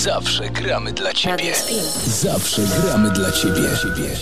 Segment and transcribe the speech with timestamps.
[0.00, 1.52] Zawsze gramy dla Ciebie.
[2.06, 3.68] Zawsze gramy dla Ciebie.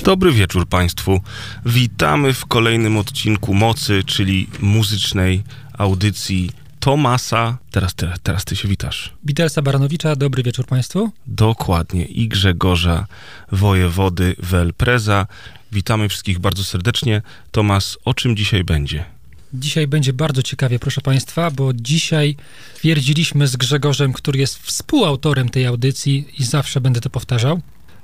[0.04, 1.20] Dobry wieczór Państwu.
[1.66, 5.42] Witamy w kolejnym odcinku Mocy, czyli muzycznej
[5.78, 7.58] audycji Tomasa.
[7.70, 9.14] Teraz, teraz, teraz ty się witasz.
[9.24, 11.10] Witelsa Baranowicza, dobry wieczór Państwu.
[11.26, 12.04] Dokładnie.
[12.04, 13.06] I Grzegorza
[13.52, 15.26] Wojewody Welpreza.
[15.72, 17.22] Witamy wszystkich bardzo serdecznie.
[17.50, 19.17] Tomas, o czym dzisiaj będzie?
[19.54, 22.36] Dzisiaj będzie bardzo ciekawie, proszę Państwa, bo dzisiaj
[22.74, 27.60] twierdziliśmy z Grzegorzem, który jest współautorem tej audycji i zawsze będę to powtarzał,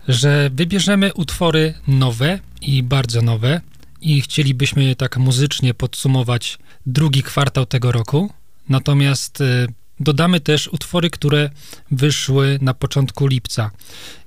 [0.08, 3.60] że wybierzemy utwory nowe i bardzo nowe
[4.00, 8.30] i chcielibyśmy tak muzycznie podsumować drugi kwartał tego roku.
[8.68, 9.66] Natomiast y,
[10.00, 11.50] dodamy też utwory, które
[11.90, 13.70] wyszły na początku lipca.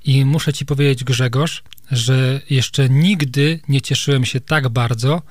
[0.05, 5.21] I muszę Ci powiedzieć, Grzegorz, że jeszcze nigdy nie cieszyłem się tak bardzo,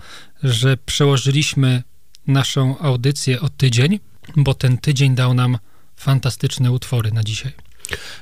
[0.42, 1.83] że przełożyliśmy
[2.27, 4.01] naszą audycję o tydzień,
[4.37, 5.59] bo ten tydzień dał nam
[5.97, 7.52] fantastyczne utwory na dzisiaj.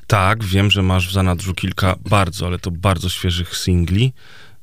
[0.07, 4.13] Tak, wiem, że masz w zanadrzu kilka bardzo, ale to bardzo świeżych singli.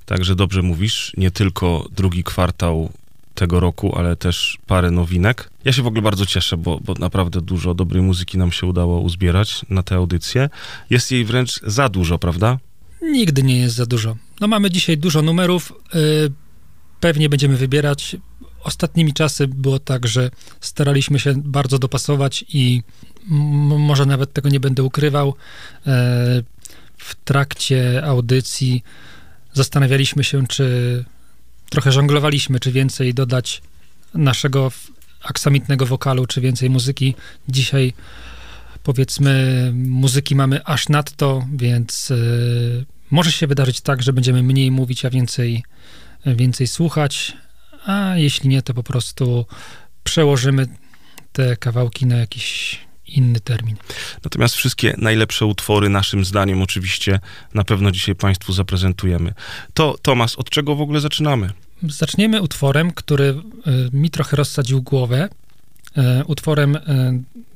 [0.06, 2.92] Także dobrze mówisz, nie tylko drugi kwartał
[3.36, 5.50] tego roku, ale też parę nowinek.
[5.66, 9.00] Ja się w ogóle bardzo cieszę, bo, bo naprawdę dużo dobrej muzyki nam się udało
[9.00, 10.50] uzbierać na tę audycję.
[10.90, 12.58] Jest jej wręcz za dużo, prawda?
[13.02, 14.18] Nigdy nie jest za dużo.
[14.40, 16.32] No mamy dzisiaj dużo numerów, yy,
[17.00, 18.16] pewnie będziemy wybierać.
[18.64, 22.84] Ostatnimi czasy było tak, że staraliśmy się bardzo dopasować i
[23.78, 25.28] może nawet tego nie będę ukrywał.
[25.86, 25.94] Yy,
[26.98, 28.84] w trakcie audycji
[29.54, 31.06] zastanawialiśmy się, czy
[31.70, 33.62] trochę żonglowaliśmy, czy więcej dodać
[34.14, 34.72] naszego
[35.24, 37.16] aksamitnego wokalu, czy więcej muzyki.
[37.50, 37.94] Dzisiaj
[38.84, 45.06] powiedzmy muzyki mamy aż nadto, więc yy, może się wydarzyć tak, że będziemy mniej mówić,
[45.06, 45.64] a więcej,
[46.26, 47.38] więcej słuchać,
[47.86, 49.46] a jeśli nie, to po prostu
[50.04, 50.68] przełożymy
[51.32, 53.76] te kawałki na jakiś inny termin.
[54.23, 57.20] Natomiast wszystkie najlepsze utwory, naszym zdaniem, oczywiście,
[57.54, 59.34] na pewno dzisiaj Państwu zaprezentujemy.
[59.73, 61.50] To, Tomasz, od czego w ogóle zaczynamy?
[61.84, 63.36] Zaczniemy utworem, który y,
[63.94, 65.30] mi trochę rozsadził głowę.
[65.98, 66.80] Y, utworem y,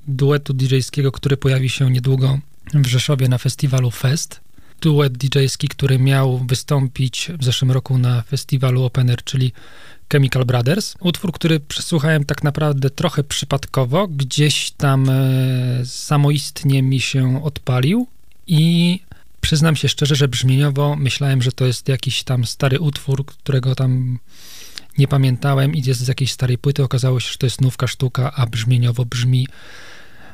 [0.08, 2.40] duetu DJ-skiego, który pojawi się niedługo
[2.74, 4.40] w Rzeszowie na festiwalu Fest.
[4.82, 9.52] Duet DJ-ski, który miał wystąpić w zeszłym roku na festiwalu Open Air, czyli
[10.12, 10.96] Chemical Brothers.
[11.00, 18.08] Utwór, który przesłuchałem tak naprawdę trochę przypadkowo, gdzieś tam e, samoistnie mi się odpalił
[18.48, 19.00] i
[19.42, 24.20] przyznam się szczerze, że brzmieniowo myślałem, że to jest jakiś tam stary utwór, którego tam
[24.98, 26.84] nie pamiętałem i jest z jakiejś starej płyty.
[26.84, 29.48] Okazało się, że to jest nówka sztuka, a brzmieniowo brzmi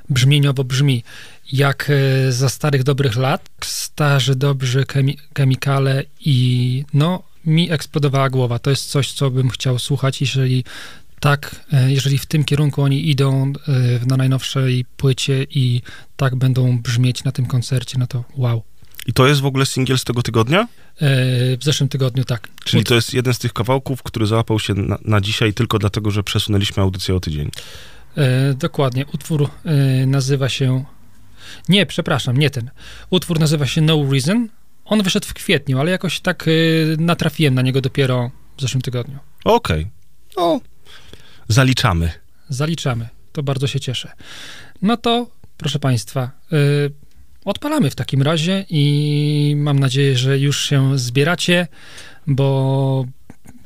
[0.10, 1.04] brzmieniowo brzmi
[1.52, 8.60] jak e, za starych dobrych lat, starzy dobrzy chemi chemikale i no mi eksplodowała głowa.
[8.60, 10.64] To jest coś, co bym chciał słuchać, jeżeli
[11.20, 15.82] tak, e, jeżeli w tym kierunku oni idą e, na najnowszej płycie i
[16.18, 18.64] tak będą brzmieć na tym koncercie, no to wow.
[19.08, 20.68] I to jest w ogóle singiel z tego tygodnia?
[21.58, 22.48] w zeszłym tygodniu, tak.
[22.64, 26.12] Czyli to jest jeden z tych kawałków, który załapał się na, na dzisiaj tylko dlatego,
[26.12, 27.52] że przesunęliśmy audycję o tydzień.
[28.18, 29.06] E, dokładnie.
[29.14, 30.86] Utwór e, nazywa się.
[31.70, 32.70] Nie, przepraszam, nie ten.
[33.10, 34.50] Utwór nazywa się No Reason.
[34.86, 36.52] On wyszedł w kwietniu, ale jakoś tak e,
[36.98, 39.20] natrafiłem na niego dopiero w zeszłym tygodniu.
[39.44, 39.82] Okej.
[39.82, 39.92] Okay.
[40.38, 40.62] No,
[41.48, 42.12] zaliczamy.
[42.50, 43.10] Zaliczamy.
[43.32, 44.12] To bardzo się cieszę.
[44.82, 46.58] No to, proszę Państwa, e,
[47.46, 51.68] odpalamy w takim razie i mam nadzieję, że już się zbieracie,
[52.28, 53.06] bo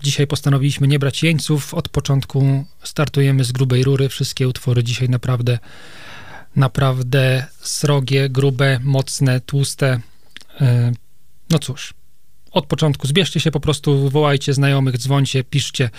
[0.05, 1.73] Dzisiaj postanowiliśmy nie brać jeńców.
[1.73, 4.09] Od początku startujemy z grubej rury.
[4.09, 5.59] Wszystkie utwory dzisiaj naprawdę,
[6.55, 9.99] naprawdę srogie, grube, mocne, tłuste.
[10.61, 10.91] E,
[11.49, 11.93] no cóż,
[12.51, 15.89] od początku zbierzcie się po prostu, wołajcie znajomych, dzwońcie, piszcie,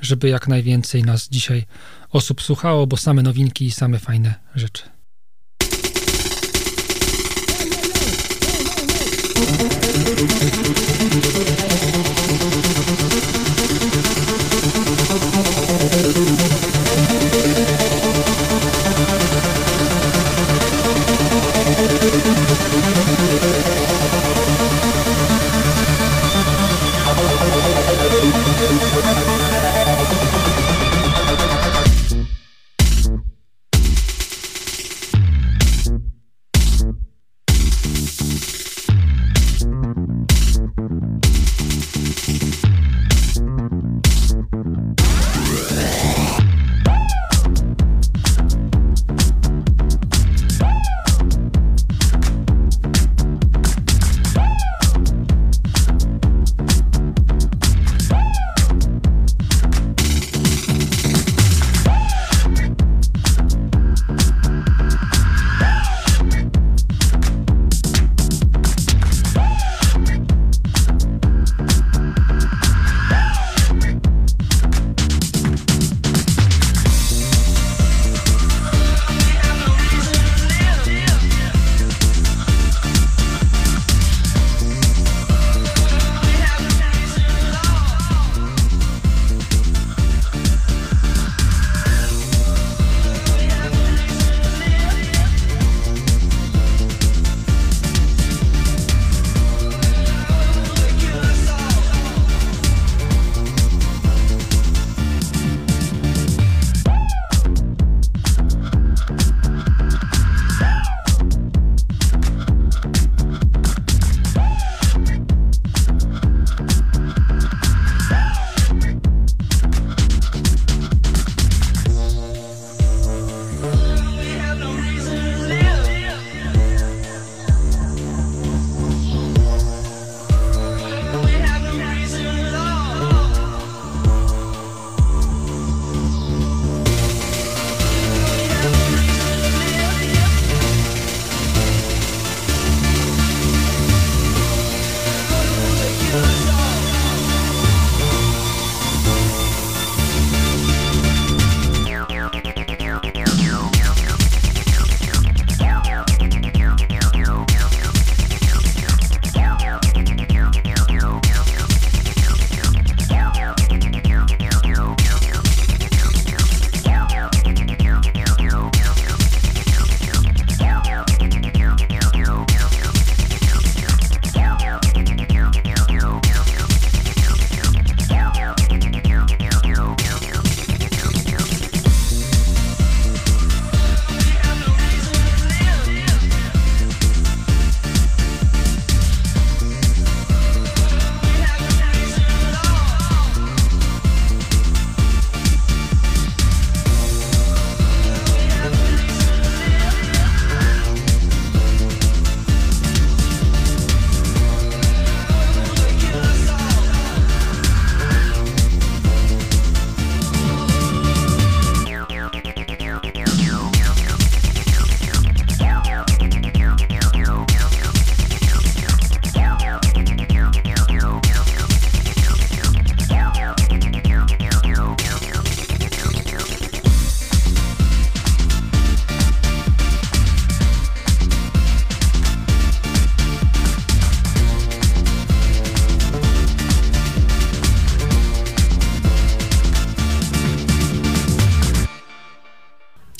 [0.00, 1.64] żeby jak najwięcej nas dzisiaj
[2.10, 4.95] osób słuchało, bo same nowinki i same fajne rzeczy.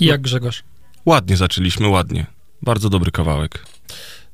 [0.07, 0.63] I jak Grzegorz?
[1.07, 2.27] Ładnie zaczęliśmy, ładnie.
[2.63, 3.67] Bardzo dobry kawałek.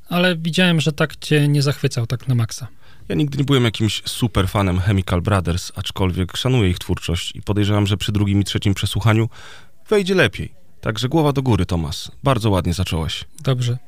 [0.08, 2.68] Ale widziałem, że tak cię nie zachwycał tak na maksa.
[3.08, 7.86] Ja nigdy nie byłem jakimś super fanem Chemical Brothers, aczkolwiek szanuję ich twórczość i podejrzewam,
[7.86, 9.28] że przy drugim i trzecim przesłuchaniu
[9.88, 10.52] wejdzie lepiej.
[10.80, 12.10] Także głowa do góry, Tomas.
[12.22, 13.24] Bardzo ładnie zacząłeś.
[13.42, 13.78] Dobrze.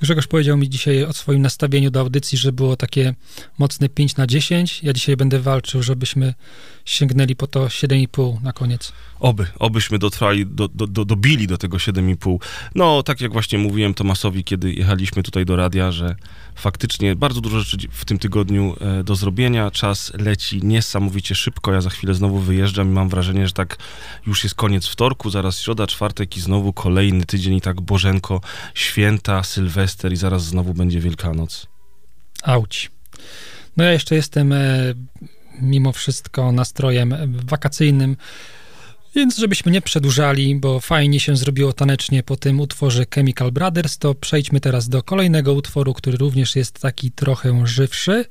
[0.00, 3.14] Grzegorz powiedział mi dzisiaj o swoim nastawieniu do audycji, że było takie
[3.58, 4.82] mocne 5 na 10.
[4.82, 6.34] Ja dzisiaj będę walczył, żebyśmy
[6.84, 8.92] sięgnęli po to 7,5 na koniec.
[9.20, 12.38] Oby, obyśmy dotrwali, do, do, do, dobili do tego 7,5.
[12.74, 16.16] No, tak jak właśnie mówiłem Tomasowi, kiedy jechaliśmy tutaj do radia, że
[16.54, 19.70] faktycznie bardzo dużo rzeczy w tym tygodniu e, do zrobienia.
[19.70, 21.72] Czas leci niesamowicie szybko.
[21.72, 23.76] Ja za chwilę znowu wyjeżdżam i mam wrażenie, że tak
[24.26, 28.40] już jest koniec wtorku, zaraz środa, czwartek i znowu kolejny tydzień i tak Bożenko,
[28.74, 31.66] święta, Sylwester i zaraz znowu będzie Wielkanoc.
[32.42, 32.90] Auć.
[33.76, 34.94] No ja jeszcze jestem e,
[35.60, 37.14] mimo wszystko nastrojem
[37.46, 38.16] wakacyjnym,
[39.14, 44.14] więc żebyśmy nie przedłużali, bo fajnie się zrobiło tanecznie po tym utworze Chemical Brothers, to
[44.14, 48.24] przejdźmy teraz do kolejnego utworu, który również jest taki trochę żywszy.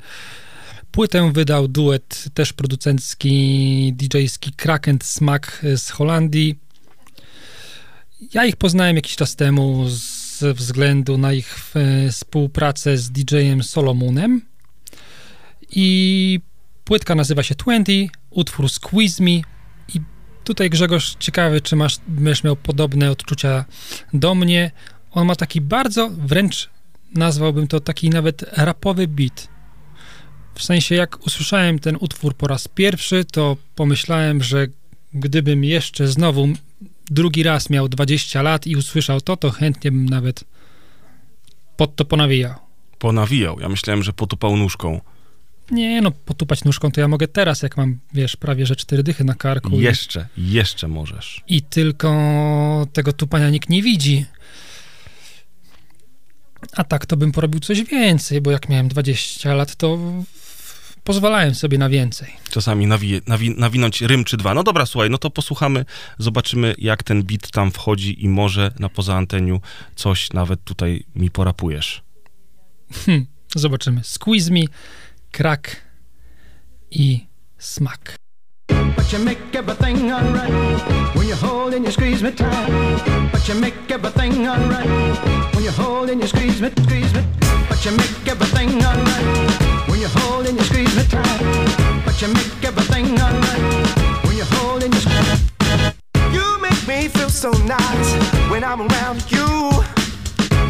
[0.91, 6.59] Płytę wydał duet też producencki, DJ-ski Kraken Smack z Holandii.
[8.33, 9.85] Ja ich poznałem jakiś czas temu
[10.39, 14.41] ze względu na ich e, współpracę z DJ-em Solomonem
[15.69, 16.39] i
[16.83, 17.91] płytka nazywa się 20,
[18.29, 20.01] utwór Squeeze Me i
[20.43, 23.65] tutaj Grzegorz, ciekawy, czy masz, będziesz miał podobne odczucia
[24.13, 24.71] do mnie.
[25.11, 26.69] On ma taki bardzo, wręcz
[27.15, 29.47] nazwałbym to taki nawet rapowy beat.
[30.55, 34.67] W sensie, jak usłyszałem ten utwór po raz pierwszy, to pomyślałem, że
[35.13, 36.47] gdybym jeszcze znowu
[37.09, 40.43] drugi raz miał 20 lat i usłyszał to, to chętnie bym nawet
[41.77, 42.53] pod to ponawijał.
[42.99, 43.59] Ponawijał.
[43.59, 45.01] Ja myślałem, że potupał nóżką.
[45.71, 49.23] Nie, no potupać nóżką to ja mogę teraz, jak mam, wiesz, prawie że cztery dychy
[49.23, 49.69] na karku.
[49.79, 51.43] Jeszcze, i, jeszcze możesz.
[51.47, 54.25] I tylko tego tupania nikt nie widzi.
[56.75, 59.99] A tak to bym porobił coś więcej, bo jak miałem 20 lat, to
[61.03, 62.33] pozwalałem sobie na więcej.
[62.49, 64.53] Czasami nawi, nawi, nawinąć rym czy dwa.
[64.53, 65.85] No dobra, słuchaj, no to posłuchamy,
[66.17, 69.61] zobaczymy jak ten beat tam wchodzi i może na poza anteniu
[69.95, 72.01] coś nawet tutaj mi porapujesz.
[73.05, 74.01] Hmm, zobaczymy.
[74.03, 74.61] Squeeze me,
[75.31, 75.81] crack
[76.91, 78.15] i smack.
[78.95, 80.81] But you make everything alright
[81.15, 82.69] when you hold and you squeeze me tight.
[83.31, 84.87] But you make everything alright
[85.55, 87.42] when you hold and you squeeze me, squeeze me.
[87.83, 92.01] You make everything alright when you hold and you squeeze me tight.
[92.05, 95.43] But you make everything alright when you hold and you squeeze.
[96.31, 98.13] You make me feel so nice
[98.49, 99.69] when I'm around you.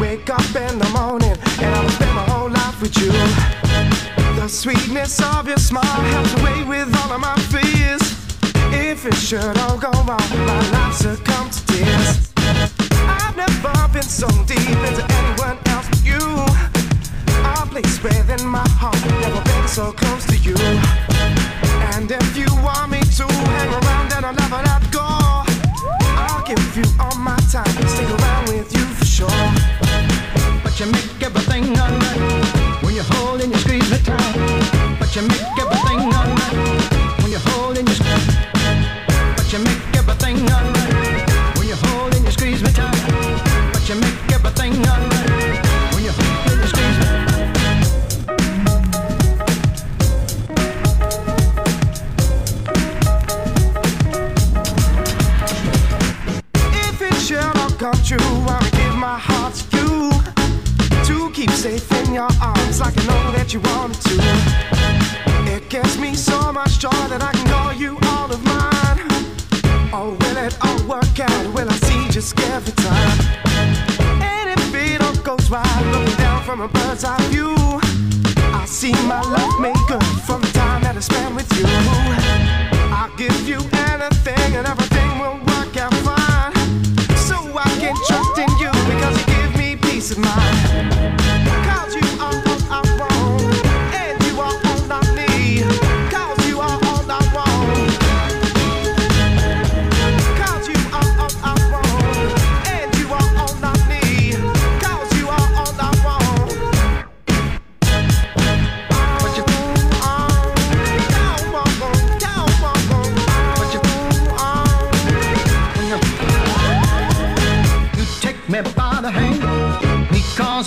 [0.00, 3.12] Wake up in the morning and I'll spend my whole life with you.
[4.34, 8.02] The sweetness of your smile helps away with all of my fears.
[8.74, 12.32] If it should all go wrong, my life succumb to tears.
[13.06, 16.73] I've never been so deep into anyone else but you.
[17.74, 20.54] Place within my heart, never been so close to you.
[21.90, 25.02] And if you want me to hang around, then I'll never let go.
[25.02, 29.42] I'll give you all my time, and stick around with you for sure.
[30.62, 34.96] But you make everything alright when you hold and you squeeze me tight.
[35.00, 35.83] But you make everything
[57.84, 58.16] come true,
[58.48, 60.10] I will give my heart to you
[61.04, 64.16] to keep safe in your arms like I know that you wanted to.
[65.54, 69.00] It gives me so much joy that I can call you all of mine.
[69.92, 71.44] Oh, will it all work out?
[71.52, 73.18] Will I see just every time?
[74.32, 77.54] And if it all goes right, looking down from a bird's eye view,
[78.60, 81.66] I see my love good from the time that I spent with you.
[82.96, 83.73] I'll give you
[90.04, 91.23] peace of mind.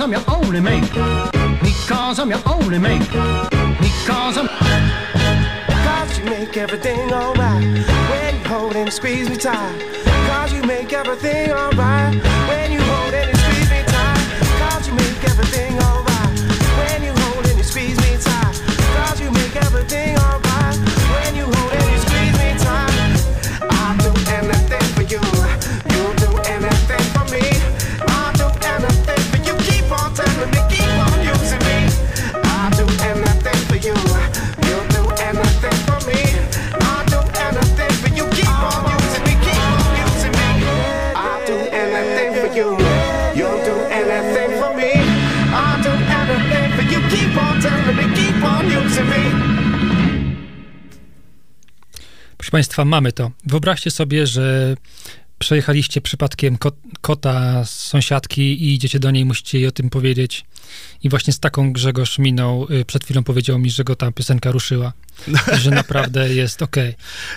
[0.08, 0.84] I'm your only man.
[1.62, 3.00] Because I'm your only man.
[3.78, 4.48] Because I'm.
[4.48, 7.62] Cause you make everything alright.
[7.62, 9.78] When you hold and squeeze me tight.
[10.30, 12.16] Cause you make everything alright.
[12.48, 12.77] When you
[52.48, 53.32] Proszę Państwa, mamy to.
[53.46, 54.76] Wyobraźcie sobie, że
[55.40, 60.46] przejechaliście przypadkiem kot, kota z sąsiadki i idziecie do niej, musicie jej o tym powiedzieć.
[61.04, 64.52] I właśnie z taką Grzegorz minął, y, przed chwilą powiedział mi, że go ta piosenka
[64.52, 64.94] ruszyła.
[65.58, 66.96] Że naprawdę jest okej.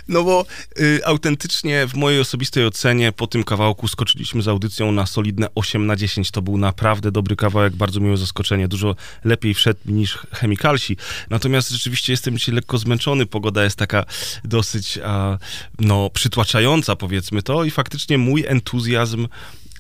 [0.09, 0.47] No bo
[0.81, 5.87] y, autentycznie w mojej osobistej ocenie po tym kawałku skoczyliśmy z audycją na solidne 8
[5.87, 6.31] na 10.
[6.31, 8.69] To był naprawdę dobry kawałek, bardzo miłe zaskoczenie.
[8.69, 10.97] Dużo lepiej wszedł niż chemikalsi.
[11.31, 13.27] Natomiast rzeczywiście jestem dzisiaj lekko zmęczony.
[13.27, 14.05] Pogoda jest taka
[14.45, 15.39] dosyć a,
[15.79, 17.65] no, przytłaczająca, powiedzmy to.
[17.65, 19.29] I faktycznie mój entuzjazm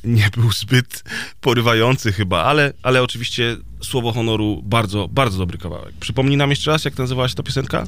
[0.05, 1.05] nie był zbyt
[1.41, 5.95] porywający chyba, ale, ale oczywiście słowo honoru bardzo, bardzo dobry kawałek.
[6.01, 7.87] Przypomnij nam jeszcze raz, jak nazywała się ta piosenka?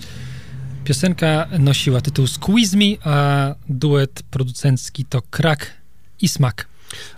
[0.85, 5.71] Piosenka nosiła tytuł Squeeze Me, a duet producencki to Krak
[6.21, 6.72] i Smak.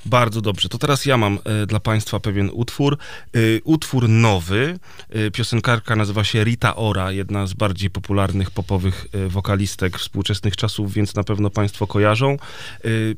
[0.07, 0.69] Bardzo dobrze.
[0.69, 2.99] To teraz ja mam e, dla Państwa pewien utwór.
[3.35, 4.78] E, utwór nowy.
[5.11, 11.14] E, piosenkarka nazywa się Rita Ora, jedna z bardziej popularnych popowych wokalistek współczesnych czasów, więc
[11.14, 12.37] na pewno Państwo kojarzą.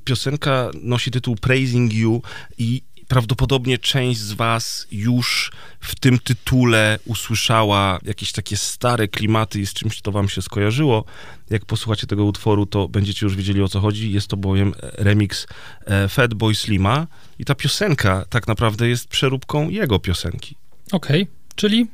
[0.04, 2.22] Piosenka nosi tytuł Praising You
[2.58, 9.66] i prawdopodobnie część z Was już w tym tytule usłyszała jakieś takie stare klimaty i
[9.66, 11.04] z czymś to Wam się skojarzyło.
[11.50, 14.12] Jak posłuchacie tego utworu, to będziecie już wiedzieli o co chodzi.
[14.12, 15.46] Jest to bowiem remix
[15.86, 17.06] e, Fatboy Slima
[17.38, 20.56] i ta piosenka tak naprawdę jest przeróbką jego piosenki.
[20.92, 21.86] Okej, czyli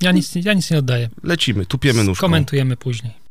[0.00, 1.08] ja nic, ja nic nie oddaję.
[1.22, 2.20] Lecimy, tupiemy nóżką.
[2.20, 3.25] Komentujemy później.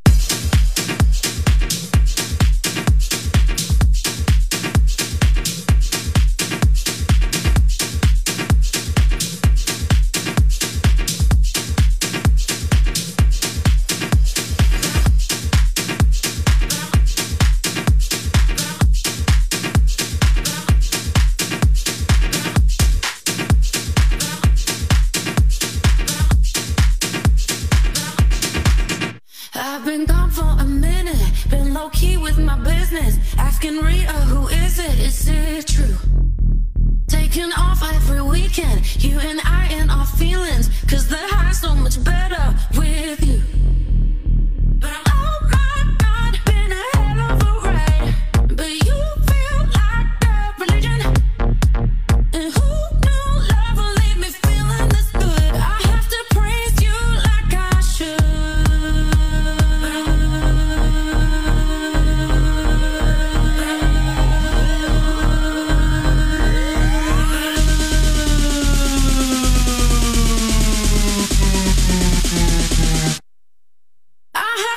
[32.96, 33.36] Business.
[33.38, 35.00] Asking Rita, who is it?
[35.00, 35.96] Is it true?
[37.08, 40.70] Taking off every weekend, you and I and our feelings.
[40.88, 43.42] Cause the high's so much better with you.
[44.84, 45.25] Oh my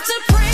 [0.09, 0.48] Supreme.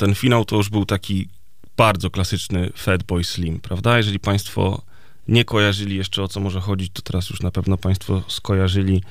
[0.00, 1.28] Ten finał to już był taki
[1.76, 3.96] bardzo klasyczny Fatboy Slim, prawda?
[3.96, 4.82] Jeżeli państwo
[5.28, 9.02] nie kojarzyli jeszcze o co może chodzić, to teraz już na pewno państwo skojarzyli.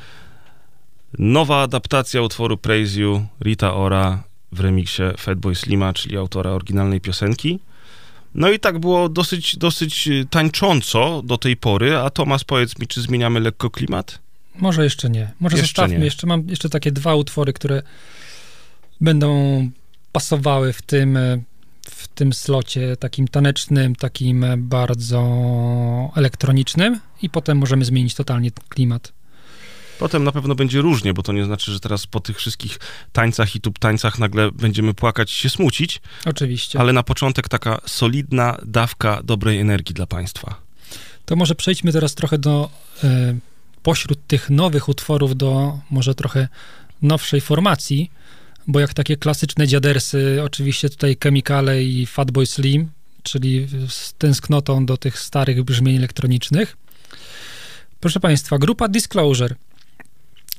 [1.18, 7.60] Nowa adaptacja utworu Praise You Rita Ora w remiksie Fatboy Slima, czyli autora oryginalnej piosenki.
[8.36, 13.02] No i tak było dosyć, dosyć tańcząco do tej pory, a Tomasz powiedz mi, czy
[13.02, 14.20] zmieniamy lekko klimat?
[14.56, 15.32] Może jeszcze nie.
[15.40, 16.00] Może Jeszcze zostawmy.
[16.00, 16.06] nie.
[16.06, 17.84] Jeszcze mam jeszcze takie dwa utwory, które
[19.02, 19.30] będą
[20.12, 21.42] pasowały w tym, e,
[21.90, 25.22] w tym slocie takim tanecznym, takim e, bardzo
[26.16, 29.14] elektronicznym i potem możemy zmienić totalnie klimat.
[30.00, 32.80] Potem na pewno będzie różnie, bo to nie znaczy, że teraz po tych wszystkich
[33.12, 36.80] tańcach i tub tańcach nagle będziemy płakać się smucić, Oczywiście.
[36.80, 40.56] ale na początek taka solidna dawka dobrej energii dla państwa.
[41.26, 42.70] To może przejdźmy teraz trochę do
[43.04, 43.36] e,
[43.84, 46.48] pośród tych nowych utworów do może trochę
[47.02, 48.12] nowszej formacji,
[48.70, 52.90] bo jak takie klasyczne dziadersy, oczywiście tutaj Chemicale i Fatboy Slim,
[53.24, 56.78] czyli z tęsknotą do tych starych brzmień elektronicznych.
[58.00, 59.56] Proszę Państwa, grupa Disclosure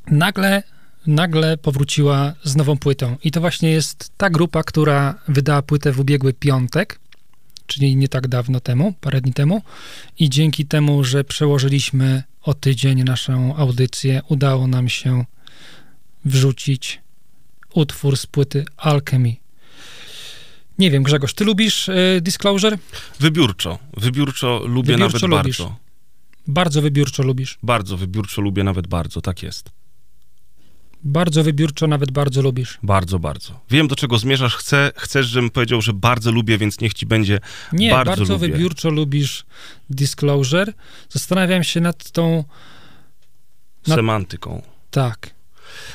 [0.07, 0.63] nagle,
[1.07, 3.17] nagle powróciła z nową płytą.
[3.25, 7.01] I to właśnie jest ta grupa, która wydała płytę w ubiegły piątek,
[7.67, 9.63] czyli nie tak dawno temu, parę dni temu.
[10.19, 15.25] I dzięki temu, że przełożyliśmy o tydzień naszą audycję, udało nam się
[16.25, 17.01] wrzucić
[17.75, 19.37] utwór z płyty Alchemy.
[20.79, 22.79] Nie wiem, Grzegorz, ty lubisz y, Disclosure?
[23.21, 25.59] Wybiórczo, wybiórczo lubię Wybiórczo nawet lubisz.
[25.59, 25.77] bardzo.
[26.47, 27.59] Bardzo wybiórczo lubisz.
[27.63, 29.71] Bardzo wybiórczo lubię nawet bardzo, tak jest.
[31.05, 32.79] Bardzo wybiórczo, nawet bardzo lubisz.
[32.83, 33.61] Bardzo, bardzo.
[33.71, 34.57] Wiem, do czego zmierzasz.
[34.57, 37.41] Chcę, chcesz, żebym powiedział, że bardzo lubię, więc niech ci będzie
[37.73, 38.49] Nie, bardzo, bardzo, lubię.
[38.49, 39.45] wybiórczo lubisz
[39.91, 40.73] Disclosure.
[41.09, 42.45] Zastanawiam się nad tą,
[43.87, 44.63] Na- semantyką.
[44.91, 45.35] tak,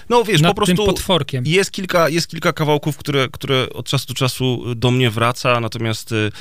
[0.10, 1.46] No wiesz, nad po prostu tym potworkiem.
[1.46, 6.12] jest kilka, jest kilka kawałków, które, które od czasu do czasu do mnie wraca, natomiast
[6.12, 6.32] y,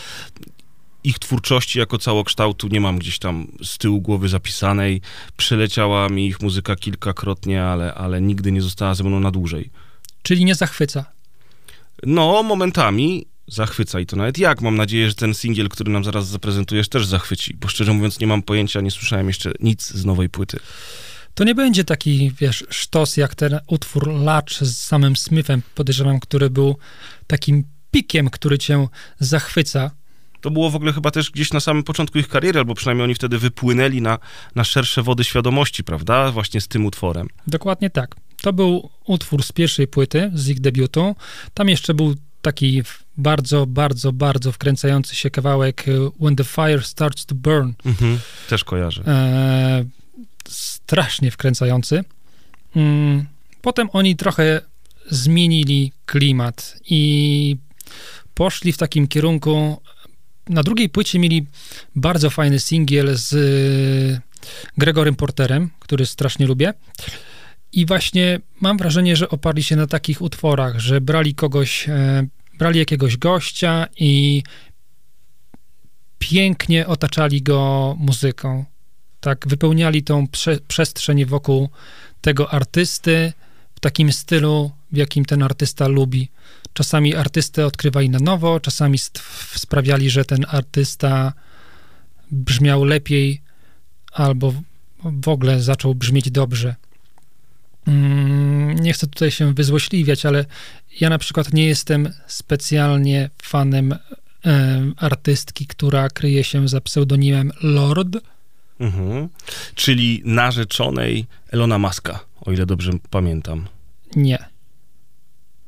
[1.04, 5.00] ich twórczości jako całokształtu nie mam gdzieś tam z tyłu głowy zapisanej.
[5.36, 9.70] Przeleciała mi ich muzyka kilkakrotnie, ale, ale nigdy nie została ze mną na dłużej.
[10.22, 11.04] Czyli nie zachwyca.
[12.02, 14.60] No, momentami zachwyca i to nawet jak.
[14.60, 18.26] Mam nadzieję, że ten singiel, który nam zaraz zaprezentujesz, też zachwyci, bo szczerze mówiąc nie
[18.26, 20.58] mam pojęcia, nie słyszałem jeszcze nic z nowej płyty.
[21.34, 26.50] To nie będzie taki, wiesz, sztos jak ten utwór Latch z samym Smithem, podejrzewam, który
[26.50, 26.76] był
[27.26, 28.88] takim pikiem, który cię
[29.20, 29.90] zachwyca.
[30.40, 33.14] To było w ogóle chyba też gdzieś na samym początku ich kariery, albo przynajmniej oni
[33.14, 34.18] wtedy wypłynęli na,
[34.54, 36.32] na szersze wody świadomości, prawda?
[36.32, 37.28] Właśnie z tym utworem.
[37.46, 38.16] Dokładnie tak.
[38.42, 41.16] To był utwór z pierwszej płyty, z ich debiutu.
[41.54, 42.82] Tam jeszcze był taki
[43.16, 47.72] bardzo, bardzo, bardzo wkręcający się kawałek y, When the Fire Starts to Burn.
[47.86, 48.18] Mhm.
[48.48, 49.02] Też kojarzę.
[49.06, 49.84] E,
[50.48, 52.04] strasznie wkręcający.
[52.76, 53.26] Mm,
[53.64, 54.60] Potem oni trochę
[55.10, 57.56] zmienili klimat i
[58.34, 59.80] poszli w takim kierunku.
[60.48, 61.46] Na drugiej płycie mieli
[61.96, 64.20] bardzo fajny singiel z y,
[64.78, 66.74] Gregorem Porterem, który strasznie lubię.
[67.72, 72.26] I właśnie mam wrażenie, że oparli się na takich utworach, że brali kogoś, e,
[72.58, 74.42] brali jakiegoś gościa i
[76.18, 78.64] pięknie otaczali go muzyką.
[79.24, 81.68] Tak, wypełniali tą prze, przestrzeń wokół
[82.20, 83.32] tego artysty
[83.74, 86.28] w takim stylu, w jakim ten artysta lubi.
[86.72, 88.98] Czasami artystę odkrywali na nowo, czasami
[89.54, 91.32] sprawiali, że ten artysta
[92.30, 93.40] brzmiał lepiej
[94.12, 94.62] albo w-
[95.22, 96.74] w ogóle zaczął brzmieć dobrze.
[97.86, 100.44] Mm, Nie chcę tutaj się wyzłośliwiać, ale
[101.00, 103.98] ja na przykład nie jestem specjalnie fanem e,
[104.96, 108.16] artystki, która kryje się za pseudonimem Lord.
[108.80, 109.28] Mhm.
[109.74, 113.66] Czyli narzeczonej Elona Muska, o ile dobrze pamiętam.
[114.16, 114.38] Nie,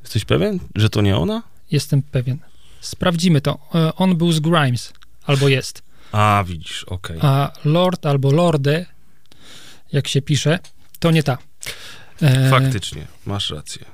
[0.02, 1.42] Jesteś pewien, że to nie ona?
[1.70, 2.38] jestem pewien.
[2.80, 3.58] Sprawdzimy to.
[3.74, 4.92] E, On był z Grimes,
[5.24, 5.82] albo jest.
[6.12, 7.18] A, widzisz, okej.
[7.20, 8.86] A Lord albo Lorde,
[9.92, 10.58] jak się pisze,
[10.98, 11.38] to nie ta.
[12.22, 13.84] E, Faktycznie, masz rację.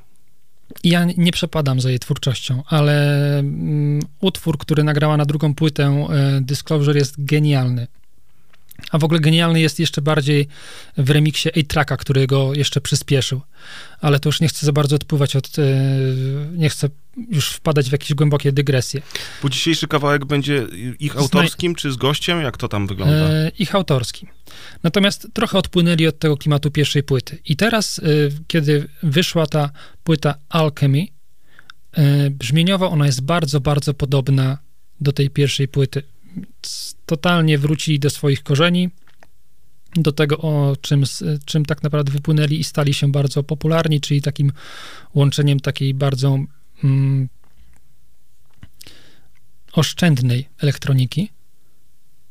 [0.85, 6.40] Ja nie przepadam za jej twórczością, ale mm, utwór, który nagrała na drugą płytę e,
[6.40, 7.87] Disclosure jest genialny.
[8.90, 10.48] A w ogóle genialny jest jeszcze bardziej
[10.96, 13.40] w remiksie A-Tracka, który go jeszcze przyspieszył.
[14.00, 15.58] Ale to już nie chcę za bardzo odpływać od...
[15.58, 15.62] e,
[16.56, 16.88] Nie chcę
[17.30, 19.02] już wpadać w jakieś głębokie dygresje.
[19.42, 20.66] Bo dzisiejszy kawałek będzie
[21.00, 22.42] ich autorskim, czy z gościem?
[22.42, 23.14] Jak to tam wygląda?
[23.14, 24.28] E, ich autorskim.
[24.82, 27.38] Natomiast trochę odpłynęli od tego klimatu pierwszej płyty.
[27.44, 28.02] I teraz, e,
[28.46, 29.70] kiedy wyszła ta
[30.04, 31.06] płyta Alchemy,
[31.92, 34.58] e, brzmieniowo ona jest bardzo, bardzo podobna
[35.00, 36.02] do tej pierwszej płyty.
[37.06, 38.90] Totalnie wrócili do swoich korzeni,
[39.96, 41.04] do tego, o czym,
[41.44, 44.52] czym tak naprawdę wypłynęli i stali się bardzo popularni, czyli takim
[45.14, 46.38] łączeniem takiej bardzo
[46.84, 47.28] mm,
[49.72, 51.30] oszczędnej elektroniki.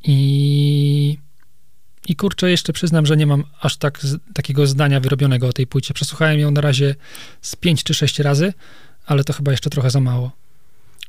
[0.04, 1.18] I,
[2.08, 5.68] i kurczę, jeszcze przyznam, że nie mam aż tak z, takiego zdania wyrobionego o tej
[5.68, 5.94] płycie.
[5.94, 6.96] Przesłuchałem ją na razie
[7.42, 8.54] z 5 czy 6 razy,
[9.06, 10.32] ale to chyba jeszcze trochę za mało.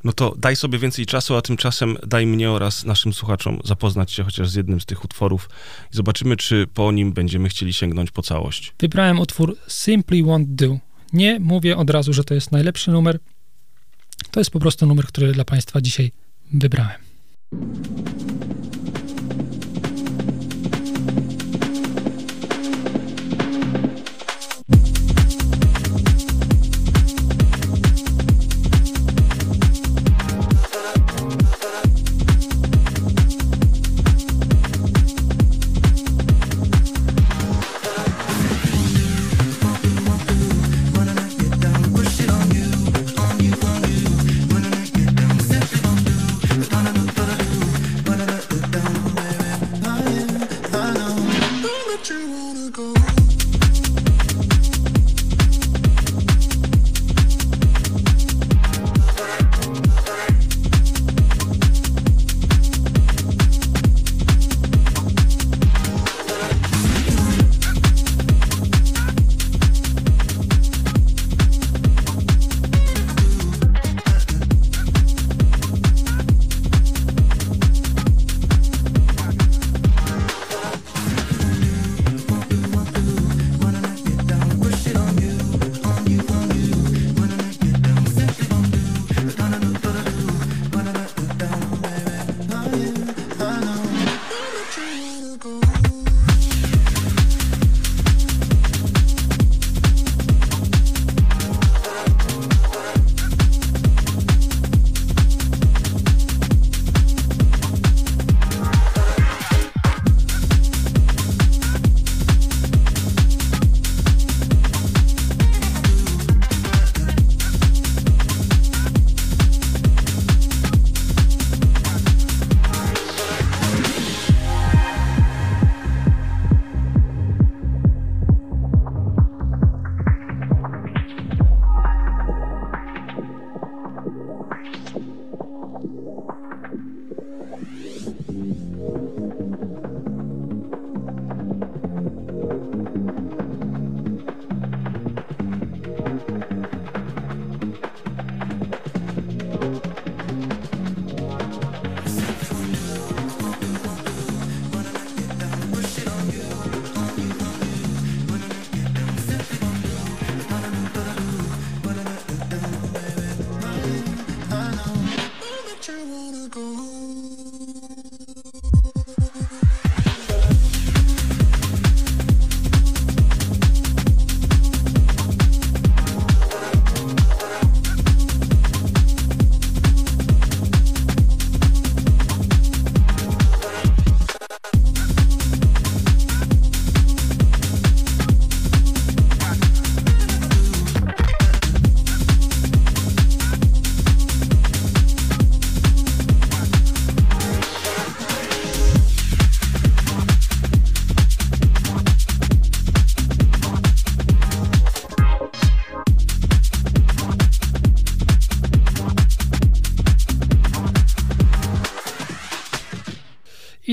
[0.05, 4.25] No to daj sobie więcej czasu, a tymczasem daj mnie oraz naszym słuchaczom zapoznać się
[4.25, 5.49] chociaż z jednym z tych utworów
[5.93, 8.75] i zobaczymy, czy po nim będziemy chcieli sięgnąć po całość.
[8.81, 10.79] Wybrałem utwór Simply Won't Do.
[11.13, 13.19] Nie mówię od razu, że to jest najlepszy numer.
[14.31, 16.13] To jest po prostu numer, który dla Państwa dzisiaj
[16.53, 17.01] wybrałem.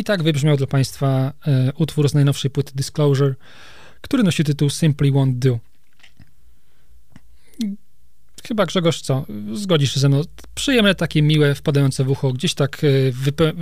[0.09, 3.35] Tak wybrzmiał dla Państwa e, utwór z najnowszej płyty Disclosure,
[4.01, 5.59] który nosi tytuł Simply Won't Do.
[8.47, 9.25] Chyba Grzegorz, co?
[9.53, 10.21] Zgodzisz się ze mną?
[10.55, 12.87] Przyjemne, takie miłe, wpadające w ucho, gdzieś tak, e,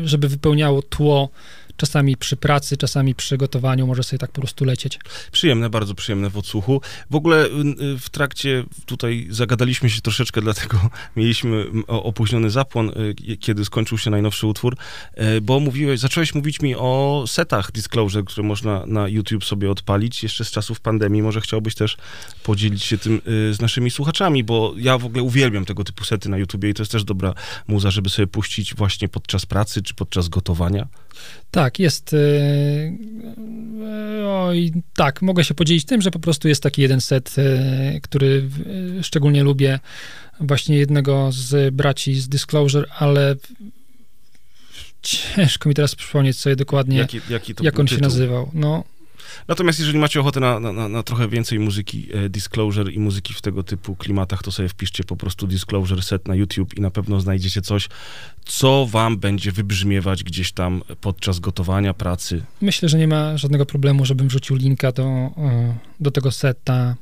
[0.04, 1.30] żeby wypełniało tło
[1.78, 5.00] czasami przy pracy, czasami przy gotowaniu, może sobie tak po prostu lecieć.
[5.32, 6.82] Przyjemne, bardzo przyjemne w odsłuchu.
[7.10, 12.90] W ogóle y, y, w trakcie tutaj zagadaliśmy się troszeczkę, dlatego mieliśmy opóźniony zapłon,
[13.30, 14.78] y, kiedy skończył się najnowszy utwór,
[15.42, 20.46] bo mówiłeś, zacząłeś mówić mi o setach Disclosure, które można na YouTube sobie odpalić jeszcze
[20.46, 21.22] z czasów pandemii.
[21.22, 21.98] Może chciałbyś też
[22.44, 26.38] podzielić się tym z naszymi słuchaczami, bo ja w ogóle uwielbiam tego typu sety na
[26.38, 27.34] YouTubie i to jest też dobra
[27.68, 30.88] muza, żeby sobie puścić właśnie podczas pracy czy podczas gotowania.
[31.52, 32.16] Tak, jest.
[34.28, 37.36] Oj, tak, mogę się podzielić tym, że po prostu jest taki jeden set,
[38.02, 38.50] który
[39.02, 39.80] szczególnie lubię,
[40.40, 43.36] właśnie jednego z braci z Disclosure, ale
[45.02, 47.98] ciężko mi teraz przypomnieć sobie dokładnie, jaki, jaki jak on tytuł?
[47.98, 48.52] się nazywał.
[48.54, 48.84] No,
[49.48, 53.42] Natomiast jeżeli macie ochotę na, na, na trochę więcej muzyki e, Disclosure i muzyki w
[53.42, 57.20] tego typu klimatach, to sobie wpiszcie po prostu Disclosure set na YouTube i na pewno
[57.20, 57.90] znajdziecie coś,
[58.46, 62.44] co wam będzie wybrzmiewać gdzieś tam podczas gotowania, pracy.
[62.62, 66.96] Myślę, że nie ma żadnego problemu, żebym wrzucił linka do, e, do tego seta.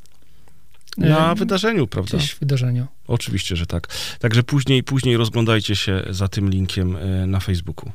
[0.97, 2.17] Na E, wydarzeniu, prawda?
[2.17, 2.87] Gdzieś w wydarzeniu.
[3.07, 3.87] Oczywiście, że tak.
[4.19, 7.91] Także później, później rozglądajcie się za tym linkiem e, na Facebooku.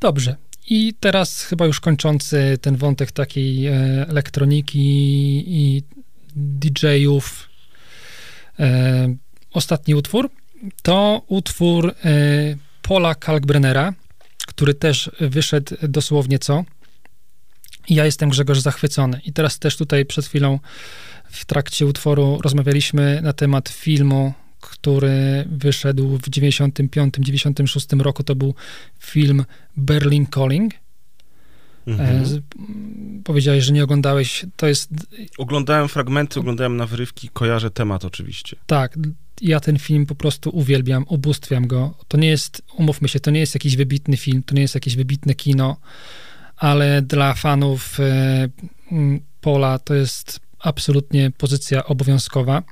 [0.00, 0.36] Dobrze.
[0.70, 3.72] I teraz chyba już kończący ten wątek takiej e,
[4.08, 4.78] elektroniki
[5.46, 5.82] i
[6.36, 7.48] DJ-ów.
[8.58, 9.14] E,
[9.52, 10.30] ostatni utwór
[10.82, 12.14] to utwór e,
[12.82, 13.92] Paula Kalkbrennera,
[14.46, 16.64] który też wyszedł dosłownie co.
[17.88, 19.20] Ja jestem Grzegorz zachwycony.
[19.24, 20.58] I teraz też tutaj przed chwilą
[21.30, 28.22] w trakcie utworu rozmawialiśmy na temat filmu, który wyszedł w 95-96 roku.
[28.22, 28.54] To był
[28.98, 29.44] film
[29.76, 30.74] Berlin Calling.
[31.86, 32.24] Mhm.
[32.24, 32.24] E,
[33.24, 34.46] powiedziałeś, że nie oglądałeś.
[34.56, 34.90] To jest
[35.38, 38.56] Oglądałem fragmenty, oglądałem nawrywki, kojarzę temat oczywiście.
[38.66, 38.98] tak.
[39.40, 41.94] Ja ten film po prostu uwielbiam, ubóstwiam go.
[42.08, 44.96] To nie jest, umówmy się, to nie jest jakiś wybitny film, to nie jest jakieś
[44.96, 45.76] wybitne kino,
[46.56, 48.48] ale dla fanów e,
[49.40, 52.62] Pola to jest absolutnie pozycja obowiązkowa.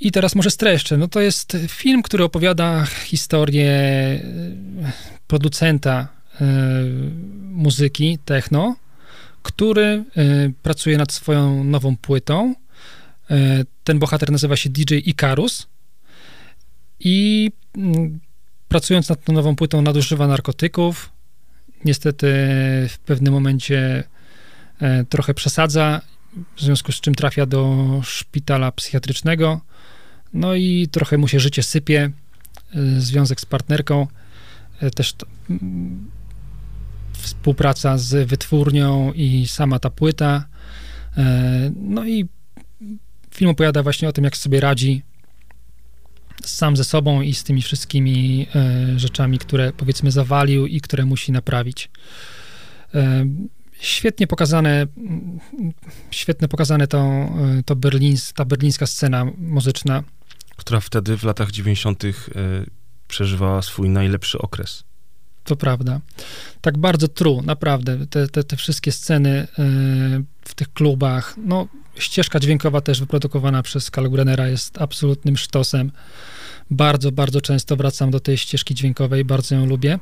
[0.00, 0.96] I teraz może streszczę.
[0.96, 4.20] No to jest film, który opowiada historię e,
[5.26, 6.08] producenta
[6.40, 6.44] e,
[7.40, 8.76] muzyki techno,
[9.42, 10.04] który e,
[10.62, 12.54] pracuje nad swoją nową płytą.
[13.84, 15.66] Ten bohater nazywa się DJ Icarus
[17.00, 18.20] i mm,
[18.68, 21.10] pracując nad tą nową płytą nadużywa narkotyków.
[21.84, 22.26] Niestety
[22.88, 24.04] w pewnym momencie
[25.08, 26.00] trochę przesadza,
[26.56, 29.60] w związku z czym trafia do szpitala psychiatrycznego.
[30.32, 32.10] No i trochę mu się życie sypie.
[32.74, 34.06] e, Związek z partnerką,
[34.80, 36.10] e, też to, mm,
[37.12, 40.44] współpraca z wytwórnią i sama ta płyta.
[41.16, 42.26] E, No i
[43.34, 45.02] film opowiada właśnie o tym, jak sobie radzi
[46.44, 48.46] sam ze sobą i z tymi wszystkimi
[48.96, 51.90] rzeczami, które powiedzmy zawalił i które musi naprawić.
[53.80, 55.38] Świetnie pokazane, mm,
[56.10, 57.28] świetnie pokazane to,
[57.66, 60.02] to berlińs, ta berlińska scena muzyczna.
[60.58, 62.04] Która wtedy w latach 90.
[62.04, 62.08] e,
[63.08, 64.84] przeżywała swój najlepszy okres.
[65.44, 66.00] To prawda.
[66.60, 68.06] Tak bardzo true, naprawdę.
[68.06, 69.46] Te, te, te wszystkie sceny e,
[70.40, 71.68] w tych klubach, no
[71.98, 75.92] ścieżka dźwiękowa też wyprodukowana przez Kalbrennera jest absolutnym sztosem.
[76.70, 79.98] Bardzo, bardzo często wracam do tej ścieżki dźwiękowej, bardzo ją lubię.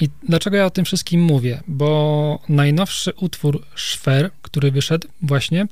[0.00, 1.62] I dlaczego ja o tym wszystkim mówię?
[1.68, 5.66] Bo najnowszy utwór Szwer, który wyszedł właśnie,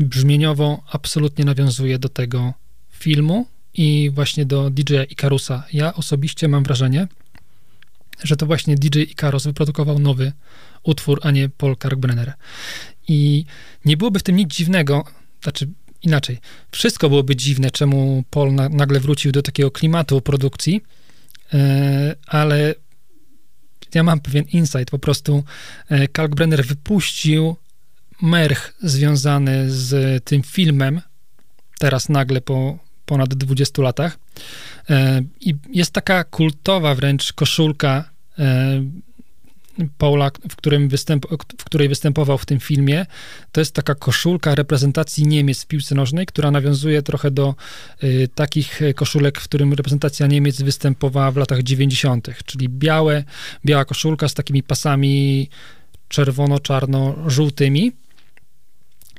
[0.00, 2.54] brzmieniowo absolutnie nawiązuje do tego
[2.96, 5.64] filmu i właśnie do DJ Ikarusa.
[5.72, 7.08] Ja osobiście mam wrażenie,
[8.22, 10.32] że to właśnie DJ Icarus wyprodukował nowy
[10.82, 12.32] utwór, a nie Paul Kalkbrenner.
[13.08, 13.44] I
[13.84, 15.04] nie byłoby w tym nic dziwnego,
[15.42, 15.68] znaczy
[16.02, 16.38] inaczej,
[16.70, 20.82] wszystko byłoby dziwne, czemu Paul na, nagle wrócił do takiego klimatu produkcji,
[21.54, 22.74] e, ale
[23.94, 25.44] ja mam pewien insight, po prostu
[25.88, 27.56] e, Kalkbrenner wypuścił
[28.22, 31.00] merch związany z tym filmem,
[31.78, 34.18] teraz nagle po ponad 20 latach,
[34.90, 38.82] E, I jest taka kultowa wręcz koszulka e,
[39.98, 41.26] Paula, w, którym występ,
[41.58, 43.06] w której występował w tym filmie.
[43.52, 47.54] To jest taka koszulka reprezentacji Niemiec w piłce nożnej, która nawiązuje trochę do
[48.04, 53.24] y, takich koszulek, w którym reprezentacja Niemiec występowała w latach 90., czyli białe,
[53.64, 55.48] biała koszulka z takimi pasami
[56.08, 57.92] czerwono-czarno-żółtymi.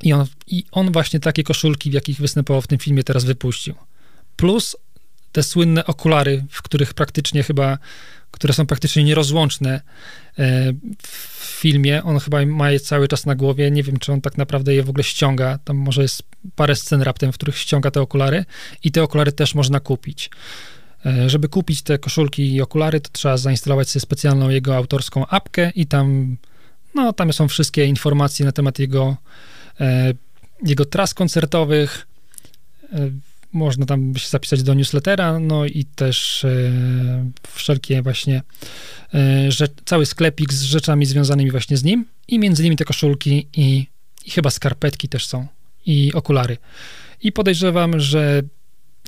[0.02, 3.76] I on, I on właśnie takie koszulki, w jakich występował w tym filmie, teraz wypuścił.
[4.36, 4.76] Plus
[5.32, 7.78] te słynne okulary, w których praktycznie chyba,
[8.32, 9.82] które są praktycznie nierozłączne
[10.40, 12.04] e, w filmie.
[12.04, 13.72] On chyba ma je cały czas na głowie.
[13.72, 15.60] Nie wiem, czy on tak naprawdę je w ogóle ściąga.
[15.64, 16.24] Tam może jest
[16.56, 18.46] parę scen raptem, w których ściąga te okulary
[18.84, 20.30] i te okulary też można kupić.
[21.06, 25.72] E, Żeby kupić te koszulki i okulary, to trzeba zainstalować sobie specjalną jego autorską apkę
[25.76, 26.38] i tam,
[26.96, 29.18] no, tam są wszystkie informacje na temat jego,
[30.64, 32.08] jego tras koncertowych.
[32.94, 33.10] E,
[33.54, 36.50] Można tam się zapisać do newslettera, no i też e,
[37.56, 38.42] wszelkie właśnie
[39.14, 43.48] e, rzecz, cały sklepik z rzeczami związanymi właśnie z nim i między nimi te koszulki
[43.54, 43.88] i,
[44.26, 45.48] i chyba skarpetki też są
[45.86, 46.58] i okulary.
[47.22, 48.42] I podejrzewam, że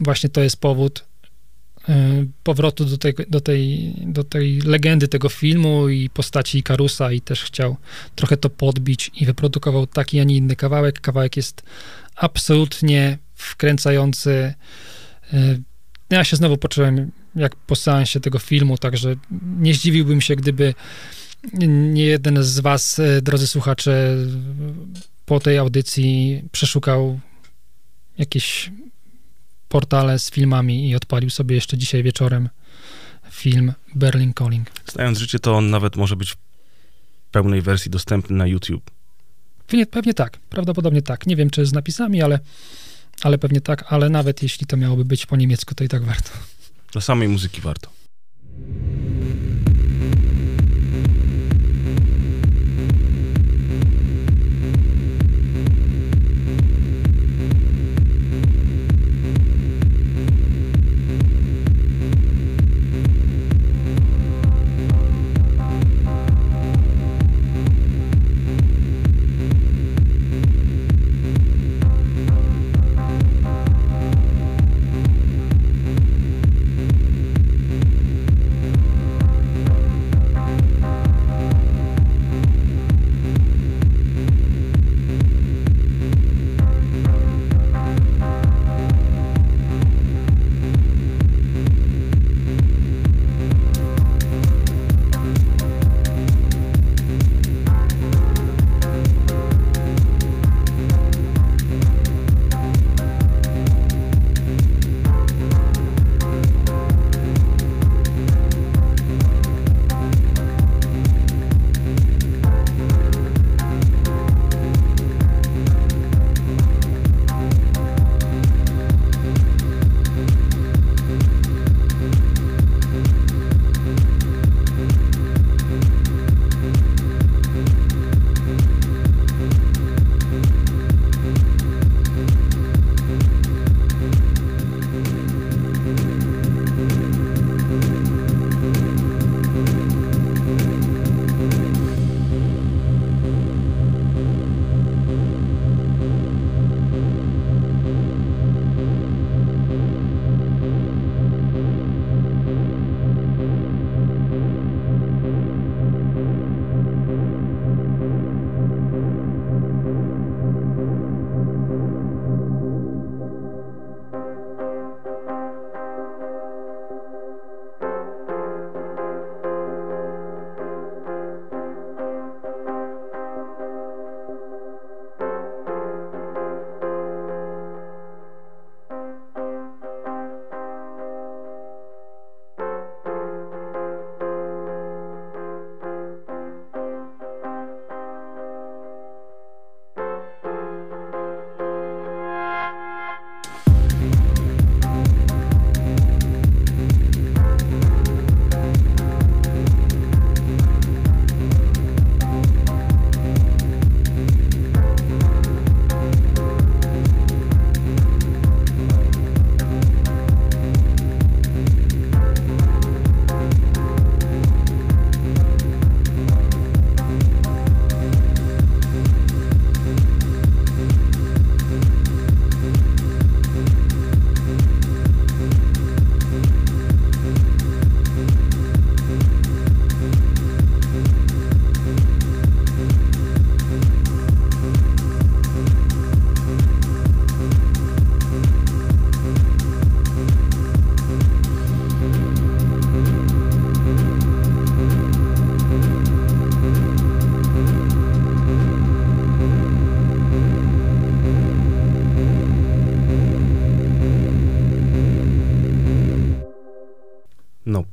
[0.02, 1.09] właśnie to jest powód e,
[2.44, 7.44] powrotu do tej, do, tej, do tej legendy tego filmu i postaci Ikarusa i też
[7.44, 7.78] chciał
[8.16, 11.02] trochę to podbić i wyprodukował taki, a nie inny kawałek.
[11.02, 11.64] Kawałek jest
[12.16, 14.54] absolutnie wkręcający.
[15.34, 15.58] E,
[16.10, 19.16] Ja się znowu poczułem jak po seansie tego filmu, także
[19.60, 20.74] nie zdziwiłbym się, gdyby
[21.68, 24.16] nie jeden z was, e, drodzy słuchacze,
[25.26, 27.20] po tej audycji przeszukał
[28.18, 28.72] jakieś
[29.70, 32.50] portale z filmami i odpalił sobie jeszcze dzisiaj wieczorem
[33.32, 34.72] film Berlin Calling.
[34.92, 36.38] Znając życie, to on nawet może być w
[37.32, 38.92] pełnej wersji dostępny na YouTube.
[39.68, 41.28] Pewnie, pewnie tak, prawdopodobnie tak.
[41.28, 42.40] Nie wiem, czy z napisami, ale,
[43.22, 46.30] ale pewnie tak, ale nawet jeśli to miałoby być po niemiecku, to i tak warto.
[46.92, 47.90] Dla samej muzyki warto.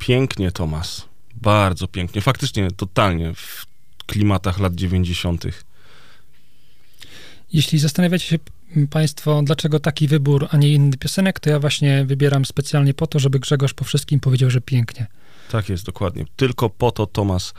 [0.06, 1.08] Pięknie, Tomas.
[1.34, 2.20] Bardzo pięknie.
[2.20, 3.66] Faktycznie, totalnie w
[4.06, 5.44] klimatach lat 90.
[7.52, 8.38] Jeśli zastanawiacie się
[8.90, 13.18] Państwo, dlaczego taki wybór, a nie inny piosenek, to ja właśnie wybieram specjalnie po to,
[13.18, 15.06] żeby Grzegorz po wszystkim powiedział, że pięknie.
[15.50, 16.24] Tak jest, dokładnie.
[16.36, 17.54] Tylko po to Tomas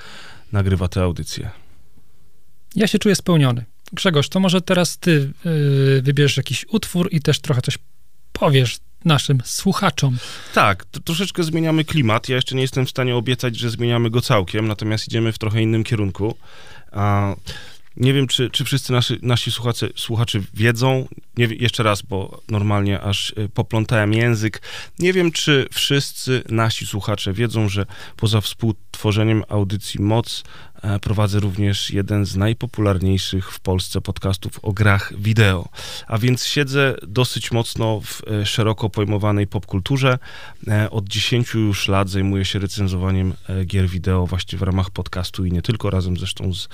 [0.52, 1.50] nagrywa tę audycję.
[2.76, 3.66] Ja się czuję spełniony.
[3.94, 7.78] Grzegorz, to może teraz ty yy, wybierzesz jakiś utwór i też trochę coś
[8.40, 10.18] powiesz naszym słuchaczom.
[10.54, 12.30] Tak, troszeczkę zmieniamy klimat.
[12.30, 15.62] Ja jeszcze nie jestem w stanie obiecać, że zmieniamy go całkiem, natomiast idziemy w trochę
[15.62, 16.36] innym kierunku.
[16.92, 17.36] A,
[17.98, 21.08] nie wiem, czy, czy wszyscy nasi, nasi słuchacze, słuchacze wiedzą,
[21.38, 24.62] nie, jeszcze raz, bo normalnie aż y, poplątałem język.
[25.00, 27.86] Nie wiem, czy wszyscy nasi słuchacze wiedzą, że
[28.16, 30.44] poza współtworzeniem audycji Moc
[31.02, 35.70] prowadzę również jeden z najpopularniejszych w Polsce podcastów o grach wideo.
[36.08, 40.20] A więc siedzę dosyć mocno w e, szeroko pojmowanej popkulturze.
[40.68, 45.46] E, Od 10 już lat zajmuję się recenzowaniem e, gier wideo właśnie w ramach podcastu
[45.46, 46.70] i nie tylko, razem zresztą z,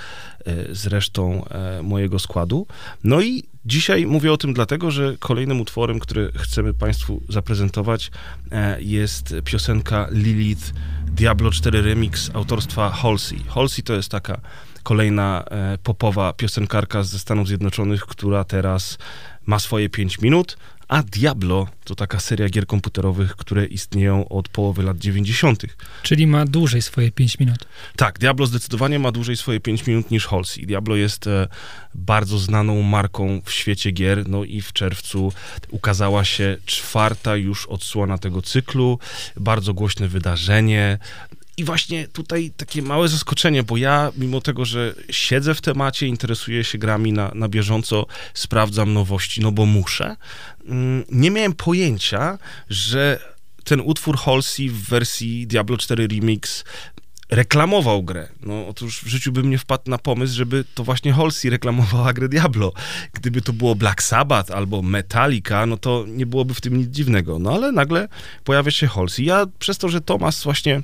[0.72, 1.46] z resztą
[1.84, 2.68] mojego składu.
[3.04, 8.12] No i dzisiaj mówię o tym dlatego, że kolejnym utworem, który chcemy Państwu zaprezentować
[8.52, 10.74] e, jest piosenka Lilith
[11.06, 13.40] Diablo 4 Remix autorstwa Halsey.
[13.48, 14.42] Halsey to jest taka
[14.84, 18.98] kolejna e, popowa piosenkarka ze Stanów Zjednoczonych, która teraz
[19.46, 20.58] ma swoje 5 minut,
[20.94, 25.64] a Diablo to taka seria gier komputerowych, które istnieją od połowy lat 90.
[26.04, 27.58] Czyli ma dłużej swoje 5 minut.
[27.96, 30.66] Tak, Diablo zdecydowanie ma dłużej swoje 5 minut niż Halsey.
[30.66, 31.48] Diablo jest e,
[31.96, 35.34] bardzo znaną marką w świecie gier, no i w czerwcu
[35.70, 39.00] ukazała się czwarta już odsłona tego cyklu,
[39.38, 40.98] bardzo głośne wydarzenie.
[41.58, 46.64] I właśnie tutaj takie małe zaskoczenie, bo ja, mimo tego, że siedzę w temacie, interesuję
[46.64, 50.16] się grami na, na bieżąco, sprawdzam nowości, no bo muszę,
[50.66, 52.38] mm, nie miałem pojęcia,
[52.70, 53.20] że
[53.64, 56.64] ten utwór Halsey w wersji Diablo 4 Remix
[57.30, 58.28] reklamował grę.
[58.42, 62.30] No otóż w życiu bym nie wpadł na pomysł, żeby to właśnie Halsey reklamowała grę
[62.30, 62.74] Diablo.
[63.14, 67.40] Gdyby to było Black Sabbath albo Metallica, no to nie byłoby w tym nic dziwnego.
[67.40, 68.08] No ale nagle
[68.44, 69.26] pojawia się Halsey.
[69.26, 70.82] Ja przez to, że Tomas właśnie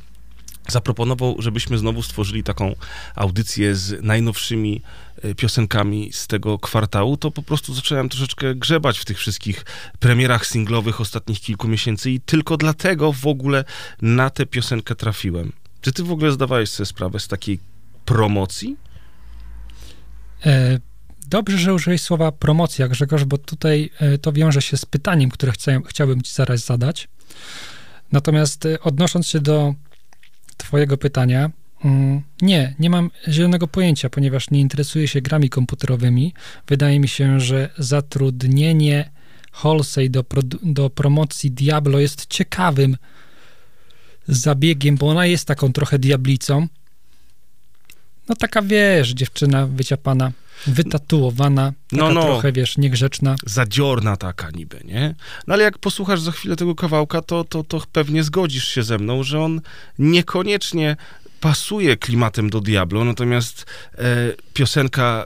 [0.68, 2.76] zaproponował, żebyśmy znowu stworzyli taką
[3.16, 4.82] audycję z najnowszymi
[5.24, 9.66] e, piosenkami z tego kwartału, to po prostu zacząłem troszeczkę grzebać w tych wszystkich
[10.00, 13.64] premierach singlowych ostatnich kilku miesięcy i tylko dlatego w ogóle
[14.02, 15.52] na tę piosenkę trafiłem.
[15.82, 17.60] Czy ty w ogóle zdawałeś sobie sprawę z takiej
[18.06, 18.78] promocji?
[20.46, 20.80] E,
[21.30, 25.52] Dobrze, że użyłeś słowa promocja, Grzegorz, bo tutaj e, to wiąże się z pytaniem, które
[25.52, 27.08] chcę, chciałbym ci zaraz zadać.
[28.12, 29.74] Natomiast e, odnosząc się do
[30.60, 31.52] twojego pytania,
[31.86, 36.34] mm, nie, nie mam zielonego pojęcia, ponieważ nie interesuję się grami komputerowymi.
[36.68, 39.10] Wydaje mi się, że zatrudnienie
[39.52, 40.24] Halsey do,
[40.64, 42.98] do promocji Diablo jest ciekawym
[44.28, 46.68] zabiegiem, bo ona jest taką trochę diablicą.
[48.30, 50.32] No taka, wiesz, dziewczyna wyciapana,
[50.68, 52.22] wytatuowana, No, no.
[52.24, 53.36] trochę, wiesz, niegrzeczna.
[53.46, 55.16] Zadziorna taka niby, nie?
[55.48, 58.98] No ale jak posłuchasz za chwilę tego kawałka, to, to, to pewnie zgodzisz się ze
[58.98, 59.62] mną, że on
[60.00, 60.96] niekoniecznie
[61.40, 63.66] pasuje klimatem do Diablo, natomiast
[63.98, 64.02] e,
[64.54, 65.26] piosenka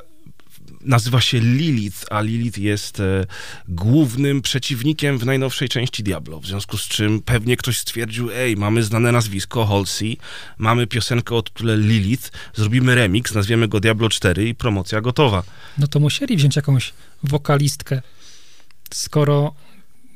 [0.85, 3.25] nazywa się Lilith, a Lilith jest e,
[3.67, 8.83] głównym przeciwnikiem w najnowszej części Diablo, w związku z czym pewnie ktoś stwierdził, ej, mamy
[8.83, 10.17] znane nazwisko Halsey,
[10.57, 15.43] mamy piosenkę o tytule Lilith, zrobimy remix, nazwiemy go Diablo 4 i promocja gotowa.
[15.77, 18.01] No to musieli wziąć jakąś wokalistkę,
[18.93, 19.53] skoro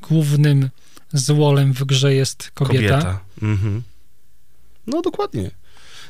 [0.02, 0.70] głównym
[1.12, 3.20] złolem w grze jest kobieta.
[3.42, 3.82] Mhm.
[4.86, 5.50] No dokładnie.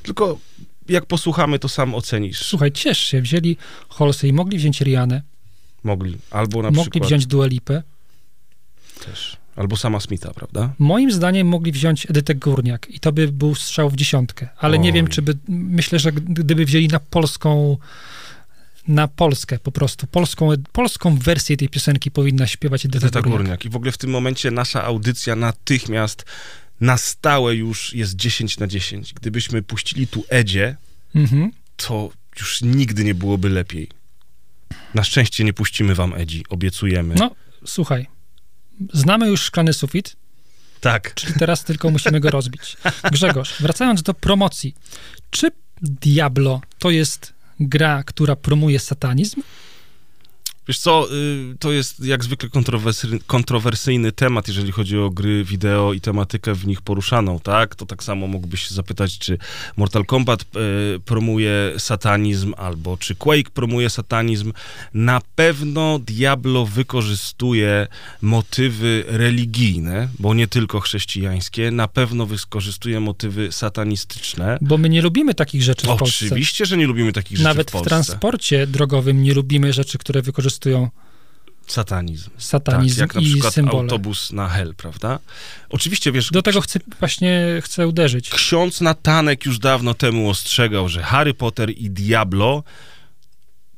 [0.03, 0.39] Tylko
[0.89, 2.45] jak posłuchamy, to sam ocenisz.
[2.45, 3.57] Słuchaj, ciesz się, wzięli
[3.91, 5.23] Halsey, mogli wziąć Rianę,
[5.85, 6.17] Mogli.
[6.31, 7.83] Albo na mogli przykład wziąć Dua Lipę.
[9.07, 9.37] też.
[9.57, 10.73] Albo sama Smitha, prawda?
[10.79, 14.89] Moim zdaniem mogli wziąć Edytę Górniak i to by był strzał w dziesiątkę, ale nie
[14.89, 14.93] Oj.
[14.93, 17.77] wiem, czy by, myślę, że gdyby wzięli na polską,
[18.89, 23.39] na Polskę po prostu, polską, polską wersję tej piosenki powinna śpiewać Edyta, Edyta Górniak.
[23.39, 23.65] Górniak.
[23.65, 26.25] I w ogóle w tym momencie nasza audycja natychmiast
[26.81, 29.15] na stałe już jest 10 na 10.
[29.15, 30.77] Gdybyśmy puścili tu Edzie,
[31.15, 31.51] Mhm.
[31.77, 33.89] to już nigdy nie byłoby lepiej.
[34.95, 37.15] Na szczęście nie puścimy wam Edzi, obiecujemy.
[37.19, 37.35] No,
[37.67, 38.07] słuchaj,
[38.93, 40.17] znamy już szklany sufit,
[40.81, 41.15] Tak.
[41.15, 42.77] czyli teraz tylko musimy go rozbić.
[43.13, 44.75] Grzegorz, wracając do promocji,
[45.31, 45.51] czy
[45.83, 49.43] Diablo to jest gra, która promuje satanizm?
[50.69, 55.93] Wiesz co, y, to jest jak zwykle kontrowersy, kontrowersyjny temat, jeżeli chodzi o gry wideo
[55.93, 57.75] i tematykę w nich poruszaną, tak?
[57.75, 59.39] To tak samo mógłbyś się zapytać, czy
[59.77, 60.47] Mortal Kombat y,
[61.01, 64.53] promuje satanizm, albo czy Quake promuje satanizm.
[64.95, 67.87] Na pewno Diablo wykorzystuje
[68.23, 74.59] motywy religijne, bo nie tylko chrześcijańskie, na pewno wykorzystuje motywy satanistyczne.
[74.61, 76.27] Bo my nie lubimy takich rzeczy w Polsce.
[76.27, 77.89] Oczywiście, że nie lubimy takich rzeczy Nawet w w, Polsce.
[77.89, 80.58] transporcie drogowym nie lubimy rzeczy, które wykorzystują
[81.67, 82.31] Satanizm.
[82.39, 83.83] satanizm tak, jak na przykład symbole.
[83.83, 85.19] autobus na hell, prawda?
[85.71, 88.31] Oczywiście, wiesz, Do tego chcę, właśnie chcę uderzyć.
[88.31, 92.63] ksiądz Natanek już dawno temu ostrzegał, że Harry Potter i Diablo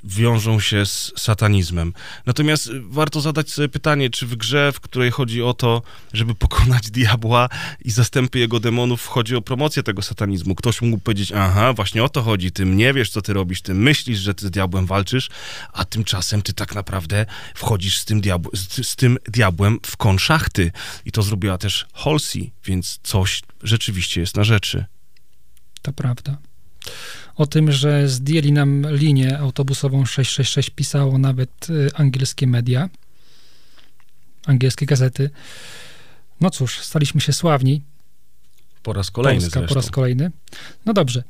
[0.05, 1.93] wiążą się z satanizmem.
[2.27, 5.83] Natomiast y, warto zadać sobie pytanie, czy w grze, w której chodzi o to,
[6.13, 7.49] żeby pokonać diabła
[7.85, 10.55] i zastępy jego demonów, chodzi o promocję tego satanizmu.
[10.55, 13.75] Ktoś mógł powiedzieć, aha, właśnie o to chodzi, ty nie wiesz, co ty robisz, ty
[13.75, 15.29] myślisz, że ty z diabłem walczysz,
[15.73, 20.73] a tymczasem ty tak naprawdę wchodzisz z tym, diabł, z, z tym diabłem w konszachty.
[21.05, 24.85] I to zrobiła też Halsey, więc coś rzeczywiście jest na rzeczy.
[25.83, 26.39] To prawda.
[27.37, 32.89] O tym, że zdjęli nam linię autobusową 666 pisało nawet y, angielskie media,
[34.47, 35.31] angielskie gazety.
[36.41, 37.83] No cóż, staliśmy się sławni.
[38.83, 39.75] Po raz kolejny Polska zresztą.
[39.75, 40.31] po raz kolejny.
[40.87, 41.23] No dobrze.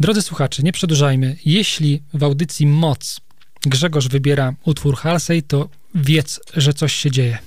[0.00, 1.36] Drodzy słuchacze, nie przedłużajmy.
[1.44, 3.20] Jeśli w audycji Moc
[3.66, 7.38] Grzegorz wybiera utwór Halsey, to wiedz, że coś się dzieje.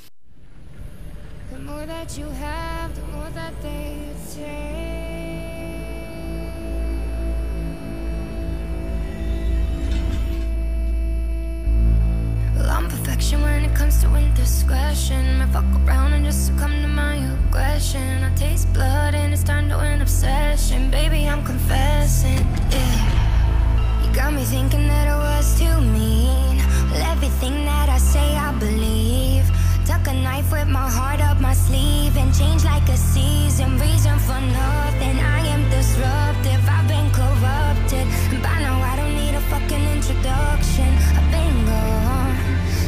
[12.67, 15.41] I'm perfection when it comes to indiscretion.
[15.41, 18.23] I fuck around and just succumb to my aggression.
[18.23, 20.89] I taste blood and it's turned to an obsession.
[20.91, 22.39] Baby, I'm confessing,
[22.71, 24.03] yeah.
[24.03, 26.57] You got me thinking that I was too mean.
[26.89, 29.45] Well, everything that I say, I believe.
[29.85, 33.79] Tuck a knife with my heart up my sleeve and change like a season.
[33.79, 35.19] Reason for nothing.
[35.19, 36.38] I am disruptive.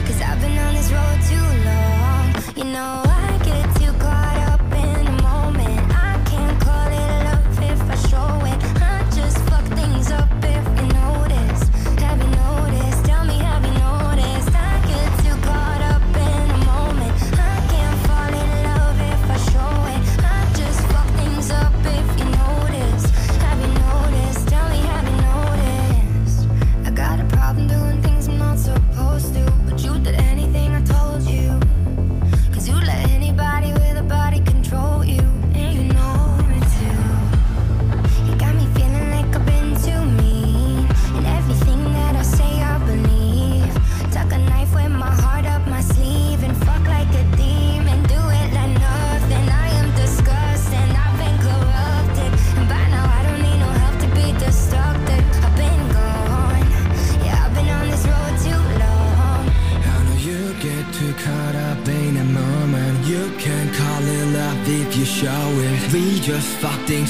[0.07, 2.33] Cause I've been on this road too long.
[2.57, 3.20] You know, I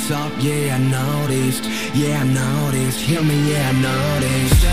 [0.10, 1.66] up, yeah, I noticed.
[1.94, 3.02] Yeah, I noticed.
[3.02, 4.71] Hear me, yeah, I noticed.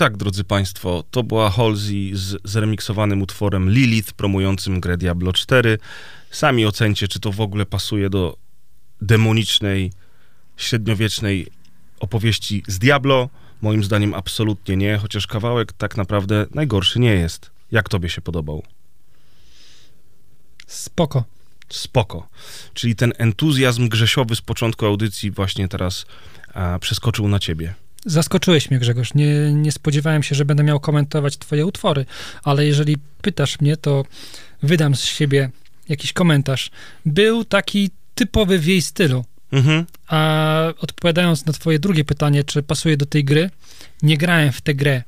[0.00, 5.78] Tak, drodzy Państwo, to była Halsey z zremiksowanym utworem Lilith, promującym grę Diablo 4.
[6.30, 8.36] Sami ocencie, czy to w ogóle pasuje do
[9.00, 9.92] demonicznej,
[10.56, 11.46] średniowiecznej
[11.98, 13.28] opowieści z Diablo.
[13.62, 17.50] Moim zdaniem absolutnie nie, chociaż kawałek tak naprawdę najgorszy nie jest.
[17.70, 18.62] Jak tobie się podobał?
[20.66, 21.24] Spoko.
[21.68, 22.28] Spoko.
[22.74, 26.06] Czyli ten entuzjazm grzesiowy z początku audycji właśnie teraz
[26.54, 27.74] a, przeskoczył na ciebie.
[28.06, 29.14] Zaskoczyłeś mnie, Grzegorz.
[29.14, 32.06] Nie, nie spodziewałem się, że będę miał komentować twoje utwory,
[32.44, 34.04] ale jeżeli pytasz mnie, to
[34.62, 35.50] wydam z siebie
[35.88, 36.70] jakiś komentarz.
[37.06, 39.24] Był taki typowy w jej stylu.
[39.52, 39.86] Mhm.
[40.08, 43.50] A odpowiadając na twoje drugie pytanie, czy pasuje do tej gry,
[44.02, 45.02] nie grałem w tę grę.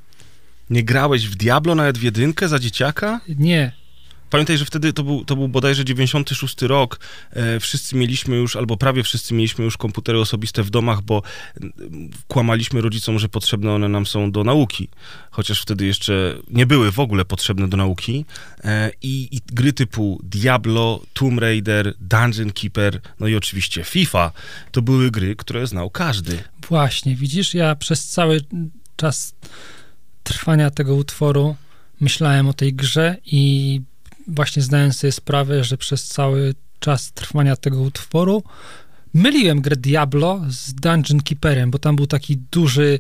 [0.70, 3.20] Nie grałeś w Diablo nawet w jedynkę za dzieciaka?
[3.28, 3.72] Nie.
[4.33, 7.01] Pamiętaj, że wtedy to był, to był bodajże 96 rok.
[7.30, 11.22] E, wszyscy mieliśmy już, albo prawie wszyscy mieliśmy już komputery osobiste w domach, bo
[11.61, 14.89] mm, kłamaliśmy rodzicom, że potrzebne one nam są do nauki.
[15.30, 18.24] Chociaż wtedy jeszcze nie były w ogóle potrzebne do nauki.
[18.64, 24.33] E, i, I gry typu Diablo, Tomb Raider, Dungeon Keeper, no i oczywiście FIFA,
[24.70, 26.45] to były gry, które znał każdy.
[26.68, 28.41] Właśnie, widzisz, ja przez cały
[28.97, 29.35] czas
[30.22, 31.57] trwania tego utworu
[32.01, 33.80] myślałem o tej grze i
[34.33, 38.43] właśnie zdałem sobie sprawę, że przez cały czas trwania tego utworu
[39.14, 42.99] myliłem grę Diablo z Dungeon Keeperem, bo tam był taki duży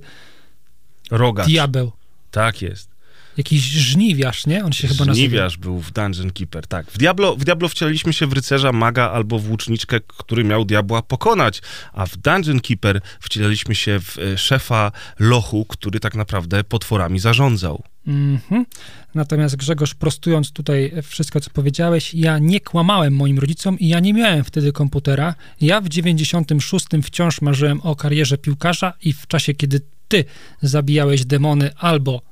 [1.10, 1.46] Rogacz.
[1.46, 1.92] diabeł.
[2.30, 2.91] Tak jest.
[3.36, 4.64] Jakiś żniwiarz, nie?
[4.64, 5.14] On się chyba nazywa.
[5.14, 6.90] Żniwiarz był w Dungeon Keeper, tak.
[6.90, 11.02] W Diablo, w Diablo wcieliliśmy się w rycerza, maga albo w łuczniczkę, który miał diabła
[11.02, 11.62] pokonać,
[11.92, 17.82] a w Dungeon Keeper wcieliliśmy się w e, szefa lochu, który tak naprawdę potworami zarządzał.
[18.06, 18.66] Mhm.
[19.14, 24.14] Natomiast Grzegorz, prostując tutaj wszystko, co powiedziałeś, ja nie kłamałem moim rodzicom i ja nie
[24.14, 25.34] miałem wtedy komputera.
[25.60, 30.24] Ja w 96 wciąż marzyłem o karierze piłkarza i w czasie, kiedy ty
[30.62, 32.22] zabijałeś demony albo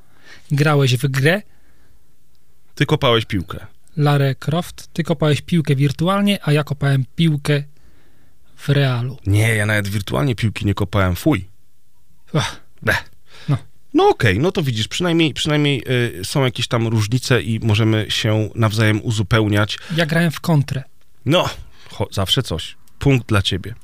[0.52, 1.42] grałeś w grę
[2.74, 3.66] Ty kopałeś piłkę.
[3.96, 7.62] Lara Croft, ty kopałeś piłkę wirtualnie, a ja kopałem piłkę
[8.56, 9.18] w realu.
[9.26, 11.48] Nie, ja nawet wirtualnie piłki nie kopałem, fuj.
[12.34, 13.10] Ach, Bleh.
[13.48, 13.56] No.
[13.94, 15.82] No okej, no to widzisz, przynajmniej, przynajmniej
[16.20, 19.78] y, są jakieś tam różnice i możemy się nawzajem uzupełniać.
[19.96, 20.82] ja grałem w kontrę
[21.26, 21.48] No,
[21.90, 22.76] cho, zawsze coś.
[22.98, 23.74] Punkt dla ciebie.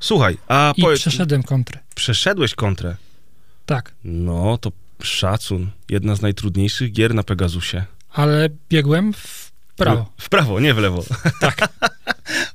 [0.00, 1.78] Słuchaj, a i powiedz, przeszedłem kontrę.
[1.94, 2.96] przeszedłeś kontrę.
[3.66, 4.72] Tak, No, to
[5.02, 5.70] szacun.
[5.90, 7.84] Jedna z najtrudniejszych gier na Pegasusie.
[8.12, 10.12] ale biegłem w prawo.
[10.20, 11.04] W prawo, nie w lewo.
[11.40, 11.68] Tak.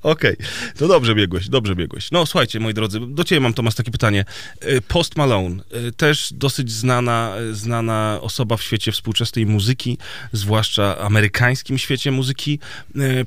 [0.04, 0.36] Okej,
[0.78, 2.12] to dobrze biegłeś, dobrze biegłeś.
[2.12, 4.26] No słuchajcie, moi drodzy, do ciebie mam, Tomasz, takie pytanie.
[4.66, 9.98] Y, Post Malone, y, też dosyć znana, y, znana osoba w świecie współczesnej muzyki,
[10.34, 12.60] zwłaszcza amerykańskim świecie muzyki.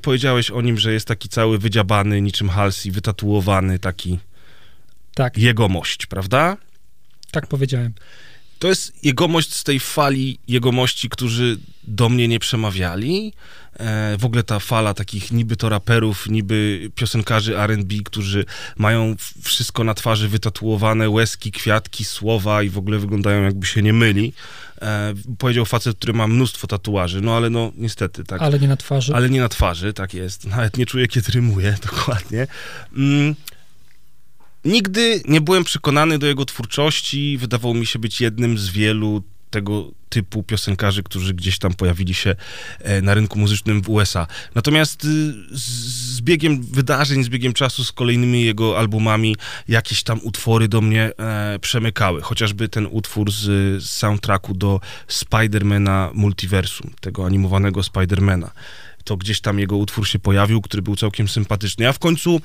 [0.01, 4.19] Powiedziałeś o nim, że jest taki cały wydziabany, niczym Halsey, wytatuowany, taki
[5.13, 6.57] Tak, jegomość, prawda?
[7.31, 7.93] tak powiedziałem.
[8.65, 13.33] To jest jegomość z tej fali jegomości, którzy do mnie nie przemawiali.
[13.79, 18.45] E, w ogóle ta fala takich niby to raperów, niby piosenkarzy R&B, którzy
[18.77, 23.93] mają wszystko na twarzy wytatuowane, łezki, kwiatki, słowa i w ogóle wyglądają jakby się nie
[23.93, 24.33] myli.
[24.81, 28.41] E, powiedział facet, który ma mnóstwo tatuaży, no ale no niestety, tak.
[28.41, 29.15] Ale nie na twarzy.
[29.15, 30.45] Ale nie na twarzy, tak jest.
[30.45, 32.47] Nawet nie czuję, kiedy rymuję, dokładnie.
[32.95, 33.35] Mm.
[34.65, 37.37] Nigdy nie byłem przekonany do jego twórczości.
[37.37, 42.35] Wydawał mi się być jednym z wielu tego typu piosenkarzy, którzy gdzieś tam pojawili się
[42.79, 44.27] e, na rynku muzycznym w USA.
[44.55, 45.07] Natomiast y,
[45.51, 49.35] z, biegiem wydarzeń, z biegiem czasu, z kolejnymi jego albumami,
[49.67, 52.21] jakieś tam utwory do mnie e, przemykały.
[52.21, 53.43] Chociażby ten utwór z,
[53.83, 58.51] z soundtracku do Spidermana Multiversum, tego animowanego Spidermana.
[59.03, 61.89] To gdzieś tam jego utwór się pojawił, który był całkiem sympatyczny.
[61.89, 62.41] A w końcu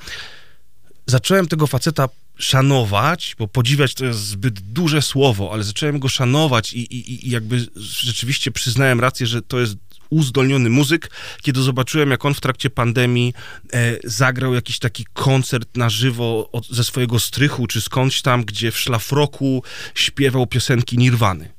[1.05, 6.73] zacząłem tego faceta szanować, bo podziwiać to jest zbyt duże słowo, ale zacząłem go szanować
[6.73, 9.75] i, i, i jakby rzeczywiście przyznałem rację, że to jest
[10.09, 13.33] uzdolniony muzyk, kiedy zobaczyłem, jak on w trakcie pandemii
[13.73, 18.71] e, zagrał jakiś taki koncert na żywo od, ze swojego strychu, czy skądś tam, gdzie
[18.71, 19.63] w szlafroku
[19.95, 21.51] śpiewał piosenki Nirwany.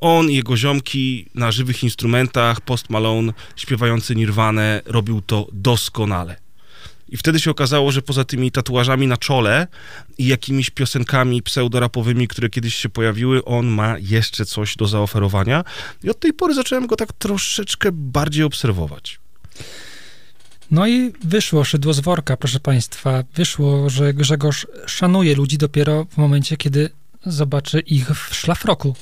[0.00, 6.43] On i jego ziomki na żywych instrumentach, Post Malone śpiewający Nirwanę, robił to doskonale.
[7.08, 9.66] I wtedy się okazało, że poza tymi tatuażami na czole
[10.18, 15.64] i jakimiś piosenkami pseudorapowymi, które kiedyś się pojawiły, on ma jeszcze coś do zaoferowania.
[16.04, 19.20] I od tej pory zacząłem go tak troszeczkę bardziej obserwować.
[20.70, 23.24] No i wyszło szydło z worka, proszę państwa.
[23.34, 26.90] Wyszło, że Grzegorz szanuje ludzi dopiero w momencie, kiedy
[27.26, 28.94] zobaczy ich w szlafroku.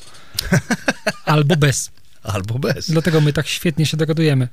[1.24, 1.90] Albo bez.
[2.22, 2.90] Albo bez.
[2.90, 4.48] Dlatego my tak świetnie się dogadujemy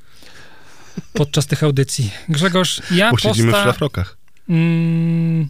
[1.14, 2.12] podczas tych audycji.
[2.30, 4.18] Grzegorz, ja Bo siedzimy w posta szlafrokach.
[4.50, 5.50] mm,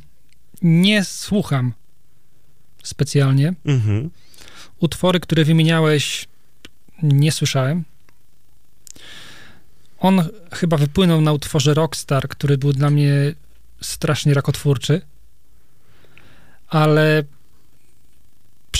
[0.62, 1.74] nie słucham
[2.84, 3.54] specjalnie.
[3.66, 4.10] Mhm.
[4.80, 6.28] Utwory, które wymieniałeś,
[7.04, 7.84] nie słyszałem.
[10.00, 13.12] On chyba wypłynął na utworze Rockstar, który był dla mnie
[13.82, 15.02] strasznie rakotwórczy,
[16.68, 17.24] ale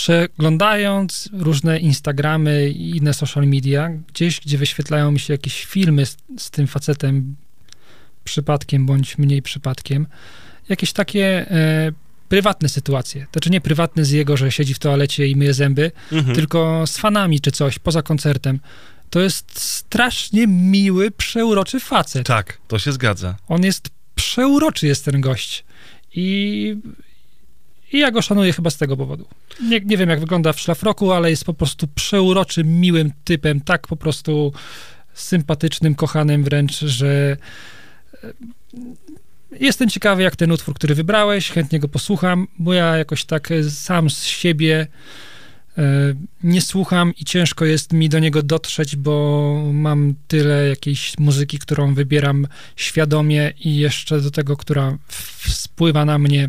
[0.00, 6.16] przeglądając różne Instagramy i inne social media, gdzieś, gdzie wyświetlają mi się jakieś filmy z,
[6.38, 7.36] z tym facetem
[8.24, 10.06] przypadkiem bądź mniej przypadkiem,
[10.68, 11.92] jakieś takie e,
[12.28, 13.26] prywatne sytuacje.
[13.30, 16.34] To czy nie prywatne z jego, że siedzi w toalecie i myje zęby, Mhm.
[16.34, 18.60] tylko z fanami czy coś, poza koncertem.
[19.10, 22.26] To jest strasznie miły, przeuroczy facet.
[22.26, 23.36] Tak, to się zgadza.
[23.48, 25.64] On jest przeuroczy, jest ten gość.
[26.14, 26.76] I,
[27.92, 29.26] I ja go szanuję chyba z tego powodu.
[29.62, 33.86] Nie, nie wiem, jak wygląda w szlafroku, ale jest po prostu przeuroczym, miłym typem, tak
[33.86, 34.52] po prostu
[35.14, 37.36] sympatycznym, kochanym wręcz, że
[38.24, 38.32] e,
[39.60, 43.64] jestem ciekawy, jak ten utwór, który wybrałeś, chętnie go posłucham, bo ja jakoś tak e,
[43.64, 44.86] sam z siebie
[45.78, 45.82] e,
[46.42, 51.94] nie słucham i ciężko jest mi do niego dotrzeć, bo mam tyle jakiejś muzyki, którą
[51.94, 54.98] wybieram świadomie i jeszcze do tego, która
[55.48, 56.48] spływa na mnie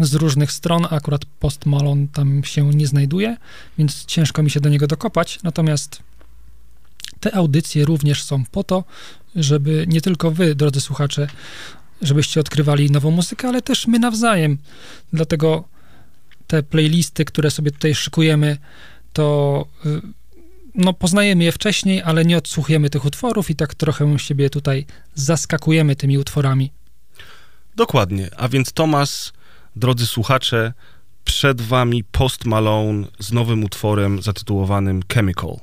[0.00, 3.36] z różnych stron, akurat Post Malone tam się nie znajduje,
[3.78, 5.38] więc ciężko mi się do niego dokopać.
[5.42, 6.02] Natomiast
[7.20, 8.84] te audycje również są po to,
[9.36, 11.26] żeby nie tylko wy, drodzy słuchacze,
[12.02, 14.58] żebyście odkrywali nową muzykę, ale też my nawzajem.
[15.12, 15.64] Dlatego
[16.46, 18.56] te playlisty, które sobie tutaj szykujemy,
[19.12, 20.00] to y,
[20.74, 25.96] no, poznajemy je wcześniej, ale nie odsłuchujemy tych utworów i tak trochę siebie tutaj zaskakujemy
[25.96, 26.70] tymi utworami.
[27.76, 28.30] Dokładnie.
[28.36, 29.32] A więc Tomas,
[29.76, 30.72] drodzy słuchacze,
[31.24, 35.56] przed wami Post Malone z nowym utworem zatytułowanym Chemical.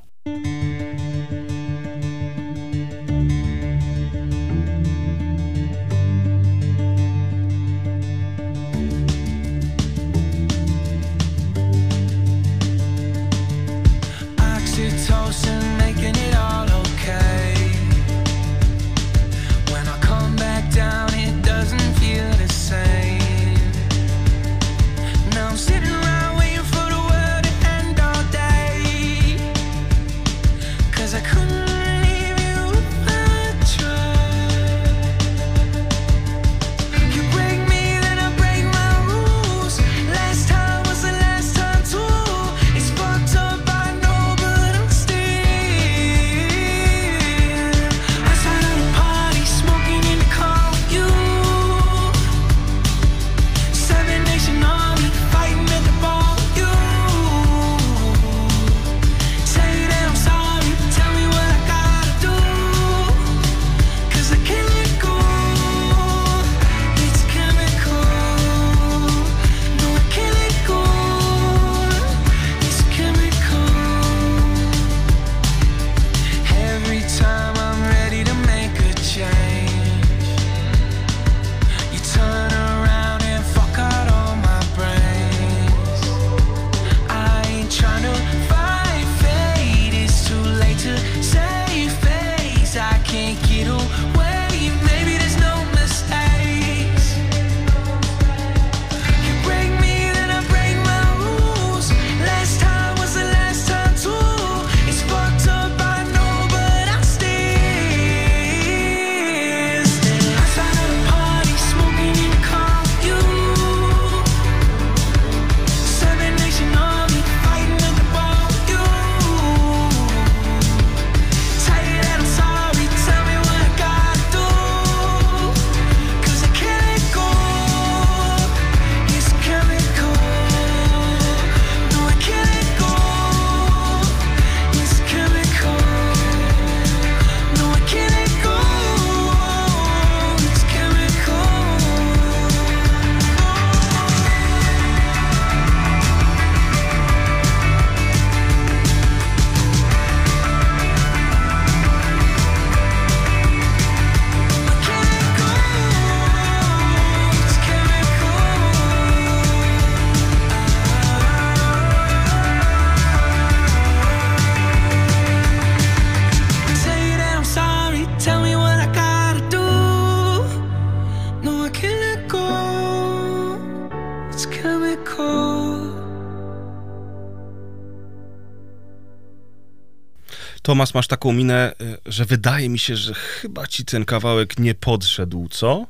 [180.67, 184.75] Tomasz, masz taką minę, y, że wydaje mi się, że chyba ci ten kawałek nie
[184.75, 185.87] podszedł, co?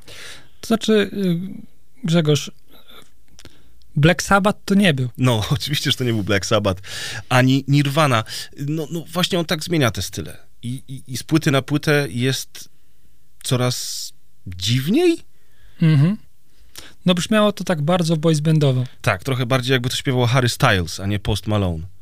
[0.61, 1.39] To znaczy, y,
[2.03, 2.51] Grzegorz,
[3.95, 5.09] Black Sabbath to nie był.
[5.17, 6.81] No, oczywiście, że to nie był Black Sabbath,
[7.29, 8.23] ani Nirvana.
[8.67, 10.37] No, no właśnie on tak zmienia te style.
[10.63, 12.69] I, i, I z płyty na płytę jest
[13.43, 14.13] coraz
[14.47, 15.17] dziwniej?
[15.81, 16.17] Mhm.
[17.05, 18.83] No brzmiało to tak bardzo boys bandowo.
[19.01, 21.96] Tak, trochę bardziej jakby to śpiewał Harry Styles, a nie Post Malone.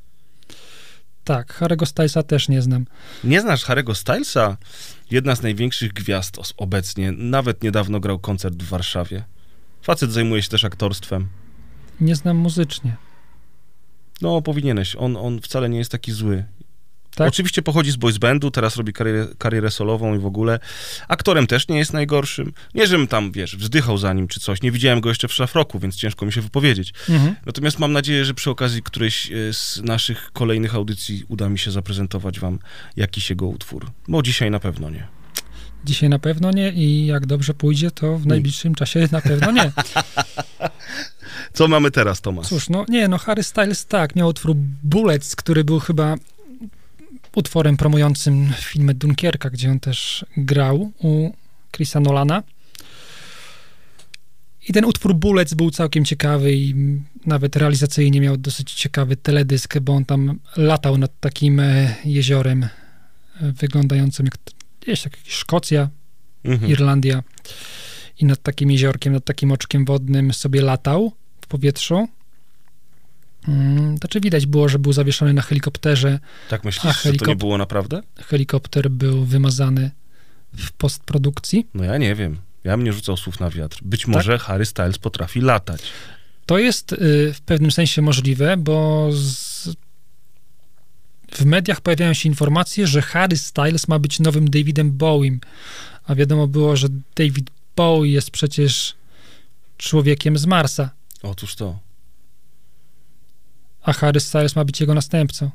[1.25, 2.85] Tak, Harry'ego Stylesa też nie znam.
[3.23, 4.57] Nie znasz Harry'ego Stylesa?
[5.11, 7.11] Jedna z największych gwiazd obecnie.
[7.11, 9.23] Nawet niedawno grał koncert w Warszawie.
[9.81, 11.27] Facet zajmuje się też aktorstwem.
[12.01, 12.95] Nie znam muzycznie.
[14.21, 14.95] No, powinieneś.
[14.95, 16.43] On, on wcale nie jest taki zły.
[17.15, 17.27] Tak?
[17.27, 20.59] Oczywiście pochodzi z boys bandu, teraz robi karierę, karierę solową i w ogóle.
[21.07, 22.53] Aktorem też nie jest najgorszym.
[22.73, 24.61] Nie, żebym tam, wiesz, wzdychał za nim czy coś.
[24.61, 26.93] Nie widziałem go jeszcze w szlafroku, więc ciężko mi się wypowiedzieć.
[27.09, 27.35] Mhm.
[27.45, 31.71] Natomiast mam nadzieję, że przy okazji którejś e, z naszych kolejnych audycji uda mi się
[31.71, 32.59] zaprezentować wam
[32.95, 33.91] jakiś jego utwór.
[34.07, 35.07] Bo dzisiaj na pewno nie.
[35.85, 39.71] Dzisiaj na pewno nie i jak dobrze pójdzie, to w najbliższym czasie na pewno nie.
[41.53, 42.47] Co mamy teraz, Tomasz?
[42.47, 46.15] Cóż, no nie, no Harry Styles tak, miał utwór Bullets, który był chyba
[47.37, 51.31] utworem promującym filmy Dunkierka, gdzie on też grał u
[51.75, 52.43] Chrisa Nolana.
[54.67, 56.75] I ten utwór Bullets był całkiem ciekawy i
[57.25, 62.69] nawet realizacyjnie miał dosyć ciekawy teledysk, bo on tam latał nad takim e, jeziorem e,
[63.41, 64.37] wyglądającym jak
[64.81, 65.89] gdzieś tak jak Szkocja,
[66.45, 66.71] Mhm.
[66.71, 67.23] Irlandia
[68.19, 71.11] i nad takim jeziorkiem, nad takim oczkiem wodnym sobie latał
[71.41, 72.07] w powietrzu.
[73.47, 76.19] Mm, Znaczy widać było, że był zawieszony na helikopterze.
[76.49, 78.01] Tak myślisz, że to nie helikop- było naprawdę?
[78.17, 79.91] Helikopter był wymazany
[80.57, 81.67] w postprodukcji.
[81.73, 82.37] No ja nie wiem.
[82.63, 83.79] Ja bym nie rzucał słów na wiatr.
[83.81, 84.07] Być Tak?
[84.07, 85.81] może Harry Styles potrafi latać.
[86.45, 86.97] To jest y,
[87.33, 89.69] w pewnym sensie możliwe, bo z...
[91.31, 95.39] w mediach pojawiają się informacje, że Harry Styles ma być nowym Davidem Bowiem,
[96.07, 98.95] a wiadomo było, że David Bowie jest przecież
[99.77, 100.89] człowiekiem z Marsa,
[101.23, 101.79] Otóż to.
[103.85, 105.49] A Harry Styles ma być jego następcą.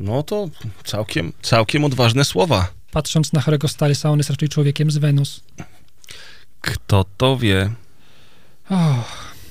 [0.00, 0.48] No to
[0.84, 2.72] całkiem, całkiem odważne słowa.
[2.90, 5.40] Patrząc na Harry'ego Stylesa, on jest raczej człowiekiem z Wenus.
[6.60, 7.70] Kto to wie?
[8.70, 9.04] Oh,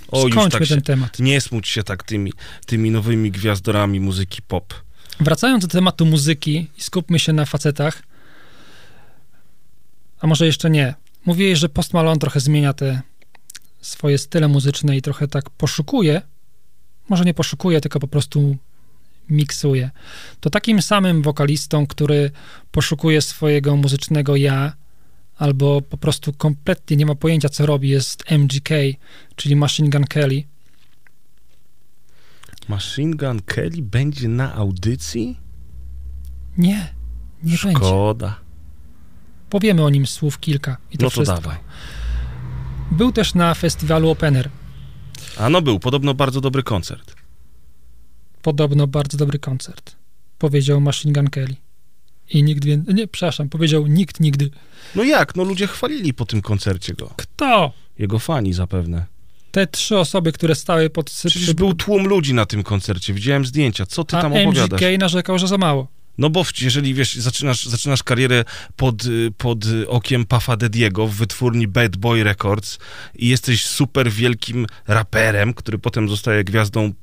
[0.07, 1.19] O, już skończmy tak się, ten temat.
[1.19, 2.34] nie smuć się tak tymi,
[2.65, 4.73] tymi nowymi gwiazdorami muzyki pop.
[5.19, 8.03] Wracając do tematu muzyki i skupmy się na facetach,
[10.19, 10.95] a może jeszcze nie.
[11.26, 13.01] Mówiłeś, że Post Malone trochę zmienia te
[13.82, 16.21] swoje style muzyczne i trochę tak poszukuje,
[17.09, 18.57] może nie poszukuje, tylko po prostu
[19.29, 19.91] miksuje.
[20.39, 22.31] To takim samym wokalistą, który
[22.71, 24.73] poszukuje swojego muzycznego ja,
[25.37, 28.69] albo po prostu kompletnie nie ma pojęcia, co robi, jest MGK,
[29.35, 30.43] czyli Machine Gun Kelly.
[32.67, 35.39] Machine Gun Kelly będzie na audycji?
[36.57, 36.93] Nie,
[37.43, 37.77] nie będzie.
[37.79, 38.39] Szkoda.
[39.49, 41.35] Powiemy o nim słów kilka i to No to wszystko.
[41.41, 41.57] dawaj.
[42.91, 44.49] Był też na festiwalu Opener.
[45.38, 47.15] A no był, podobno bardzo dobry koncert.
[48.41, 49.95] Podobno bardzo dobry koncert.
[50.38, 51.55] Powiedział Machine Gun Kelly.
[52.29, 52.95] I nikt więcej.
[52.95, 54.49] Nie, przepraszam, powiedział nikt nigdy.
[54.95, 55.36] No jak?
[55.36, 57.13] No ludzie chwalili po tym koncercie go.
[57.17, 57.71] Kto?
[57.99, 59.05] Jego fani zapewne.
[59.51, 63.13] Te trzy osoby, które stały pod Przecież był tłum ludzi na tym koncercie.
[63.13, 63.86] Widziałem zdjęcia.
[63.86, 64.81] Co ty A tam MGK opowiadasz?
[64.99, 65.88] narzekał, że za mało.
[66.18, 68.43] No bo jeżeli wiesz, zaczynasz, zaczynasz karierę
[68.76, 72.80] pod, y, pod y, okiem Puffa Dediego w wytwórni Bad Boy Records
[73.16, 76.93] i jesteś super wielkim raperem, który potem zostaje gwiazdą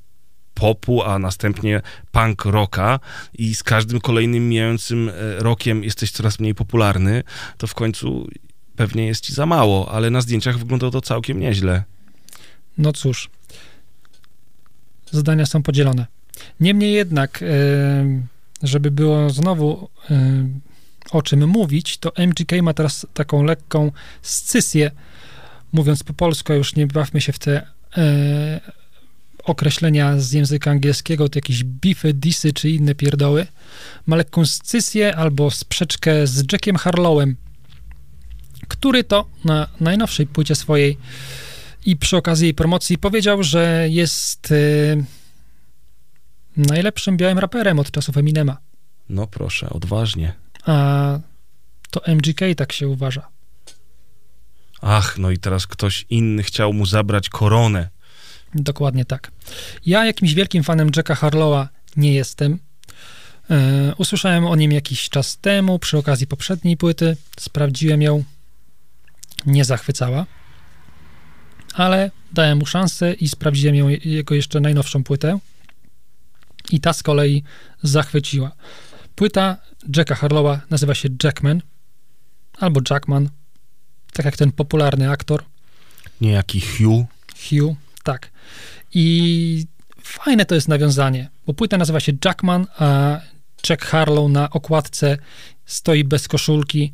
[0.55, 1.81] popu, a następnie
[2.13, 3.01] punk rocka
[3.39, 7.23] i z każdym kolejnym mijającym e, rokiem jesteś coraz mniej popularny,
[7.59, 8.29] to w końcu
[8.77, 11.85] pewnie jest ci za mało, ale na zdjęciach wyglądało to całkiem nieźle.
[12.79, 13.31] No cóż.
[15.11, 16.07] Zdania są podzielone.
[16.61, 17.47] Niemniej jednak, e,
[18.63, 20.49] żeby było znowu e,
[21.11, 23.93] o czym mówić, to MGK ma teraz taką lekką
[24.23, 24.91] scysję,
[25.73, 28.61] mówiąc po polsku, już nie bawmy się w te e,
[29.45, 33.47] określenia z języka angielskiego, to jakieś bify, disy czy inne pierdoły.
[34.07, 37.37] Ma lekką scysję albo sprzeczkę z Jackiem Harlowem,
[38.69, 40.99] który to na najnowszej płycie swojej
[41.87, 45.05] i przy okazji jej promocji powiedział, że jest y,
[46.57, 48.57] najlepszym białym raperem od czasów Eminema.
[49.09, 50.32] No proszę, odważnie.
[50.66, 51.18] A
[51.90, 53.28] to MGK tak się uważa.
[54.80, 57.88] Ach, no i teraz ktoś inny chciał mu zabrać koronę.
[58.55, 59.30] Dokładnie tak.
[59.86, 62.59] Ja jakimś wielkim fanem Jacka Harlowa nie jestem.
[63.50, 67.16] E, usłyszałem o nim jakiś czas temu, przy okazji poprzedniej płyty.
[67.40, 68.24] Sprawdziłem ją.
[69.46, 70.26] Nie zachwycała.
[71.74, 75.38] Ale dałem mu szansę i sprawdziłem ją, jego jeszcze najnowszą płytę.
[76.71, 77.43] I ta z kolei
[77.83, 78.53] zachwyciła.
[79.15, 79.57] Płyta
[79.97, 81.63] Jacka Harlowa nazywa się Jackman
[82.59, 83.29] albo Jackman,
[84.13, 85.45] tak jak ten popularny aktor.
[86.21, 87.07] Niejaki Hugh.
[87.49, 88.31] Hugh, tak.
[88.95, 89.67] I
[90.03, 93.21] fajne to jest nawiązanie, bo płyta nazywa się Jackman, a
[93.69, 95.19] Jack Harlow na okładce
[95.67, 96.93] stoi bez koszulki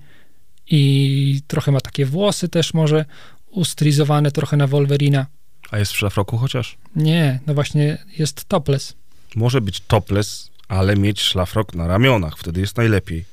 [0.67, 3.05] i trochę ma takie włosy też może
[3.51, 5.27] ustylizowane trochę na Wolverina.
[5.71, 6.79] A jest w szlafroku chociaż?
[6.97, 8.95] Nie, no właśnie jest topless.
[9.35, 12.39] Może być topless, ale mieć szlafrok na ramionach.
[12.39, 13.25] Wtedy jest najlepiej.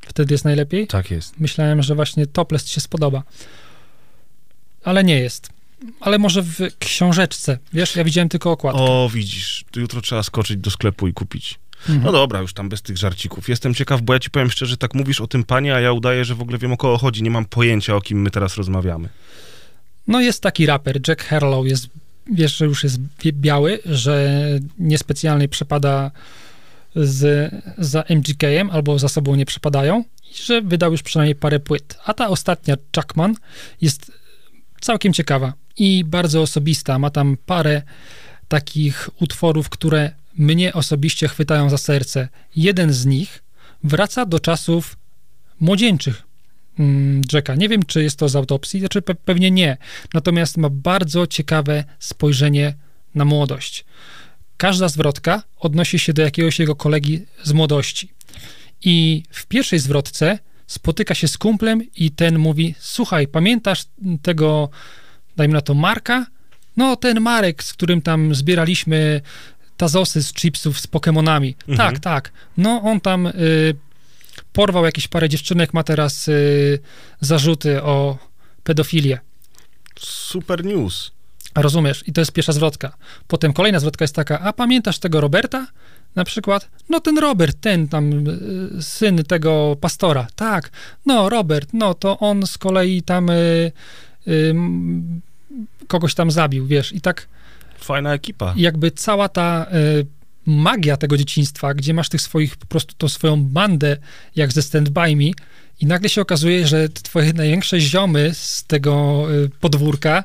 [0.00, 0.86] Wtedy jest najlepiej.
[0.86, 1.40] Tak jest.
[1.40, 3.22] Myślałem, że właśnie topless ci się spodoba.
[4.84, 5.50] Ale nie jest.
[6.00, 7.58] Ale może w książeczce.
[7.72, 8.82] Wiesz, ja widziałem tylko okładkę.
[8.82, 12.96] O, widzisz, jutro trzeba skoczyć do sklepu i kupić No dobra, już tam bez tych
[12.96, 13.48] żarcików.
[13.48, 16.24] Jestem ciekaw, bo ja ci powiem szczerze, tak mówisz o tym panie, a ja udaję,
[16.24, 17.22] że w ogóle wiem o kogo chodzi.
[17.22, 19.08] Nie mam pojęcia, o kim my teraz rozmawiamy.
[20.06, 21.88] No jest taki raper, Jack Harlow, jest,
[22.32, 24.40] wiesz, że już jest biały, że
[24.78, 26.10] niespecjalnie przepada
[26.96, 31.98] z, za MGK-em albo za sobą nie przepadają i że wydał już przynajmniej parę płyt.
[32.04, 33.34] A ta ostatnia, Chuckman,
[33.80, 34.12] jest
[34.80, 36.98] całkiem ciekawa i bardzo osobista.
[36.98, 37.82] Ma tam parę
[38.48, 42.28] takich utworów, które mnie osobiście chwytają za serce.
[42.56, 43.42] Jeden z nich
[43.84, 44.96] wraca do czasów
[45.60, 46.27] młodzieńczych
[47.32, 47.54] Jacka.
[47.54, 49.76] Nie wiem, czy jest to z autopsji, znaczy pe- pewnie nie.
[50.14, 52.74] Natomiast ma bardzo ciekawe spojrzenie
[53.14, 53.84] na młodość.
[54.56, 58.12] Każda zwrotka odnosi się do jakiegoś jego kolegi z młodości.
[58.84, 63.84] I w pierwszej zwrotce spotyka się z kumplem i ten mówi, słuchaj, pamiętasz
[64.22, 64.68] tego,
[65.36, 66.26] dajmy na to, Marka?
[66.76, 69.20] No, ten Marek, z którym tam zbieraliśmy
[69.76, 71.56] tazosy z chipsów z Pokemonami.
[71.76, 72.32] Tak, tak.
[72.56, 73.32] No, on tam y,
[74.52, 76.78] porwał jakieś parę dziewczynek, ma teraz y,
[77.20, 78.18] zarzuty o
[78.64, 79.18] pedofilię.
[80.00, 81.10] Super news.
[81.54, 82.04] Rozumiesz?
[82.06, 82.96] I to jest pierwsza zwrotka.
[83.28, 85.66] Potem kolejna zwrotka jest taka, a pamiętasz tego Roberta?
[86.14, 88.28] Na przykład, no ten Robert, ten tam
[88.78, 90.26] y, syn tego pastora.
[90.36, 90.70] Tak,
[91.06, 93.72] no Robert, no to on z kolei tam y,
[94.28, 94.54] y,
[95.88, 96.92] kogoś tam zabił, wiesz.
[96.92, 97.28] I tak
[97.78, 98.54] Fajna ekipa.
[98.56, 99.66] jakby cała ta
[100.00, 100.06] y,
[100.48, 103.96] magia tego dzieciństwa, gdzie masz tych swoich, po prostu tą swoją bandę,
[104.36, 105.30] jak ze Stand By Me
[105.80, 110.24] i nagle się okazuje, że twoje największe ziomy z tego y, podwórka,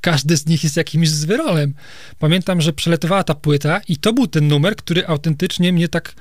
[0.00, 1.74] każdy z nich jest jakimś zwyrolem.
[2.18, 6.14] Pamiętam, że przeletowała ta płyta i to był ten numer, który autentycznie mnie tak,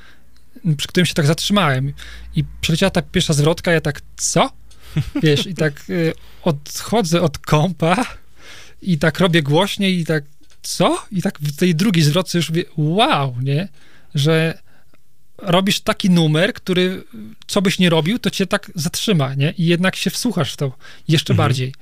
[0.77, 1.93] przy którym się tak zatrzymałem.
[2.35, 4.49] I przeleciała ta pierwsza zwrotka, ja tak, co?
[5.23, 8.05] Wiesz, i tak y, odchodzę od kąpa
[8.81, 10.23] i tak robię głośniej i tak,
[10.61, 11.05] co?
[11.11, 13.67] I tak w tej drugiej zwrotce już mówię, wow, nie?
[14.15, 14.57] Że
[15.37, 17.03] robisz taki numer, który
[17.47, 19.53] co byś nie robił, to cię tak zatrzyma, nie?
[19.57, 20.71] I jednak się wsłuchasz w to
[21.07, 21.73] jeszcze bardziej.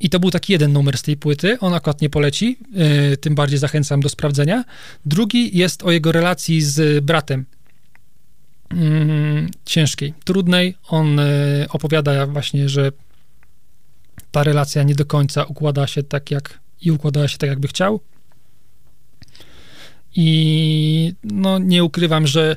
[0.00, 3.34] I to był taki jeden numer z tej płyty, on akurat nie poleci, yy, tym
[3.34, 4.64] bardziej zachęcam do sprawdzenia.
[5.06, 7.44] Drugi jest o jego relacji z bratem.
[8.70, 10.74] Mm, ciężkiej, trudnej.
[10.88, 12.92] On yy, opowiada właśnie, że
[14.30, 18.00] ta relacja nie do końca układa się tak, jak i układała się tak, jakby chciał.
[20.16, 22.56] I no, nie ukrywam, że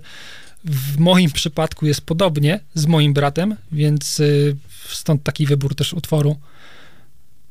[0.65, 4.55] w moim przypadku jest podobnie z moim bratem, więc y,
[4.89, 6.39] stąd taki wybór też utworu,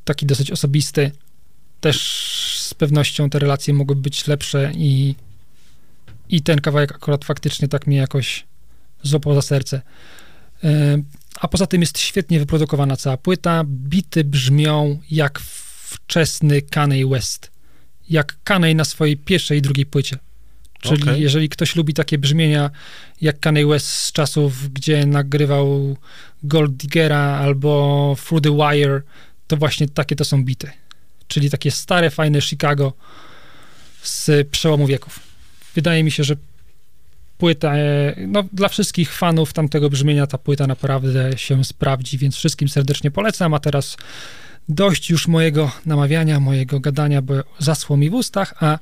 [0.05, 1.11] taki dosyć osobisty.
[1.81, 1.99] Też
[2.59, 5.15] z pewnością te relacje mogły być lepsze i,
[6.29, 8.45] i ten kawałek akurat faktycznie tak mnie jakoś
[9.03, 9.81] złapał za serce.
[10.63, 11.03] Y,
[11.39, 13.63] a poza tym jest świetnie wyprodukowana cała płyta.
[13.67, 15.39] Bity brzmią jak
[15.93, 17.51] wczesny Kanye West.
[18.09, 20.17] Jak Kanye na swojej pierwszej i drugiej płycie.
[20.81, 21.21] Czyli Okej.
[21.21, 22.69] jeżeli ktoś lubi takie brzmienia
[23.21, 25.97] jak Kanye West z czasów, gdzie nagrywał
[26.43, 29.01] Gold Diggera albo Through the Wire,
[29.47, 30.71] to właśnie takie to są bity.
[31.27, 32.93] Czyli takie stare, fajne Chicago
[34.03, 35.19] z przełomu wieków.
[35.75, 36.35] Wydaje mi się, że
[37.37, 42.69] płyta, e, no dla wszystkich fanów tamtego brzmienia ta płyta naprawdę się sprawdzi, więc wszystkim
[42.69, 43.97] serdecznie polecam, a teraz
[44.69, 48.79] dość już mojego namawiania, mojego gadania, bo zasło mi w ustach, a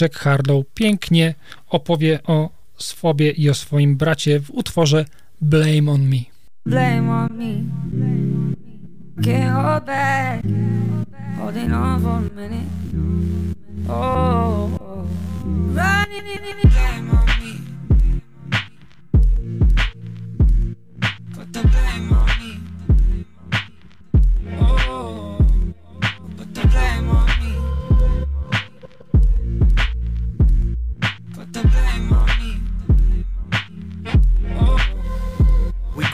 [0.00, 1.34] Jack Harlow pięknie
[1.68, 5.04] opowie o sobie i o swoim bracie w utworze
[5.40, 6.16] Blame on Me.
[6.66, 7.64] blame on me.
[9.22, 10.42] Can't hold back,
[11.38, 12.66] holding on for a minute.
[13.88, 14.88] Oh.
[15.74, 17.54] running in the blame on me.
[21.34, 22.37] Put the blame on me.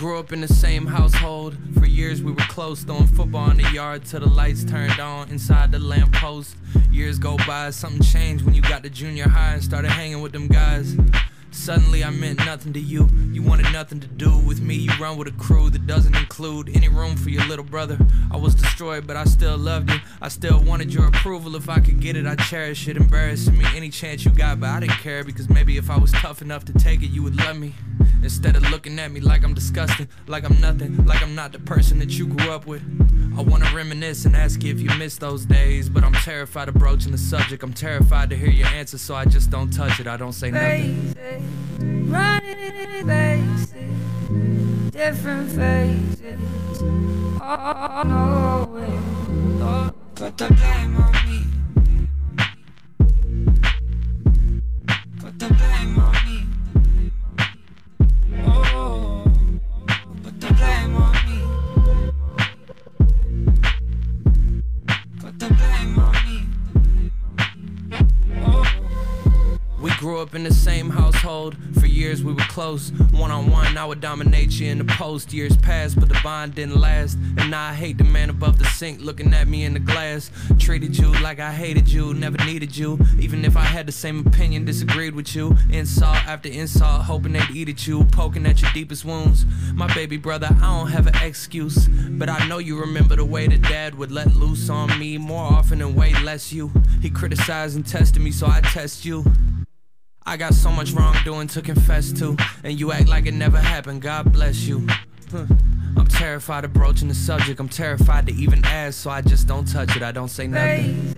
[0.04, 1.56] Grew up in the same household.
[1.78, 5.30] For years we were close, throwing football in the yard till the lights turned on
[5.30, 6.56] inside the lamppost.
[6.92, 10.32] Years go by, something changed when you got to junior high and started hanging with
[10.32, 10.94] them guys.
[11.54, 13.08] Suddenly I meant nothing to you.
[13.32, 14.74] You wanted nothing to do with me.
[14.74, 17.96] You run with a crew that doesn't include any room for your little brother.
[18.30, 19.98] I was destroyed, but I still loved you.
[20.20, 21.54] I still wanted your approval.
[21.56, 22.96] If I could get it, I'd cherish it.
[22.96, 26.12] Embarrassing me any chance you got, but I didn't care because maybe if I was
[26.12, 27.72] tough enough to take it, you would love me.
[28.22, 31.58] Instead of looking at me like I'm disgusting, like I'm nothing, like I'm not the
[31.60, 32.82] person that you grew up with.
[33.36, 36.74] I wanna reminisce and ask you if you miss those days, but I'm terrified of
[36.74, 37.62] broaching the subject.
[37.62, 40.06] I'm terrified to hear your answer, so I just don't touch it.
[40.06, 41.14] I don't say nothing.
[41.78, 46.40] Running in places, different faces.
[47.40, 48.68] Oh, no,
[49.62, 51.40] oh, put the blame on me.
[55.20, 55.38] Put
[70.04, 71.56] grew up in the same household.
[71.80, 72.92] For years we were close.
[73.12, 75.32] One on one, I would dominate you in the post.
[75.32, 77.16] Years passed, but the bond didn't last.
[77.38, 80.30] And now I hate the man above the sink looking at me in the glass.
[80.58, 82.98] Treated you like I hated you, never needed you.
[83.18, 85.56] Even if I had the same opinion, disagreed with you.
[85.70, 89.46] Insult after insult, hoping they'd eat at you, poking at your deepest wounds.
[89.72, 91.88] My baby brother, I don't have an excuse.
[91.88, 95.44] But I know you remember the way that dad would let loose on me more
[95.44, 96.70] often than way less you.
[97.00, 99.24] He criticized and tested me, so I test you.
[100.26, 104.00] I got so much wrongdoing to confess to, and you act like it never happened.
[104.00, 104.86] God bless you.
[105.30, 105.44] Huh.
[105.96, 107.60] I'm terrified of broaching the subject.
[107.60, 110.02] I'm terrified to even ask, so I just don't touch it.
[110.02, 111.14] I don't say nothing.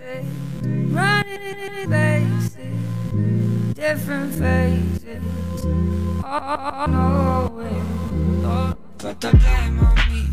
[0.93, 5.23] Running faces, different faces.
[6.25, 7.53] Oh, no,
[8.45, 10.27] oh, put the blame on me.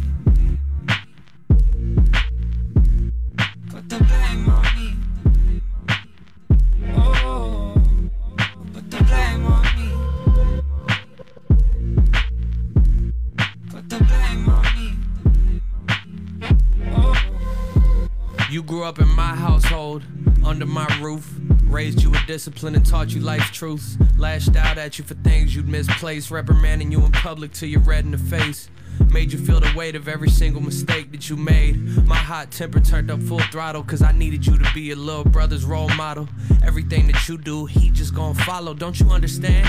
[18.85, 20.02] Up in my household,
[20.44, 21.39] under my roof.
[21.65, 23.97] Raised you with discipline and taught you life's truths.
[24.19, 28.05] Lashed out at you for things you'd misplaced, reprimanding you in public till you're red
[28.05, 28.69] in the face.
[29.11, 31.77] Made you feel the weight of every single mistake that you made.
[32.06, 35.24] My hot temper turned up full throttle, cause I needed you to be your little
[35.24, 36.28] brother's role model.
[36.62, 38.74] Everything that you do, he just gonna follow.
[38.74, 39.66] Don't you understand?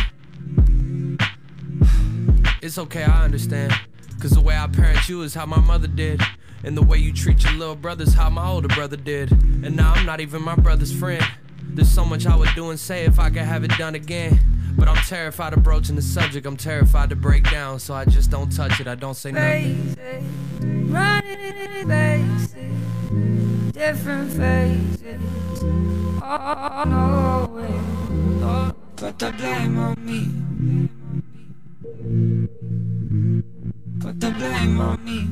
[2.62, 3.74] It's okay, I understand.
[4.20, 6.22] Cause the way I parent you is how my mother did.
[6.66, 9.32] And the way you treat your little brother's how my older brother did.
[9.32, 11.24] And now I'm not even my brother's friend.
[11.62, 14.40] There's so much I would do and say if I could have it done again.
[14.76, 18.32] But I'm terrified of broaching the subject, I'm terrified to break down, so I just
[18.32, 19.94] don't touch it, I don't say nothing.
[19.94, 20.24] Faces,
[20.92, 25.22] running faces, different faces.
[26.22, 27.80] Oh, no way.
[28.44, 30.28] Oh, put the blame on me.
[34.02, 35.28] Put the blame on me.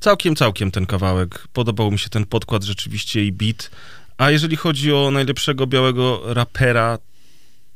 [0.00, 1.48] Całkiem, całkiem ten kawałek.
[1.52, 3.70] Podobał mi się ten podkład rzeczywiście i beat.
[4.18, 6.98] A jeżeli chodzi o najlepszego białego rapera,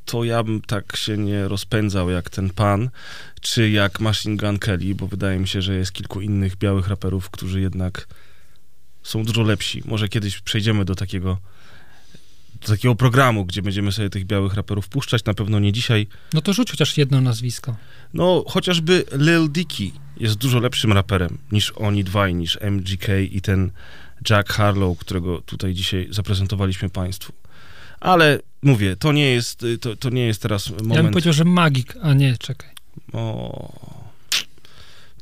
[0.04, 2.90] to ja bym tak się nie rozpędzał jak ten pan,
[3.40, 7.30] czy jak Machine Gun Kelly, bo wydaje mi się, że jest kilku innych białych raperów,
[7.30, 8.06] którzy jednak
[9.04, 9.82] są dużo lepsi.
[9.84, 11.38] Może kiedyś przejdziemy do takiego
[12.60, 16.06] do takiego programu, gdzie będziemy sobie tych białych raperów puszczać, na pewno nie dzisiaj.
[16.32, 17.76] No to rzuć chociaż jedno nazwisko.
[18.14, 23.70] No, chociażby Lil Dicky jest dużo lepszym raperem niż oni dwaj, niż MGK i ten
[24.30, 27.32] Jack Harlow, którego tutaj dzisiaj zaprezentowaliśmy państwu.
[28.00, 30.94] Ale mówię, to nie jest, to, to nie jest teraz moment...
[30.94, 32.70] Ja bym powiedział, że magik, a nie, czekaj.
[33.12, 34.03] O...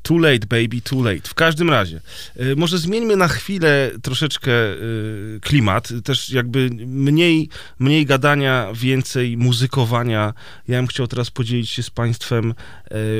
[0.03, 1.29] Too late, baby, too late.
[1.29, 2.01] W każdym razie,
[2.41, 7.49] y, może zmieńmy na chwilę troszeczkę y, klimat, też jakby mniej,
[7.79, 10.35] mniej gadania, więcej muzykowania.
[10.69, 12.55] Ja bym chciał teraz podzielić się z Państwem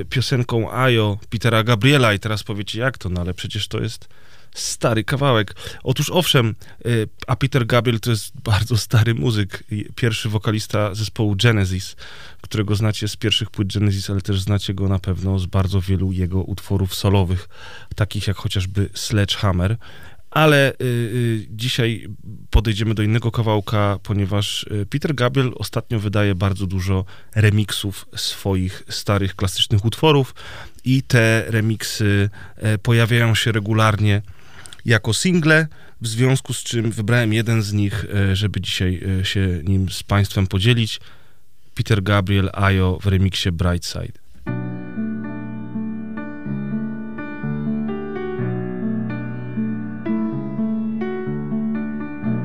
[0.01, 4.09] y, piosenką Ajo Petera Gabriela i teraz powiecie, jak to, no ale przecież to jest
[4.55, 5.55] stary kawałek.
[5.83, 6.55] Otóż owszem,
[6.87, 9.65] y, a Peter Gabriel to jest bardzo stary muzyk,
[9.97, 11.97] pierwszy wokalista zespołu Genesis,
[12.43, 16.13] którego znacie z pierwszych płyt Genesis, ale też znacie go na pewno z bardzo wielu
[16.13, 17.49] jego utworów solowych,
[17.97, 19.77] takich jak chociażby Sledgehammer.
[20.31, 22.09] Ale y, y, dzisiaj
[22.51, 27.05] podejdziemy do innego kawałka, ponieważ y, Peter Gabriel ostatnio wydaje bardzo dużo
[27.35, 30.35] remiksów swoich starych, klasycznych utworów
[30.85, 34.23] i te remiksy e, pojawiają się regularnie
[34.85, 35.67] jako single,
[36.01, 40.03] w związku z czym wybrałem jeden z nich, e, żeby dzisiaj e, się nim z
[40.03, 41.01] Państwem podzielić.
[41.75, 44.19] Peter Gabriel, Ayo w remiksie Brightside.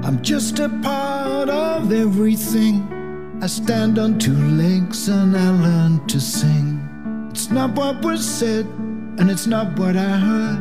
[0.08, 2.82] I'm just a part of everything.
[3.42, 6.80] I stand on two legs and I learn to sing.
[7.30, 8.66] It's not what was said,
[9.20, 10.60] and it's not what I heard.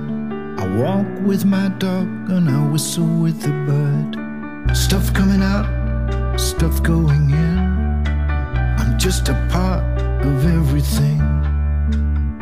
[0.59, 4.76] I walk with my dog and I whistle with the bird.
[4.76, 5.66] Stuff coming out,
[6.40, 7.76] stuff going in.
[9.07, 9.85] Just a part
[10.27, 11.20] of everything.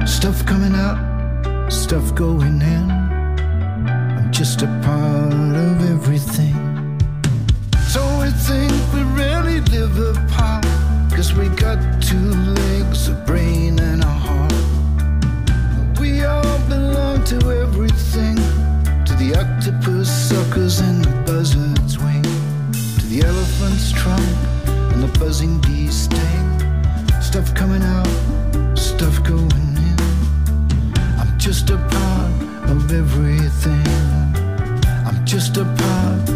[0.07, 2.91] Stuff coming out, stuff going in.
[2.91, 6.55] I'm just a part of everything.
[7.87, 10.65] So we think we really live apart.
[11.15, 16.01] Cause we got two legs, a brain, and a heart.
[16.01, 18.37] We all belong to everything.
[19.05, 22.23] To the octopus suckers and the buzzard's wing.
[22.23, 24.25] To the elephant's trunk
[24.95, 26.54] and the buzzing bee's sting.
[27.35, 28.07] Stuff coming out,
[28.79, 29.97] stuff going in.
[31.19, 33.89] I'm just a part of everything.
[35.05, 36.34] I'm just a part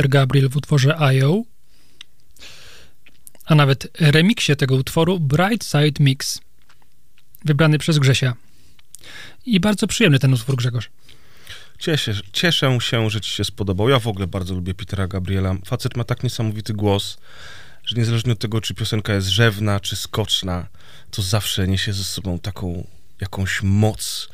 [0.00, 1.42] Peter Gabriel w utworze I.O.,
[3.44, 6.40] a nawet remiksie tego utworu Bright Side Mix,
[7.44, 8.34] wybrany przez Grzesia.
[9.46, 10.90] I bardzo przyjemny ten utwór, Grzegorz.
[11.78, 13.88] Cieszę, cieszę się, że ci się spodobał.
[13.88, 15.54] Ja w ogóle bardzo lubię Petera Gabriela.
[15.66, 17.18] Facet ma tak niesamowity głos,
[17.84, 20.66] że niezależnie od tego, czy piosenka jest rzewna, czy skoczna,
[21.10, 22.86] to zawsze niesie ze sobą taką
[23.20, 24.28] jakąś moc,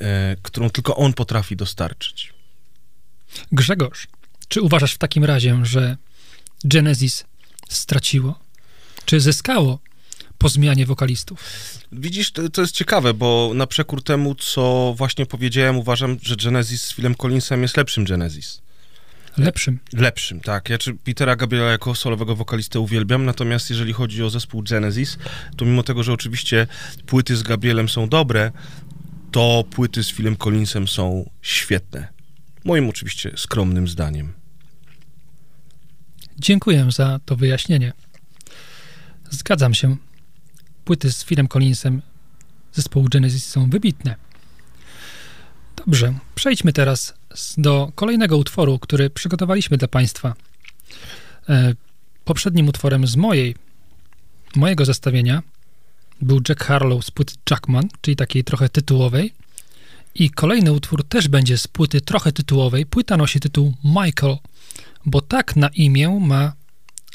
[0.00, 2.32] e, którą tylko on potrafi dostarczyć.
[3.52, 4.06] Grzegorz,
[4.48, 5.96] czy uważasz w takim razie, że
[6.64, 7.24] Genesis
[7.68, 8.38] straciło?
[9.04, 9.78] Czy zyskało
[10.38, 11.44] po zmianie wokalistów?
[11.92, 16.82] Widzisz, to, to jest ciekawe, bo na przekór temu, co właśnie powiedziałem, uważam, że Genesis
[16.82, 18.62] z Philem Collinsem jest lepszym Genesis.
[19.38, 19.78] Lepszym.
[19.92, 20.68] Lepszym, tak.
[20.68, 25.18] Ja czy Petera Gabriela jako solowego wokalistę uwielbiam, natomiast jeżeli chodzi o zespół Genesis,
[25.56, 26.66] to mimo tego, że oczywiście
[27.06, 28.52] płyty z Gabrielem są dobre,
[29.32, 32.15] to płyty z Philem Collinsem są świetne.
[32.66, 34.32] Moim oczywiście skromnym zdaniem.
[36.38, 37.92] Dziękuję za to wyjaśnienie.
[39.30, 39.96] Zgadzam się.
[40.84, 42.02] Płyty z Philem Collinsem
[42.72, 44.14] zespołu Genesis są wybitne.
[45.76, 47.14] Dobrze, przejdźmy teraz
[47.58, 50.34] do kolejnego utworu, który przygotowaliśmy dla Państwa.
[51.48, 51.74] E,
[52.24, 53.54] poprzednim utworem z mojej,
[54.56, 55.42] mojego zestawienia
[56.20, 59.45] był Jack Harlow z płyty Jackman, czyli takiej trochę tytułowej.
[60.18, 62.86] I kolejny utwór też będzie z płyty trochę tytułowej.
[62.86, 64.36] Płyta nosi tytuł Michael,
[65.06, 66.52] bo tak na imię ma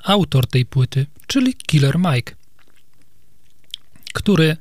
[0.03, 2.35] autor tej płyty, czyli Killer Mike,
[4.13, 4.57] który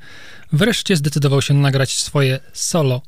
[0.52, 3.02] wreszcie zdecydował się nagrać swoje solo.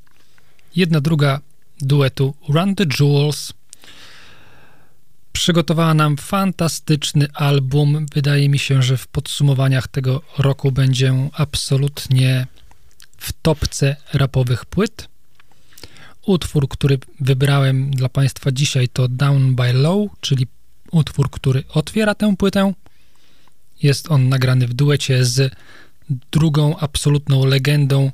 [0.76, 1.40] Jedna druga
[1.80, 3.52] duetu Run the Jewels
[5.32, 8.06] przygotowała nam fantastyczny album.
[8.14, 12.46] Wydaje mi się, że w podsumowaniach tego roku będzie absolutnie
[13.18, 15.11] w topce rapowych płyt.
[16.26, 20.46] Utwór, który wybrałem dla Państwa dzisiaj to Down by Low, czyli
[20.90, 22.72] utwór, który otwiera tę płytę.
[23.82, 25.54] Jest on nagrany w duecie z
[26.32, 28.10] drugą absolutną legendą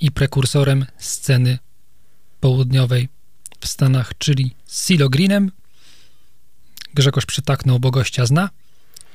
[0.00, 1.58] i prekursorem sceny
[2.40, 3.08] południowej
[3.60, 5.50] w Stanach, czyli Silo Greenem.
[6.94, 8.50] Grzegorz przytaknął, bo gościa zna,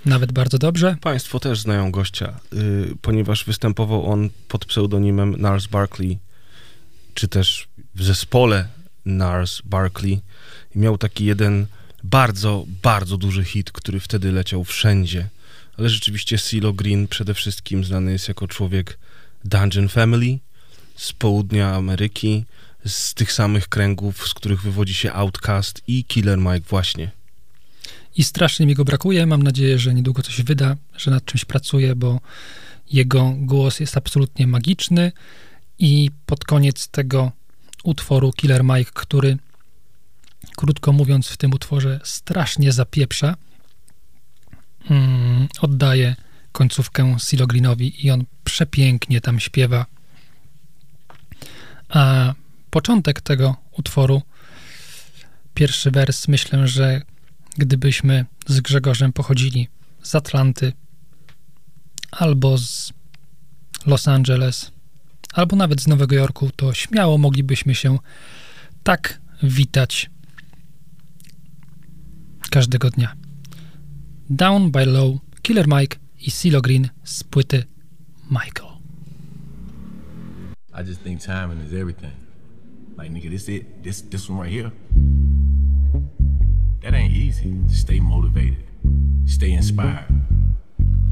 [0.06, 0.98] nawet bardzo dobrze.
[1.02, 6.20] Państwo też znają gościa, yy, ponieważ występował on pod pseudonimem Nars Barkley,
[7.14, 8.68] czy też w zespole
[9.05, 10.22] Nars Barkley.
[10.76, 11.65] I miał taki jeden
[12.03, 15.27] bardzo, bardzo duży hit, który wtedy leciał wszędzie.
[15.77, 18.97] Ale rzeczywiście Silo Green przede wszystkim znany jest jako człowiek
[19.45, 20.39] Dungeon Family
[20.95, 22.45] z południa Ameryki,
[22.85, 27.11] z tych samych kręgów, z których wywodzi się Outcast i Killer Mike właśnie.
[28.15, 29.26] I strasznie mi go brakuje.
[29.26, 32.19] Mam nadzieję, że niedługo coś wyda, że nad czymś pracuje, bo
[32.91, 35.11] jego głos jest absolutnie magiczny.
[35.80, 37.31] I pod koniec tego
[37.84, 39.38] utworu Killer Mike, który
[40.56, 43.36] krótko mówiąc w tym utworze strasznie zapieprza,
[44.90, 46.16] mm, oddaje
[46.52, 49.86] końcówkę Silogrinowi i on przepięknie tam śpiewa.
[51.90, 52.34] A
[52.70, 54.22] początek tego utworu,
[55.53, 57.02] pierwszy wers, myślę, że
[57.58, 59.68] gdybyśmy z Grzegorzem pochodzili
[60.03, 60.74] z Atlanty
[62.12, 62.94] albo z
[63.86, 64.70] Los Angeles,
[65.34, 67.98] albo nawet z Nowego Jorku, to śmiało moglibyśmy się
[68.84, 70.10] tak witać
[72.52, 73.16] każdego dnia.
[74.30, 77.64] Down by Low, Killer Mike i CeeLo Green z płyty
[78.32, 78.72] Michael.
[80.74, 82.14] I just think timing is everything.
[82.98, 84.72] Like nigga, this it, this this one right here.
[86.82, 87.53] That ain't easy.
[87.68, 88.64] Stay motivated.
[89.26, 90.06] Stay inspired.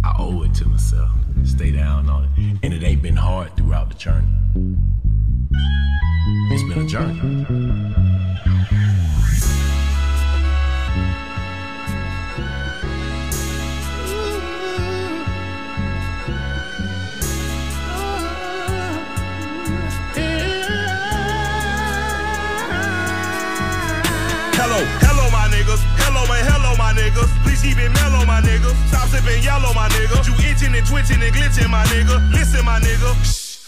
[0.03, 1.09] I owe it to myself.
[1.43, 2.29] Stay down on it.
[2.63, 4.27] And it ain't been hard throughout the journey.
[6.51, 7.19] It's been a journey.
[24.55, 25.81] Hello, hello, my niggas.
[25.97, 27.38] Hello, man, hello, my niggas.
[27.59, 28.71] Keep it mellow, my nigga.
[28.87, 30.23] Stop sipping yellow, my nigga.
[30.23, 32.15] You itching and twitching and glitching, my nigga.
[32.31, 33.11] Listen, my nigga.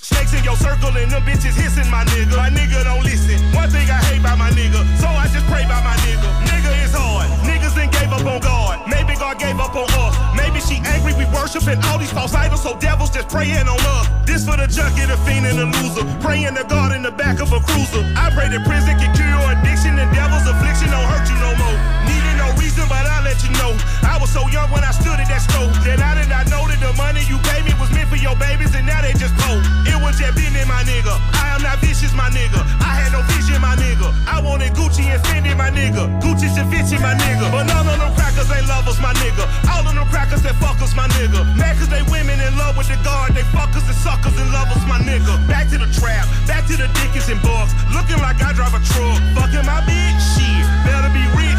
[0.02, 2.36] Snakes in your circle and them bitches hissing, my nigga.
[2.40, 3.36] My nigga don't listen.
[3.52, 6.24] One thing I hate by my nigga, so I just pray by my nigga.
[6.48, 7.28] Nigga is hard.
[7.44, 8.88] Niggas then gave up on God.
[8.88, 10.16] Maybe God gave up on us.
[10.40, 14.08] Maybe she angry we worshiping all these false idols, so devils just praying on us.
[14.26, 16.08] This for the junkie, the fiend, and the loser.
[16.24, 18.08] Praying to God in the back of a cruiser.
[18.16, 21.52] I pray that prison can cure your addiction and devil's affliction don't hurt you no
[21.60, 21.78] more.
[22.08, 23.76] Needed no reason, but I let you know.
[24.04, 25.72] I was so young when I stood at that stove.
[25.84, 28.36] Then I did not know that the money you gave me was meant for your
[28.36, 29.64] babies, and now they just cold.
[29.88, 31.14] It was just business, my nigga.
[31.38, 32.60] I am not vicious, my nigga.
[32.82, 34.10] I had no vision, my nigga.
[34.28, 36.08] I wanted Gucci and Fendi, my nigga.
[36.22, 37.52] Gucci and Vinci, my nigga.
[37.52, 39.46] But none of them crackers ain't lovers, my nigga.
[39.72, 41.42] All of them crackers that fuckers, my nigga.
[41.82, 43.34] Cause they women in love with the guard.
[43.34, 45.34] They fuckers and suckers and lovers, my nigga.
[45.48, 47.74] Back to the trap, back to the Dickens and Bucks.
[47.90, 49.18] Looking like I drive a truck.
[49.34, 50.62] Fucking my bitch, shit.
[50.86, 51.51] Better be rich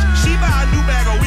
[0.86, 1.21] bag of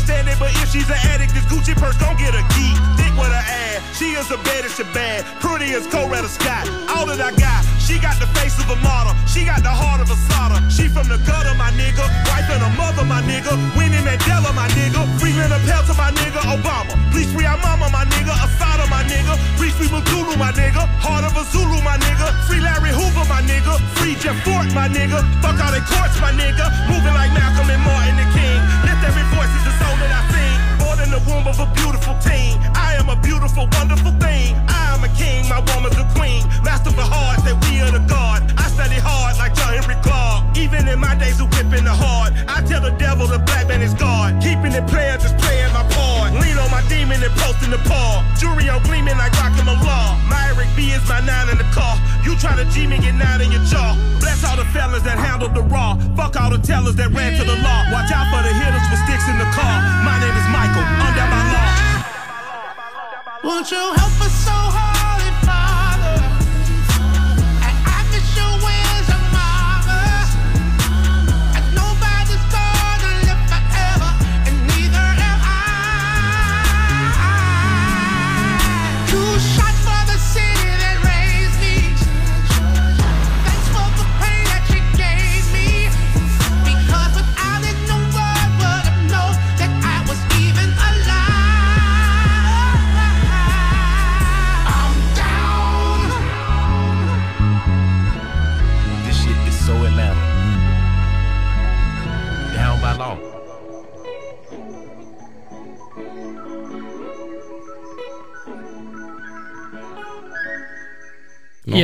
[0.00, 0.38] understand it.
[0.38, 2.72] But if she's an addict, this Gucci purse gon' get a key.
[2.96, 3.84] Dick with her ass.
[3.96, 5.24] She is the baddest shit bad.
[5.40, 6.64] Pretty as Coretta Scott.
[6.88, 7.62] All that I got.
[7.78, 9.12] She got the face of a model.
[9.28, 10.58] She got the heart of a slaughter.
[10.70, 12.04] She from the gutter, my nigga.
[12.32, 13.52] Wife and a mother, my nigga.
[13.76, 15.04] Winnie Mandela, my nigga.
[15.20, 16.40] Free Lena Pelter, my nigga.
[16.48, 16.96] Obama.
[17.12, 18.32] Please free our mama, my nigga.
[18.32, 19.36] Asada, my nigga.
[19.58, 20.86] Free free Mutulu, my nigga.
[21.04, 22.32] Heart of a Zulu, my nigga.
[22.48, 23.76] Free Larry Hoover, my nigga.
[24.00, 25.20] Free Jeff Fort, my nigga.
[25.42, 26.64] Fuck all the courts, my nigga.
[26.88, 28.60] Moving like Malcolm and Martin the King.
[28.86, 29.59] Lift every voice
[31.30, 32.58] womb of a beautiful teen.
[32.74, 34.56] I am a beautiful, wonderful thing.
[34.68, 36.44] I am a king, my woman's a queen.
[36.62, 38.44] Master for hearts that we are the God.
[38.56, 40.56] I study hard like John Henry Clark.
[40.56, 43.80] Even in my days of whipping the hard, I tell the devil the black man
[43.80, 44.36] is God.
[44.44, 46.36] Keeping it player, just playing my part.
[46.36, 48.20] Lean on my demon and posting the paw.
[48.36, 50.16] Jury on gleaming like rockin' the law.
[50.28, 51.96] My Eric B is my nine in the car.
[52.24, 53.96] You try to G me, get nine in your jaw.
[54.20, 55.96] Bless all the fellas that handled the raw.
[56.16, 57.80] Fuck all the tellers that ran to the law.
[57.88, 59.76] Watch out for the hitters with sticks in the car.
[60.04, 61.70] My name is Michael, under my law.
[63.42, 64.39] Won't you help us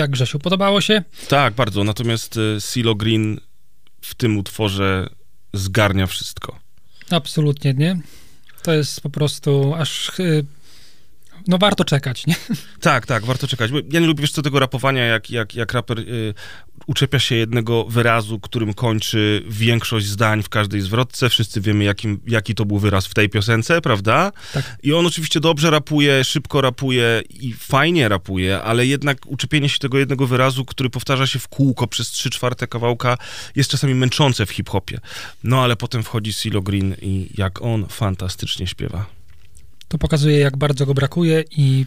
[0.07, 1.03] jak Grzesiu, podobało się?
[1.29, 1.85] Tak, bardzo.
[1.85, 3.41] Natomiast y, Silo Green
[4.01, 5.09] w tym utworze
[5.53, 6.59] zgarnia wszystko.
[7.11, 8.01] Absolutnie nie.
[8.63, 10.19] To jest po prostu aż...
[10.21, 10.45] y,
[11.47, 12.35] No warto czekać, nie?
[12.81, 13.71] Tak, tak, warto czekać.
[13.93, 16.35] Ja nie lubię, wiesz co, tego rapowania, jak, jak, jak raper y,
[16.87, 21.29] uczepia się jednego wyrazu, którym kończy większość zdań w każdej zwrotce.
[21.29, 24.33] Wszyscy wiemy, jakim, jaki to był wyraz w tej piosence, prawda?
[24.53, 24.77] Tak.
[24.83, 29.99] I on oczywiście dobrze rapuje, szybko rapuje i fajnie rapuje, ale jednak uczepienie się tego
[29.99, 33.19] jednego wyrazu, który powtarza się w kółko przez trzy czwarte kawałka,
[33.57, 35.01] jest czasami męczące w hip-hopie.
[35.45, 39.07] No ale potem wchodzi Silo Green i jak on fantastycznie śpiewa.
[39.89, 41.87] To pokazuje, jak bardzo go brakuje i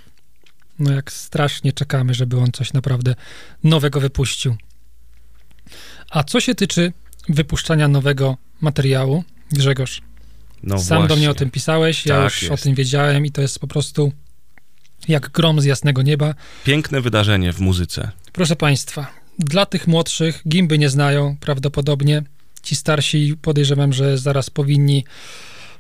[0.80, 3.16] no jak strasznie czekamy, żeby on coś naprawdę
[3.64, 4.56] nowego wypuścił.
[6.10, 6.94] A co się tyczy
[7.30, 10.02] wypuszczania nowego materiału, Grzegorz,
[10.64, 11.08] No sam właśnie.
[11.08, 12.54] do mnie o tym pisałeś, ja Tak już jest.
[12.54, 14.12] o tym wiedziałem i to jest po prostu
[15.08, 16.34] jak grom z jasnego nieba.
[16.64, 18.12] Piękne wydarzenie w muzyce.
[18.34, 19.08] Proszę Państwa,
[19.40, 22.24] dla tych młodszych gimby nie znają prawdopodobnie.
[22.64, 25.06] Ci starsi podejrzewam, że zaraz powinni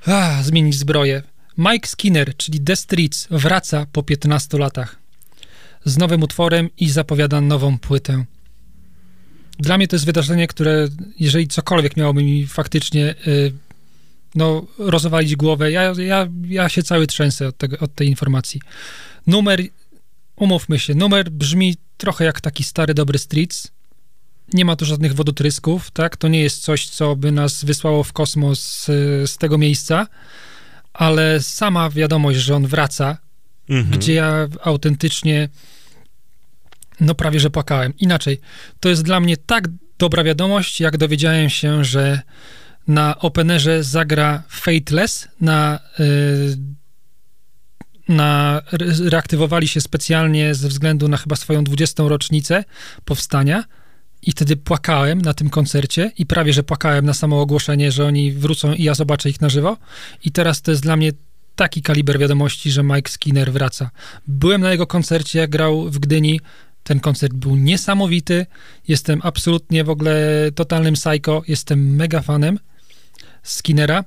[0.08, 1.24] ah, zmienić zbroję.
[1.58, 4.96] Mike Skinner, czyli The Streets, wraca po 15 latach
[5.86, 8.26] z nowym utworem i zapowiada nową płytę.
[9.60, 10.88] Dla mnie to jest wydarzenie, które,
[11.20, 13.54] jeżeli cokolwiek miałoby mi faktycznie y,
[14.36, 18.62] no, rozwalić głowę, ja, ja, ja się cały trzęsę od, tego, od tej informacji.
[19.28, 19.62] Numer,
[20.36, 23.68] umówmy się, numer brzmi trochę jak taki stary, dobry Streets.
[24.54, 26.18] Nie ma tu żadnych wodotrysków, tak?
[26.18, 30.08] To nie jest coś, co by nas wysłało w kosmos y, z tego miejsca,
[30.94, 33.18] ale sama wiadomość, że on wraca,
[33.70, 34.00] Mhm.
[34.00, 35.50] gdzie ja autentycznie
[37.02, 37.94] no prawie, że płakałem.
[37.98, 38.40] Inaczej,
[38.80, 39.68] to jest dla mnie tak
[39.98, 42.22] dobra wiadomość, jak dowiedziałem się, że
[42.88, 46.58] na Openerze zagra Fateless, na, y,
[48.08, 52.04] na re- reaktywowali się specjalnie ze względu na chyba swoją 20.
[52.10, 52.64] rocznicę
[53.06, 53.64] powstania
[54.22, 58.32] i wtedy płakałem na tym koncercie i prawie, że płakałem na samo ogłoszenie, że oni
[58.32, 59.78] wrócą i ja zobaczę ich na żywo
[60.24, 61.12] i teraz to jest dla mnie
[61.56, 63.90] taki kaliber wiadomości, że Mike Skinner wraca.
[64.28, 66.40] Byłem na jego koncercie, jak grał w Gdyni.
[66.90, 68.46] Ten koncert był niesamowity.
[68.88, 70.16] Jestem absolutnie w ogóle
[70.56, 71.44] totalnym psycho.
[71.48, 72.60] Jestem mega fanem
[73.44, 74.04] Skinnera.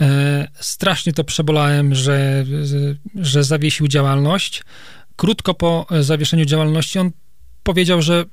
[0.00, 2.44] E, strasznie to przebolałem, że,
[3.14, 4.62] że zawiesił działalność.
[5.16, 7.10] Krótko po zawieszeniu działalności on
[7.62, 8.24] powiedział, że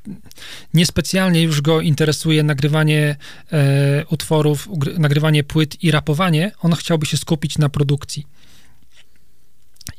[0.73, 3.15] niespecjalnie już go interesuje nagrywanie
[3.51, 6.51] e, utworów, nagrywanie płyt i rapowanie.
[6.61, 8.25] On chciałby się skupić na produkcji.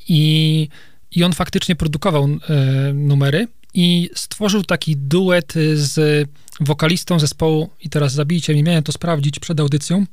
[0.09, 0.68] I,
[1.10, 6.28] i on faktycznie produkował e, numery i stworzył taki duet z
[6.61, 10.07] wokalistą zespołu, i teraz zabijcie mnie, miałem to sprawdzić przed audycją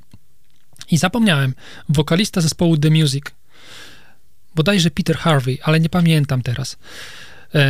[0.91, 1.53] i zapomniałem,
[1.89, 3.23] wokalista zespołu The Music,
[4.55, 6.77] bodajże Peter Harvey, ale nie pamiętam teraz.
[7.55, 7.65] E,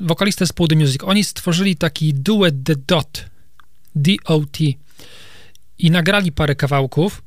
[0.00, 1.04] wokalista zespołu The Music.
[1.04, 3.24] Oni stworzyli taki duet The Dot,
[3.94, 4.64] D-O-T
[5.78, 7.22] i nagrali parę kawałków.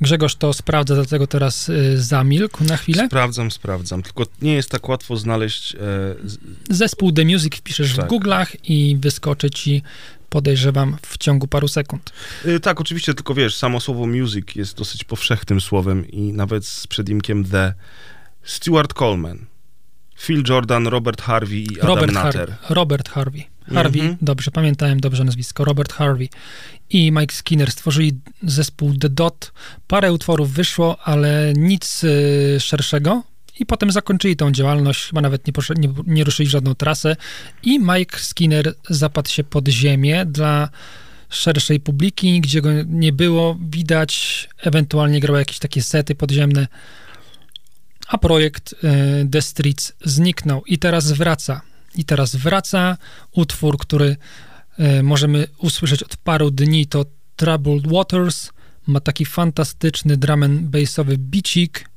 [0.00, 3.06] Grzegorz to sprawdza, dlatego teraz y, zamilkł na chwilę.
[3.06, 4.02] Sprawdzam, sprawdzam.
[4.02, 5.74] Tylko nie jest tak łatwo znaleźć.
[5.74, 5.78] E,
[6.24, 6.38] z-
[6.70, 8.08] Zespół The Music wpiszesz w Tak.
[8.10, 9.82] Google'ach i wyskoczy ci,
[10.28, 12.12] podejrzewam, w ciągu paru sekund.
[12.46, 16.86] y, tak, oczywiście, tylko wiesz, samo słowo music jest dosyć powszechnym słowem i nawet z
[16.86, 17.74] przedimkiem the.
[18.42, 19.46] Stuart Coleman,
[20.20, 22.12] Phil Jordan, Robert Harvey i Adam Robert.
[22.14, 23.44] Har- Robert Harvey.
[23.74, 24.18] Harvey, Mhm.
[24.22, 25.64] dobrze, pamiętałem dobrze nazwisko.
[25.64, 26.28] Robert Harvey
[26.90, 28.12] i Mike Skinner stworzyli
[28.42, 29.52] zespół The Dot.
[29.86, 33.22] Parę utworów wyszło, ale nic y, szerszego.
[33.60, 37.16] I potem zakończyli tą działalność, chyba nawet nie, poszedł, nie, nie ruszyli w żadną trasę.
[37.62, 40.68] I Mike Skinner zapadł się pod ziemię dla
[41.28, 46.66] szerszej publiki, gdzie go nie było widać, ewentualnie grał jakieś takie sety podziemne.
[48.08, 48.76] A projekt y,
[49.30, 51.60] The Streets zniknął i teraz wraca.
[51.96, 52.96] I teraz wraca
[53.32, 54.16] utwór, który
[54.98, 57.04] y, możemy usłyszeć od paru dni, to
[57.36, 58.50] Troubled Waters.
[58.86, 61.88] Ma taki fantastyczny drum and bassowy bicik.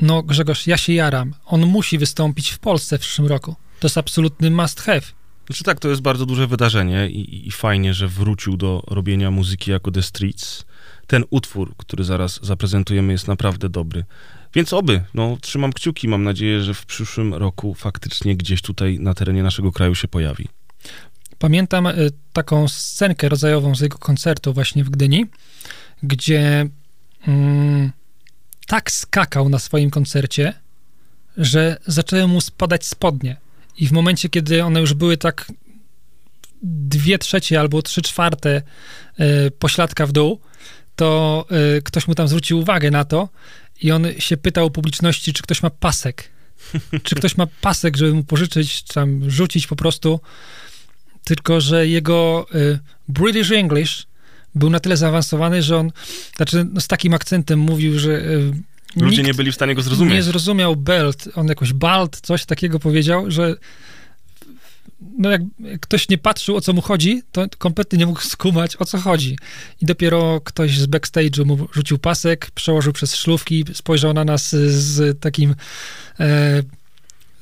[0.00, 1.34] No Grzegorz, ja się jaram.
[1.46, 3.56] On musi wystąpić w Polsce w przyszłym roku.
[3.80, 5.00] To jest absolutny must have.
[5.46, 9.70] Znaczy tak, to jest bardzo duże wydarzenie i- i fajnie, że wrócił do robienia muzyki
[9.70, 10.64] jako The Streets.
[11.06, 14.04] Ten utwór, który zaraz zaprezentujemy, jest naprawdę dobry.
[14.54, 19.14] Więc oby, no trzymam kciuki, mam nadzieję, że w przyszłym roku faktycznie gdzieś tutaj na
[19.14, 20.48] terenie naszego kraju się pojawi.
[21.38, 25.26] Pamiętam y, taką scenkę rodzajową z jego koncertu właśnie w Gdyni,
[26.02, 26.66] gdzie
[27.26, 27.92] mm,
[28.66, 30.54] tak skakał na swoim koncercie,
[31.36, 33.36] że zaczęły mu spadać spodnie.
[33.78, 35.52] I w momencie, kiedy one już były tak
[36.62, 38.62] dwie trzecie albo trzy czwarte
[39.20, 40.40] y, pośladka w dół,
[40.96, 41.46] to
[41.78, 43.28] y, ktoś mu tam zwrócił uwagę na to
[43.82, 46.28] i on się pytał publiczności, czy ktoś ma pasek.
[47.04, 50.20] czy ktoś ma pasek, żeby mu pożyczyć, czy tam rzucić po prostu.
[51.24, 52.78] Tylko, że jego y,
[53.08, 54.06] British English
[54.54, 55.92] był na tyle zaawansowany, że on,
[56.36, 58.52] znaczy no, z takim akcentem mówił, że y,
[58.96, 60.14] Ludzie nie byli w stanie go zrozumieć.
[60.14, 63.56] nie zrozumiał belt, on jakoś balt, coś takiego powiedział, że
[65.18, 65.42] no jak,
[65.80, 69.38] ktoś nie patrzył o co mu chodzi, to kompletnie nie mógł skumać o co chodzi.
[69.82, 74.70] I dopiero ktoś z backstage'u mu rzucił pasek, przełożył przez szlówki, spojrzał na nas z,
[74.70, 75.54] z takim
[76.20, 76.62] e,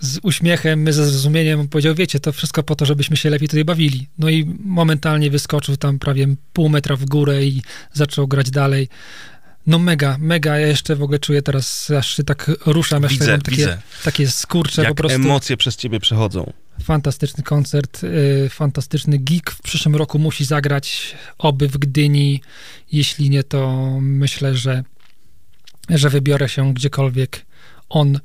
[0.01, 3.64] z uśmiechem, my ze zrozumieniem powiedział, wiecie, to wszystko po to, żebyśmy się lepiej tutaj
[3.64, 4.06] bawili.
[4.18, 7.62] No i momentalnie wyskoczył tam prawie pół metra w górę i
[7.93, 8.89] zaczął grać dalej.
[9.69, 13.24] No mega, mega, ja jeszcze w ogóle czuję teraz, aż się tak ruszam, aż Widzę,
[13.24, 13.78] tak mam takie, widzę.
[14.05, 15.16] takie skurcze Jak po prostu.
[15.16, 16.53] emocje przez ciebie przechodzą.
[16.82, 19.51] Fantastyczny koncert, y, fantastyczny gig.
[19.51, 22.40] W przyszłym roku musi zagrać, oby w Gdyni.
[22.93, 24.85] Jeśli nie, to myślę, że,
[25.90, 27.47] że wybiorę się gdziekolwiek
[27.89, 28.20] on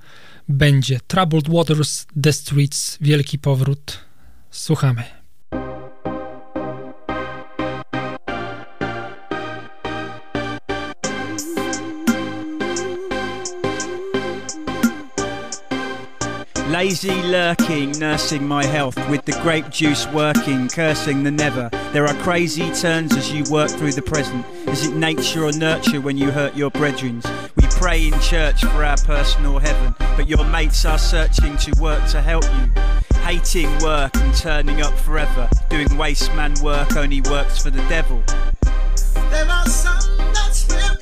[0.49, 0.99] będzie.
[1.07, 3.99] Troubled Waters, The Streets, wielki powrót.
[4.51, 5.22] Słuchamy.
[16.83, 21.69] Lazy lurking, nursing my health with the grape juice working, cursing the never.
[21.93, 24.45] There are crazy turns as you work through the present.
[24.67, 27.21] Is it nature or nurture when you hurt your brethren?
[27.55, 32.05] We pray in church for our personal heaven, but your mates are searching to work
[32.09, 32.69] to help you.
[33.21, 38.21] Hating work and turning up forever, doing waste man work only works for the devil.
[39.31, 40.92] There are some that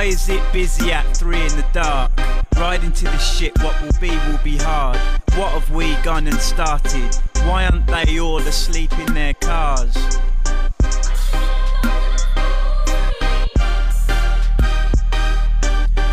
[0.00, 2.10] Why is it busy at three in the dark?
[2.56, 4.96] Riding to the shit, what will be will be hard.
[5.36, 7.14] What have we gone and started?
[7.44, 9.94] Why aren't they all asleep in their cars?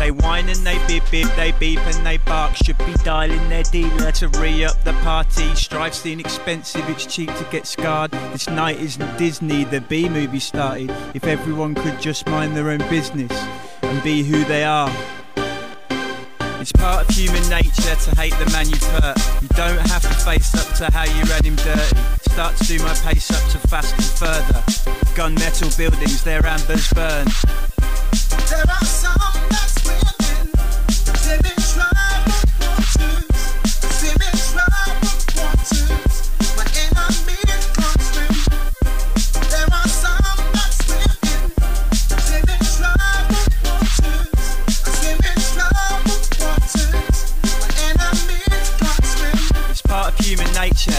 [0.08, 2.56] They whine and they bib bib, they beep and they bark.
[2.56, 5.54] Should be dialing their dealer to re up the party.
[5.54, 8.12] Strife's the inexpensive, it's cheap to get scarred.
[8.32, 10.90] This night isn't Disney, the B movie started.
[11.12, 13.30] If everyone could just mind their own business
[13.82, 14.90] and be who they are.
[16.58, 19.18] It's part of human nature to hate the man you've hurt.
[19.42, 21.96] You don't have to face up to how you ran him dirty.
[22.32, 24.60] Start to do my pace up to fast and further.
[25.12, 27.26] Gunmetal buildings, their ambers burn.
[28.48, 29.67] There are some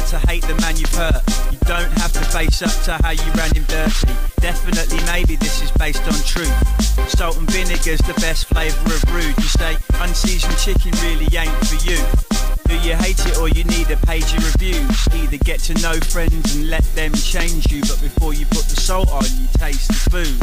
[0.10, 1.22] to hate the man you've hurt.
[1.52, 4.14] You don't have to face up to how you ran him dirty.
[4.42, 6.54] Definitely, maybe this is based on truth.
[7.10, 9.38] Salt and vinegar's the best flavour of rude.
[9.38, 11.98] You say unseasoned chicken really ain't for you.
[12.68, 15.08] Do you hate it or you need a page of reviews?
[15.14, 18.80] Either get to know friends and let them change you, but before you put the
[18.80, 20.40] salt on, you taste the food.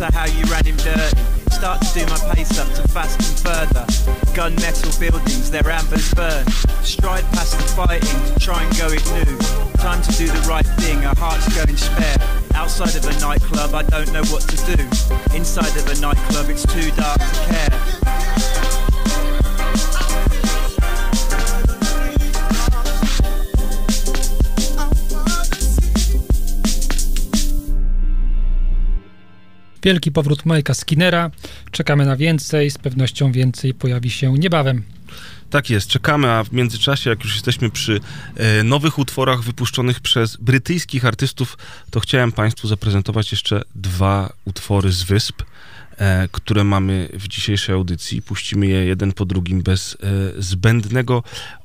[0.00, 1.20] How you ran him dirty.
[1.50, 3.86] Start to do my pace up to fast and further.
[4.34, 6.46] Gunmetal buildings, their ambers burn.
[6.82, 9.38] Stride past the fighting to try and go it new.
[9.78, 12.16] Time to do the right thing, our hearts going spare.
[12.54, 14.82] Outside of a nightclub, I don't know what to do.
[15.36, 18.03] Inside of a nightclub, it's too dark to care.
[29.84, 31.30] Wielki powrót Majka Skinnera.
[31.70, 34.82] Czekamy na więcej, z pewnością więcej pojawi się niebawem.
[35.50, 38.00] Tak jest, czekamy, a w międzyczasie, jak już jesteśmy przy
[38.36, 41.58] e, nowych utworach wypuszczonych przez brytyjskich artystów,
[41.90, 45.42] to chciałem Państwu zaprezentować jeszcze dwa utwory z Wysp,
[45.96, 48.22] e, które mamy w dzisiejszej audycji.
[48.22, 49.96] Puścimy je jeden po drugim bez
[50.36, 51.22] e, zbędnego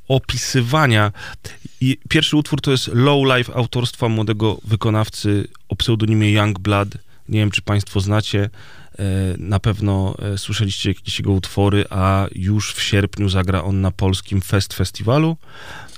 [0.08, 1.12] opisywania.
[1.82, 7.09] I pierwszy utwór to jest Low Life autorstwa młodego wykonawcy o pseudonimie Youngblood.
[7.30, 8.50] Nie wiem, czy Państwo znacie.
[9.00, 9.04] E,
[9.38, 14.42] Na pewno e, słyszeliście jakieś jego utwory, a już w sierpniu zagra on na polskim
[14.42, 15.38] Fest Festiwalu.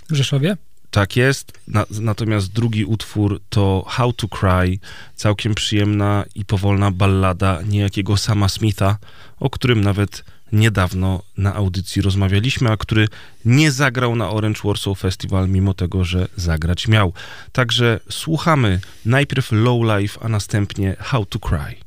[0.10, 0.58] W Rzeszowie?
[0.92, 1.54] Tak jest.
[1.68, 4.80] Na, natomiast drugi utwór to How to Cry,
[5.16, 8.98] całkiem przyjemna i powolna ballada niejakiego Sama Smitha,
[9.40, 13.08] o którym nawet niedawno na audycji rozmawialiśmy, a który
[13.46, 17.14] nie zagrał na Orange Warsaw Festival, mimo tego, że zagrać miał.
[17.52, 21.81] Także słuchamy najpierw Low Life, a następnie How to Cry.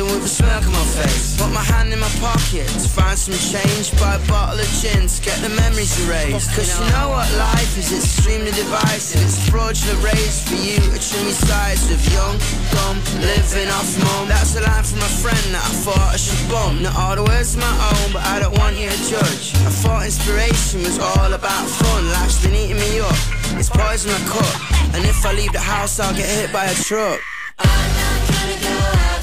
[0.00, 1.36] Around Camden with a smirk on my face.
[1.36, 5.06] Put my hand in my pocket to find some change, buy a bottle of gin
[5.06, 6.54] to get the memories erased.
[6.54, 9.22] Cause you know what life is, it's extremely divisive.
[9.22, 12.36] It's fraudulent raised for you to trim your sides with young,
[12.72, 14.28] dumb, living off mum.
[14.28, 16.80] That's a line from a friend that I thought I should bump.
[16.80, 19.54] Not all the words are my own, but I don't want you to judge.
[19.66, 22.08] I thought inspiration was all about fun.
[22.12, 23.16] Life's been eating me up.
[23.58, 24.54] It's poison I cut.
[24.94, 27.20] And if I leave the house, I'll get hit by a truck.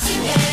[0.07, 0.46] In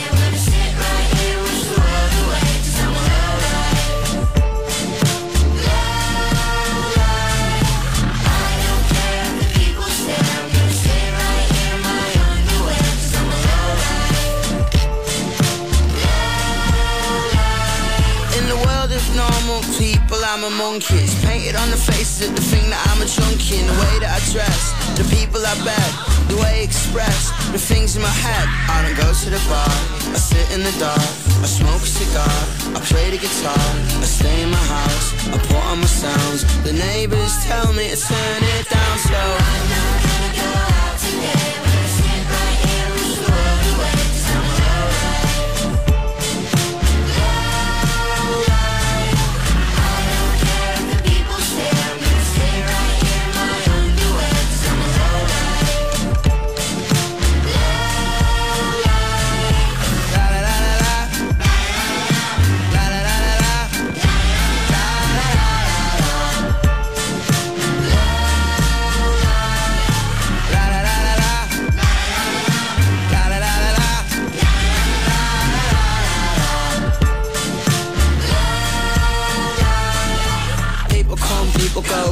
[19.79, 21.03] people, I'm a monkey.
[21.03, 23.59] It's painted on the faces of the thing that I'm a junkie.
[23.61, 25.91] In the way that I dress, the people I bet,
[26.29, 28.47] the way I express, the things in my head.
[28.71, 29.75] I don't go to the bar,
[30.15, 31.03] I sit in the dark,
[31.43, 32.37] I smoke a cigar,
[32.75, 33.67] I play the guitar,
[34.01, 36.45] I stay in my house, I put on my sounds.
[36.63, 39.31] The neighbors tell me to turn it down slow.
[41.25, 41.64] People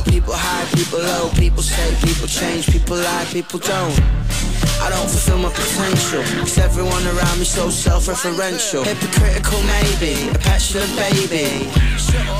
[0.04, 3.98] people high, people low, people stay, people change, people lie, people don't.
[4.80, 8.84] I don't fulfill my potential, cause everyone around me so self-referential.
[8.84, 11.70] Hypocritical maybe, a petulant baby.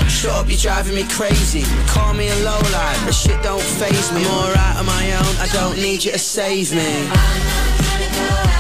[0.09, 1.62] Shut up, you're driving me crazy.
[1.86, 4.24] Call me a lowlife, but shit don't phase me.
[4.24, 8.52] I'm alright on my own, I don't need you to save me.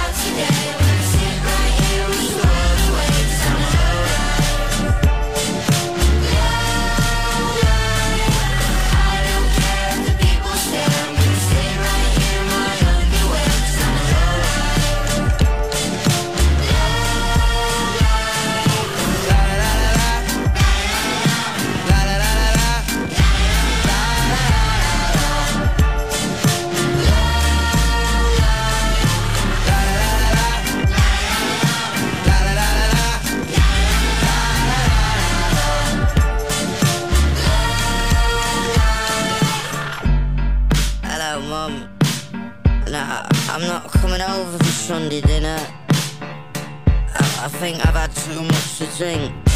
[49.02, 49.51] thing.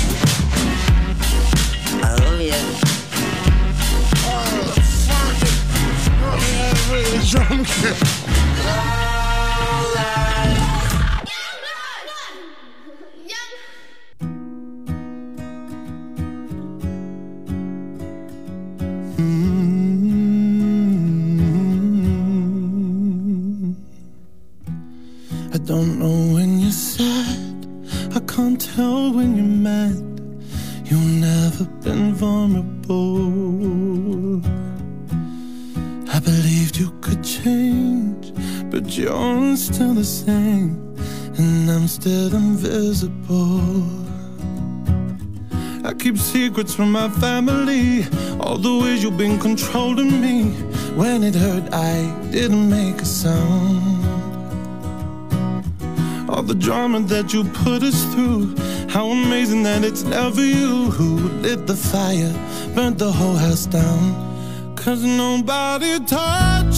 [63.56, 64.76] us down.
[64.76, 66.75] Cause nobody touched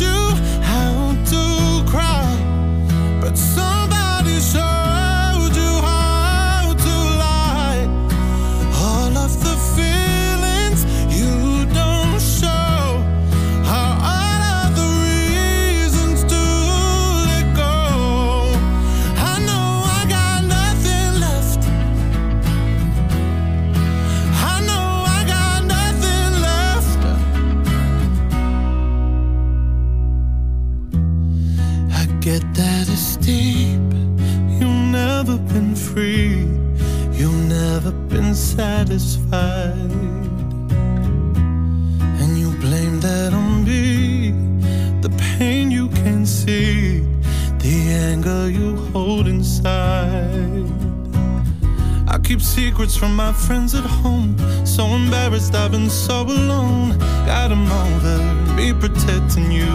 [53.47, 54.37] friends at home.
[54.65, 56.99] So embarrassed, I've been so alone.
[57.27, 58.17] Got 'em over
[58.57, 59.75] be protecting you.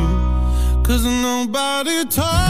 [0.84, 2.43] Cause nobody taught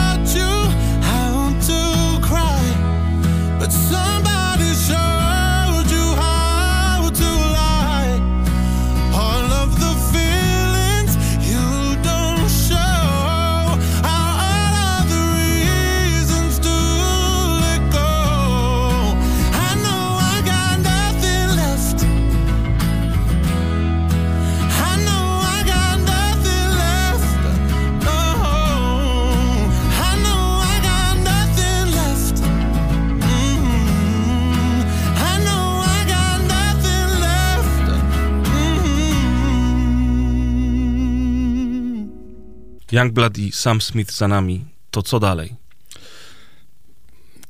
[42.93, 44.65] Youngblood i Sam Smith za nami.
[44.91, 45.55] To co dalej?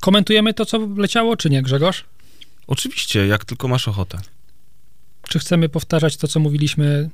[0.00, 2.04] Komentujemy to, co leciało, czy nie, Grzegorz?
[2.66, 4.20] Oczywiście, jak tylko masz ochotę.
[5.28, 7.10] Czy chcemy powtarzać to, co mówiliśmy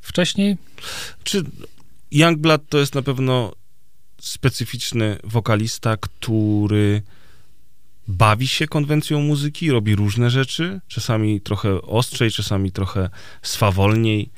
[0.00, 0.56] wcześniej?
[1.24, 1.42] Czy
[2.10, 3.52] Youngblood to jest na pewno
[4.20, 7.02] specyficzny wokalista, który
[8.08, 13.10] bawi się konwencją muzyki, robi różne rzeczy, czasami trochę ostrzej, czasami trochę
[13.42, 14.30] swawolniej.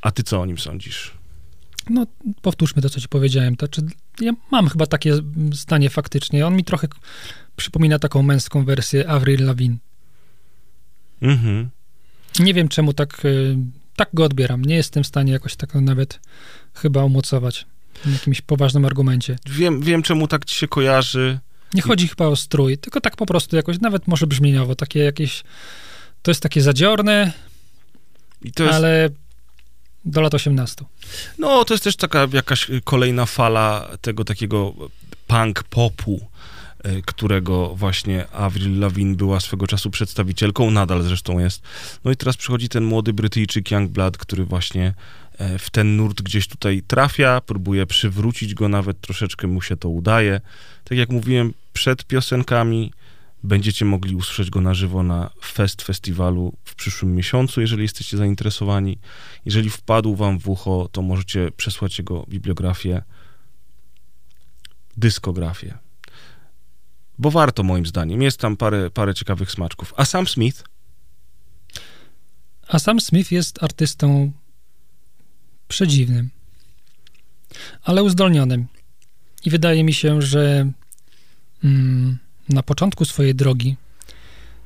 [0.00, 1.23] A ty co o nim sądzisz?
[1.90, 2.06] No,
[2.42, 3.56] powtórzmy to, co ci powiedziałem.
[3.56, 3.82] To, czy
[4.20, 5.14] ja mam chyba takie
[5.52, 6.46] zdanie faktycznie.
[6.46, 6.88] On mi trochę
[7.56, 9.76] przypomina taką męską wersję Avril Lavigne.
[11.22, 11.70] Mhm.
[12.38, 13.56] Nie wiem, czemu tak, y,
[13.96, 14.64] tak go odbieram.
[14.64, 16.20] Nie jestem w stanie jakoś tak nawet
[16.74, 17.66] chyba umocować
[18.04, 19.38] w jakimś poważnym argumencie.
[19.46, 21.38] Wiem, wiem, czemu tak ci się kojarzy.
[21.74, 25.44] Nie chodzi chyba o strój, tylko tak po prostu jakoś, nawet może brzmieniowo, takie jakieś,
[26.22, 27.32] to jest takie zadziorne,
[28.44, 29.08] jest, ale
[30.04, 30.84] do lat 18.
[31.38, 34.74] No, to jest też taka jakaś kolejna fala tego takiego
[35.26, 36.20] punk popu,
[36.86, 41.62] y, którego właśnie Avril Lavigne była swego czasu przedstawicielką, nadal zresztą jest.
[42.04, 44.94] No i teraz przychodzi ten młody Brytyjczyk Youngblood, który właśnie
[45.38, 49.88] e, w ten nurt gdzieś tutaj trafia, próbuje przywrócić go nawet, troszeczkę mu się to
[49.88, 50.40] udaje.
[50.84, 52.92] Tak jak mówiłem, przed piosenkami
[53.44, 58.98] będziecie mogli usłyszeć go na żywo na Fest Festiwalu w przyszłym miesiącu, jeżeli jesteście zainteresowani.
[59.44, 63.02] Jeżeli wpadł wam w ucho, to możecie przesłać jego bibliografię,
[64.96, 65.78] dyskografię.
[67.18, 68.22] Bo warto moim zdaniem.
[68.22, 69.94] Jest tam parę, parę ciekawych smaczków.
[69.96, 70.64] A Sam Smith?
[72.68, 74.32] A Sam Smith jest artystą
[75.68, 76.30] przedziwnym,
[77.82, 78.66] ale uzdolnionym.
[79.44, 80.70] I wydaje mi się, że
[81.64, 82.18] mm,
[82.48, 83.76] na początku swojej drogi,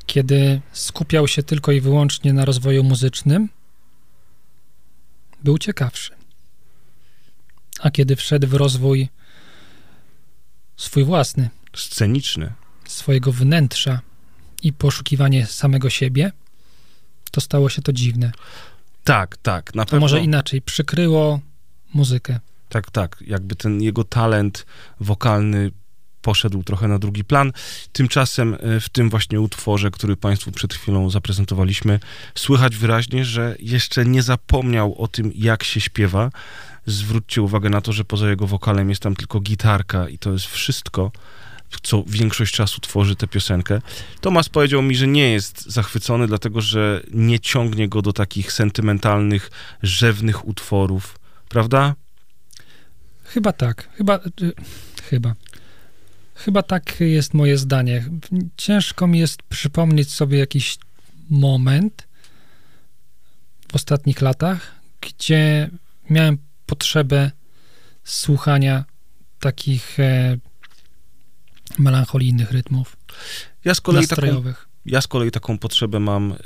[0.06, 3.48] kiedy skupiał się tylko i wyłącznie na rozwoju muzycznym,
[5.44, 6.12] był ciekawszy.
[7.80, 9.08] A kiedy wszedł w rozwój
[10.76, 12.52] swój własny, Sceniczny.
[12.86, 14.00] swojego wnętrza
[14.62, 16.32] i poszukiwanie samego siebie,
[17.30, 18.32] to stało się to dziwne.
[19.04, 20.00] Tak, tak, na pewno.
[20.00, 21.40] może inaczej, przykryło
[21.94, 22.40] muzykę.
[22.68, 23.24] Tak, tak.
[23.26, 24.66] Jakby ten jego talent
[25.00, 25.70] wokalny
[26.22, 27.52] poszedł trochę na drugi plan.
[27.92, 32.00] Tymczasem e, w tym właśnie utworze, który Państwu przed chwilą zaprezentowaliśmy,
[32.34, 36.30] słychać wyraźnie, że jeszcze nie zapomniał o tym, jak się śpiewa.
[36.86, 40.46] zwróćcie uwagę na to, że poza jego wokalem jest tam tylko gitarka i to jest
[40.46, 41.12] wszystko,
[41.82, 43.80] co większość czasu tworzy tę piosenkę.
[44.20, 49.50] Tomas powiedział mi, że nie jest zachwycony, dlatego że nie ciągnie go do takich sentymentalnych,
[49.82, 51.18] rzewnych utworów,
[51.48, 51.94] prawda?
[53.24, 53.88] Chyba tak.
[53.96, 54.16] Chyba.
[54.16, 54.52] y,
[55.10, 55.34] Chyba.
[56.38, 58.04] Chyba tak jest moje zdanie.
[58.56, 60.78] Ciężko mi jest przypomnieć sobie jakiś
[61.30, 62.08] moment
[63.72, 65.70] w ostatnich latach, gdzie
[66.10, 67.30] miałem potrzebę
[68.04, 68.84] słuchania
[69.40, 70.36] takich e,
[71.78, 72.96] melancholijnych rytmów.
[73.64, 74.68] Ja z kolei taką, nastrojowych.
[74.86, 76.36] ja z kolei taką potrzebę mam e,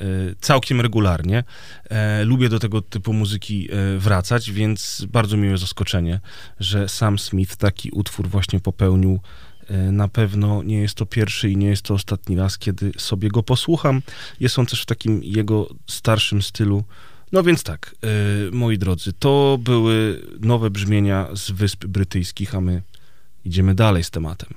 [0.41, 1.45] całkiem regularnie.
[1.91, 6.21] E, lubię do tego typu muzyki e, wracać, więc bardzo miłe zaskoczenie,
[6.61, 9.21] że Sam Smith taki utwór właśnie popełnił.
[9.69, 13.29] E, Na pewno nie jest to pierwszy i nie jest to ostatni raz, kiedy sobie
[13.29, 14.03] go posłucham.
[14.41, 16.85] Jest on też w takim jego starszym stylu.
[17.33, 18.07] No więc tak, e,
[18.51, 22.83] moi drodzy, to były nowe brzmienia z Wysp Brytyjskich, a my
[23.45, 24.49] idziemy dalej z tematem.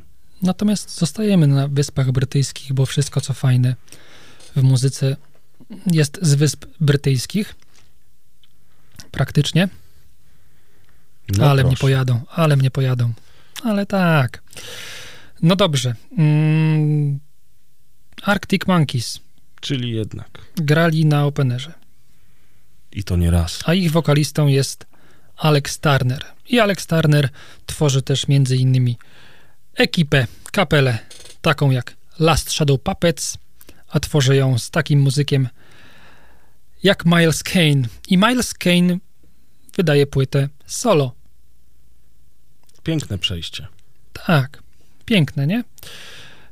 [0.42, 3.76] Natomiast zostajemy na Wyspach Brytyjskich, bo wszystko, co fajne
[4.56, 5.16] w muzyce
[5.92, 7.56] jest z Wysp Brytyjskich.
[9.12, 9.70] Praktycznie.
[11.38, 11.82] No ale mnie proszę.
[11.82, 13.14] pojadą, ale mnie pojadą.
[13.66, 14.44] Ale tak.
[15.42, 15.96] No dobrze.
[16.18, 17.20] Mm,
[18.22, 19.20] Arctic Monkeys
[19.62, 20.30] Czyli jednak.
[20.56, 21.74] grali na Openerze,
[22.92, 23.60] I to nie raz.
[23.66, 24.86] a ich wokalistą jest
[25.38, 26.26] Alex Turner.
[26.50, 27.30] I Alex Turner
[27.66, 28.98] tworzy też między innymi
[29.76, 31.00] ekipę, kapelę,
[31.42, 33.38] taką jak Last Shadow Puppets,
[33.90, 35.50] a tworzy ją z takim muzykiem
[36.84, 37.82] jak Miles Kane.
[38.08, 38.98] I Miles Kane
[39.78, 41.14] wydaje płytę solo.
[42.86, 43.68] Piękne przejście.
[44.28, 44.64] Tak,
[45.06, 45.64] piękne, nie?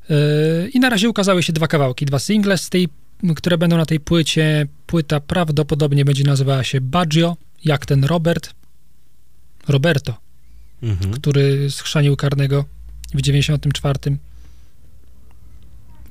[0.09, 2.87] Yy, I na razie ukazały się dwa kawałki, dwa single z tej,
[3.35, 4.67] które będą na tej płycie.
[4.87, 8.53] Płyta prawdopodobnie będzie nazywała się Baggio, jak ten Robert,
[9.67, 10.17] Roberto,
[10.83, 11.13] Mhm.
[11.13, 12.65] który schrzanił karnego
[13.13, 14.17] w 94.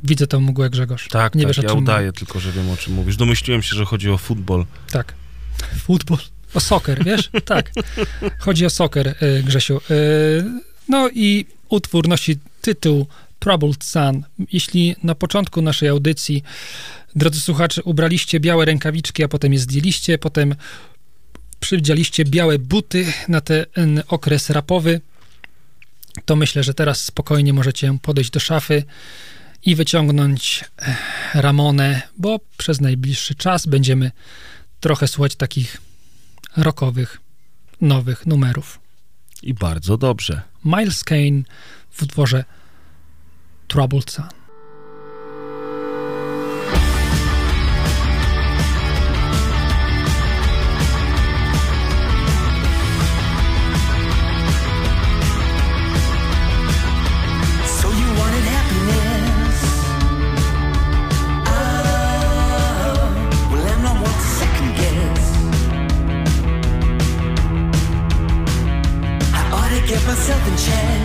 [0.05, 1.09] Widzę tą mgłę, Grzegorz.
[1.09, 3.17] Tak, Nie tak, wiesz, ja udaję tylko, że wiem o czym mówisz.
[3.17, 4.67] Domyśliłem się, że chodzi o futbol.
[4.91, 5.15] Tak.
[5.87, 6.19] Futbol.
[6.55, 7.31] O soccer, wiesz?
[7.45, 7.73] Tak.
[8.39, 9.81] Chodzi o soccer, y, Grzesiu.
[9.91, 10.45] Y,
[10.89, 13.07] No i utwór nosi tytuł
[13.39, 14.25] Troubled Sun.
[14.53, 16.43] Jeśli na początku naszej audycji,
[17.17, 20.55] drodzy słuchacze, ubraliście białe rękawiczki, a potem je zdjęliście, potem
[21.61, 25.01] przywdzialiście białe buty na ten okres rapowy,
[26.25, 28.85] to myślę, że teraz spokojnie możecie podejść do szafy
[29.65, 30.97] i wyciągnąć eh,
[31.35, 34.11] Ramonę, bo przez najbliższy czas będziemy
[34.81, 35.81] trochę słuchać takich
[36.57, 37.21] rockowych,
[37.81, 38.81] nowych numerów.
[39.43, 40.43] I bardzo dobrze.
[40.65, 41.43] Miles Kane
[41.91, 42.45] w utworze
[43.69, 44.42] Troubled Sun.
[70.55, 71.02] I ought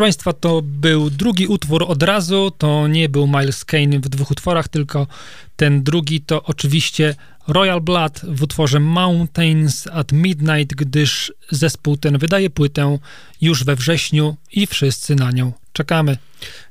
[0.00, 2.50] Proszę Państwa, to był drugi utwór od razu.
[2.58, 5.06] To nie był Miles Kane w dwóch utworach, tylko
[5.56, 7.14] ten drugi to oczywiście
[7.48, 12.98] Royal Blood w utworze Mountains at Midnight, gdyż zespół ten wydaje płytę
[13.40, 16.16] już we wrześniu i wszyscy na nią czekamy.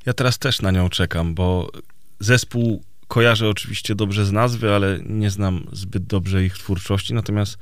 [0.06, 1.72] Ja teraz też na nią czekam, bo
[2.19, 7.57] zespół kojarzę oczywiście dobrze z nazwy, ale nie znam zbyt dobrze ich twórczości, natomiast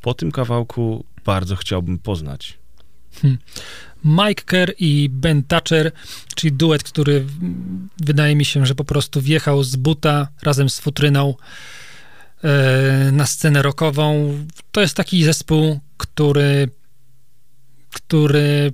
[0.00, 2.59] po tym kawałku bardzo chciałbym poznać.
[3.22, 3.38] Hmm.
[4.04, 5.92] Mike Kerr i Ben Thatcher,
[6.34, 10.80] czyli duet, który mm, wydaje mi się, że po prostu wjechał z buta razem z
[10.80, 11.34] futryną
[12.44, 14.38] e, na scenę rockową.
[14.72, 16.68] To jest taki zespół, który,
[17.90, 18.72] który,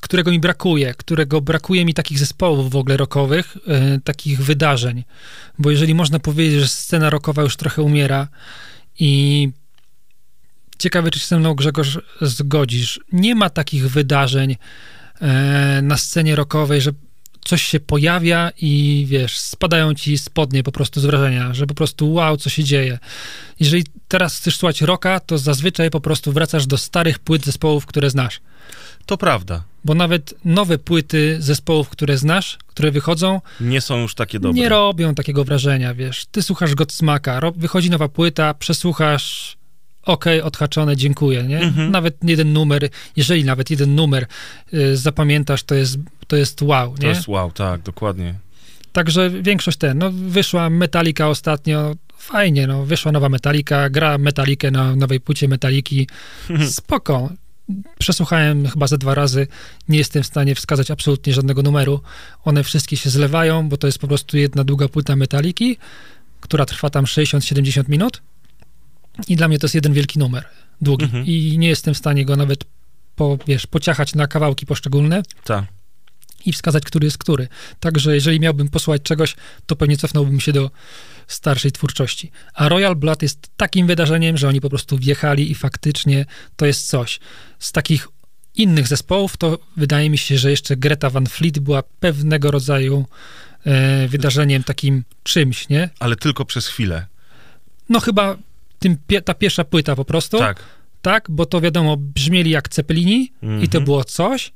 [0.00, 5.04] którego mi brakuje, którego brakuje mi takich zespołów w ogóle rockowych, e, takich wydarzeń.
[5.58, 8.28] Bo jeżeli można powiedzieć, że scena rockowa już trochę umiera
[8.98, 9.50] i
[10.78, 14.56] ciekawe, czy się ze mną Grzegorz zgodzisz, nie ma takich wydarzeń
[15.20, 16.90] e, na scenie rockowej, że
[17.44, 22.12] coś się pojawia i wiesz, spadają ci spodnie po prostu z wrażenia, że po prostu
[22.12, 22.98] wow, co się dzieje.
[23.60, 28.10] Jeżeli teraz chcesz słuchać rocka, to zazwyczaj po prostu wracasz do starych płyt zespołów, które
[28.10, 28.40] znasz.
[29.06, 29.64] To prawda.
[29.84, 34.60] Bo nawet nowe płyty zespołów, które znasz, które wychodzą, Nie są już takie dobre.
[34.62, 36.26] nie robią takiego wrażenia, wiesz.
[36.30, 39.56] Ty słuchasz Godsmaka, wychodzi nowa płyta, przesłuchasz,
[40.06, 41.60] okej, odhaczone, dziękuję, nie?
[41.60, 41.90] Mhm.
[41.90, 44.26] Nawet jeden numer, jeżeli nawet jeden numer
[44.74, 46.96] y, zapamiętasz, to jest, to jest wow, nie?
[46.98, 48.34] To jest wow, tak, dokładnie.
[48.92, 54.96] Także większość ten, no wyszła Metallica ostatnio, fajnie, no wyszła nowa Metallica, gra Metalikę na
[54.96, 56.08] nowej płycie Metaliki,
[56.70, 57.30] spoko.
[57.98, 59.46] Przesłuchałem chyba ze dwa razy,
[59.88, 62.00] nie jestem w stanie wskazać absolutnie żadnego numeru.
[62.44, 65.76] One wszystkie się zlewają, bo to jest po prostu jedna długa płyta Metaliki,
[66.40, 68.22] która trwa tam 60-70 minut
[69.28, 70.44] i dla mnie to jest jeden wielki numer,
[70.80, 71.26] długi Mhm.
[71.26, 72.64] i nie jestem w stanie go nawet
[73.16, 75.64] po, wiesz, pociachać na kawałki poszczególne Tak.
[76.46, 77.48] i wskazać, który jest który.
[77.80, 79.36] Także jeżeli miałbym posłuchać czegoś,
[79.66, 80.70] to pewnie cofnąłbym się do
[81.26, 82.30] starszej twórczości.
[82.54, 86.24] A Royal Blood jest takim wydarzeniem, że oni po prostu wjechali i faktycznie
[86.56, 87.20] to jest coś.
[87.58, 88.08] Z takich
[88.54, 93.06] innych zespołów, to wydaje mi się, że jeszcze Greta Van Fleet była pewnego rodzaju
[93.64, 95.90] e, wydarzeniem, takim czymś, nie?
[95.98, 97.06] Ale tylko przez chwilę.
[97.88, 98.36] No chyba
[98.78, 100.38] tym, ta pierwsza płyta po prostu.
[100.38, 100.62] Tak.
[101.02, 103.84] Tak, bo to wiadomo, brzmieli jak Cepelini i to Mhm.
[103.84, 104.52] było coś,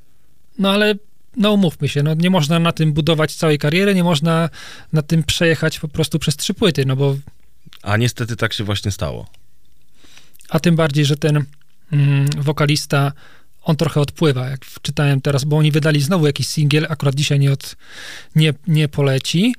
[0.59, 0.95] no ale
[1.37, 4.49] no umówmy się, no nie można na tym budować całej kariery, nie można
[4.93, 7.17] na tym przejechać po prostu przez trzy płyty, no bo
[7.83, 9.27] A niestety tak się właśnie stało.
[10.49, 11.45] a tym bardziej, że ten
[11.93, 13.13] mm, wokalista,
[13.63, 17.53] on trochę odpływa, jak czytałem teraz, bo oni wydali znowu jakiś singiel, akurat dzisiaj nie,
[17.53, 17.77] od,
[18.37, 19.55] nie, nie poleci.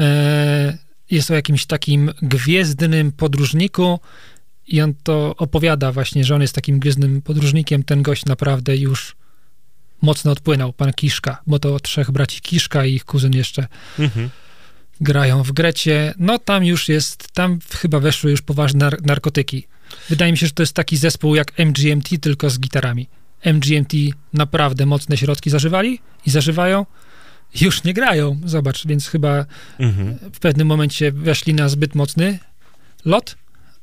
[0.00, 0.78] E,
[1.10, 4.00] jest o jakimś takim gwiezdnym podróżniku
[4.68, 9.16] i on to opowiada właśnie, że on jest takim gwiezdnym podróżnikiem, ten gość naprawdę już
[10.02, 13.66] mocno odpłynął, pan Kiszka, bo to trzech braci Kiszka i ich kuzyn jeszcze
[13.98, 14.30] Mhm.
[15.00, 16.14] grają w Grecie.
[16.18, 19.66] No tam już jest, tam chyba weszły już poważne nar- narkotyki.
[20.08, 23.08] Wydaje mi się, że to jest taki zespół jak MGMT, tylko z gitarami.
[23.44, 23.94] MGMT
[24.32, 26.86] naprawdę mocne środki zażywali i zażywają.
[27.60, 29.46] Już nie grają, zobacz, więc chyba
[29.78, 30.18] Mhm.
[30.32, 32.38] w pewnym momencie weszli na zbyt mocny
[33.04, 33.36] lot,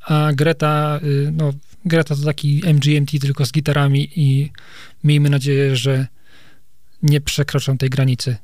[0.05, 1.53] a Greta, y, no,
[1.85, 4.51] Greta to taki MGMT tylko z gitarami i
[5.03, 6.07] miejmy nadzieję, że
[7.03, 8.37] nie przekroczą tej granicy.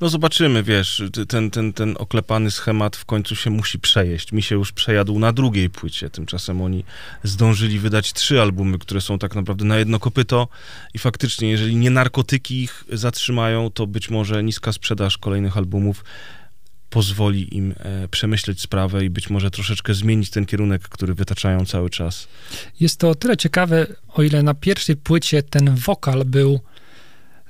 [0.00, 4.32] No zobaczymy, wiesz, ten, ten, ten oklepany schemat w końcu się musi przejeść.
[4.32, 6.10] Mi się już przejadł na drugiej płycie.
[6.10, 6.84] Tymczasem oni
[7.22, 10.48] zdążyli wydać trzy albumy, które są tak naprawdę na jedno kopyto
[10.94, 16.04] i faktycznie, jeżeli nie narkotyki ich zatrzymają, to być może niska sprzedaż kolejnych albumów
[16.90, 21.90] pozwoli im e, przemyśleć sprawę i być może troszeczkę zmienić ten kierunek, który wytaczają cały
[21.90, 22.28] czas.
[22.80, 26.60] Jest to o tyle ciekawe, o ile na pierwszej płycie ten wokal był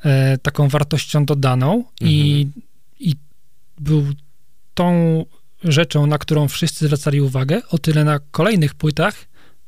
[0.07, 2.49] e, taką wartością dodaną i,
[3.01, 3.15] i
[3.78, 4.05] był
[4.74, 5.24] tą
[5.65, 9.15] rzeczą, na którą wszyscy zwracali uwagę, o tyle na kolejnych płytach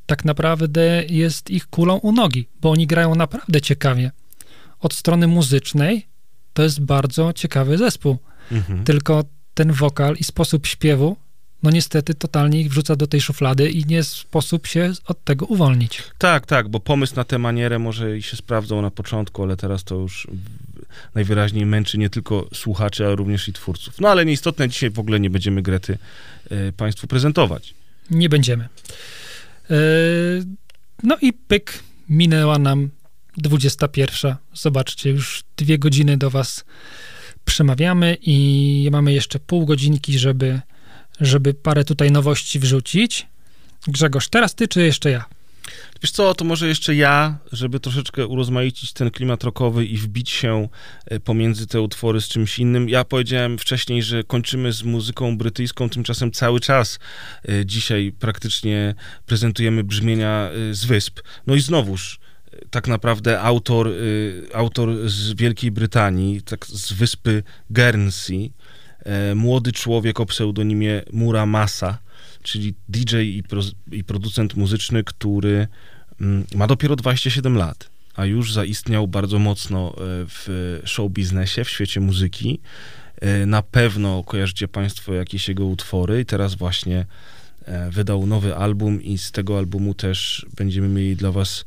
[0.06, 4.10] tak naprawdę jest ich kulą u nogi, bo oni grają naprawdę ciekawie.
[4.80, 6.06] Od strony muzycznej
[6.52, 8.16] to jest bardzo ciekawy zespół.
[8.52, 8.84] Mhm.
[8.84, 9.24] Tylko
[9.54, 11.16] ten wokal i sposób śpiewu,
[11.62, 16.02] no niestety totalnie ich wrzuca do tej szuflady i nie sposób się od tego uwolnić.
[16.18, 19.84] Tak, tak, bo pomysł na tę manierę może i się sprawdzał na początku, ale teraz
[19.84, 20.28] to już
[21.14, 24.00] najwyraźniej męczy nie tylko słuchaczy, ale również i twórców.
[24.00, 25.98] No ale nieistotne, dzisiaj w ogóle nie będziemy Grety
[26.50, 27.74] e, Państwu prezentować.
[28.10, 28.68] Nie będziemy.
[29.70, 29.76] Yy,
[31.02, 32.90] No i pyk, minęła nam
[33.36, 34.36] 21.
[34.54, 36.64] Zobaczcie, już dwie godziny do Was
[37.44, 40.60] przemawiamy i mamy jeszcze pół godzinki, żeby,
[41.20, 43.26] żeby parę tutaj nowości wrzucić.
[43.86, 45.24] Grzegorz, teraz ty czy jeszcze ja?
[46.02, 50.68] Wiesz co, to może jeszcze ja, żeby troszeczkę urozmaicić ten klimat rockowy i wbić się
[51.06, 52.88] e, pomiędzy te utwory z czymś innym.
[52.88, 56.98] Ja powiedziałem wcześniej, że kończymy z muzyką brytyjską, tymczasem cały czas
[57.48, 58.94] e, dzisiaj praktycznie
[59.26, 61.20] prezentujemy brzmienia e, z wysp.
[61.46, 62.20] No i znowuż,
[62.70, 63.90] tak naprawdę autor,
[64.54, 68.52] autor z Wielkiej Brytanii, tak z wyspy Guernsey,
[69.34, 71.98] młody człowiek o pseudonimie Mura Masa,
[72.42, 73.62] czyli DJ i, pro,
[73.92, 75.68] i producent muzyczny, który
[76.20, 79.94] mm, ma dopiero 27 lat, a już zaistniał bardzo mocno e,
[80.26, 82.60] w show biznesie, w świecie muzyki.
[83.20, 87.06] E, Na pewno kojarzycie Państwo jakieś jego utwory i teraz właśnie
[87.64, 91.64] e, wydał nowy album i z tego albumu też będziemy mieli dla Was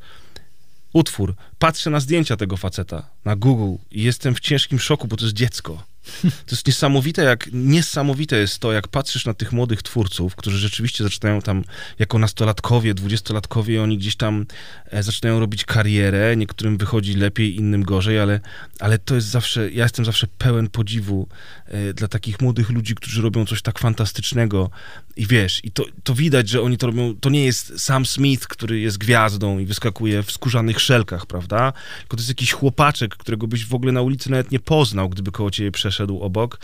[0.94, 1.36] utwór.
[1.60, 5.36] Patrzę na zdjęcia tego faceta na Google i jestem w ciężkim szoku, bo to jest
[5.36, 5.91] dziecko.
[6.22, 11.04] To jest niesamowite, jak niesamowite jest to, jak patrzysz na tych młodych twórców, którzy rzeczywiście
[11.04, 11.64] zaczynają tam
[12.00, 14.46] jako nastolatkowie, dwudziestolatkowie, oni gdzieś tam
[14.86, 18.40] e, zaczynają robić karierę, niektórym wychodzi lepiej, innym gorzej, ale,
[18.80, 21.28] ale to jest zawsze, ja jestem zawsze pełen podziwu
[21.66, 24.70] e, dla takich młodych ludzi, którzy robią coś tak fantastycznego.
[25.16, 28.48] I wiesz, i to, to widać, że oni to robią, to nie jest Sam Smith,
[28.48, 31.74] który jest gwiazdą i wyskakuje w skórzanych szelkach, prawda?
[32.00, 35.32] Tylko to jest jakiś chłopaczek, którego byś w ogóle na ulicy nawet nie poznał, gdyby
[35.32, 35.91] koło ciebie przeszedł
[36.22, 36.60] obok,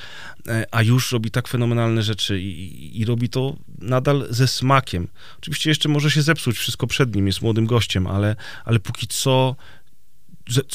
[0.48, 5.08] e, a już robi tak fenomenalne rzeczy i, i, robi to nadal ze smakiem.
[5.38, 8.36] Oczywiście jeszcze może się zepsuć wszystko przed nim, jest młodym gościem, ale,
[8.66, 9.56] ale póki co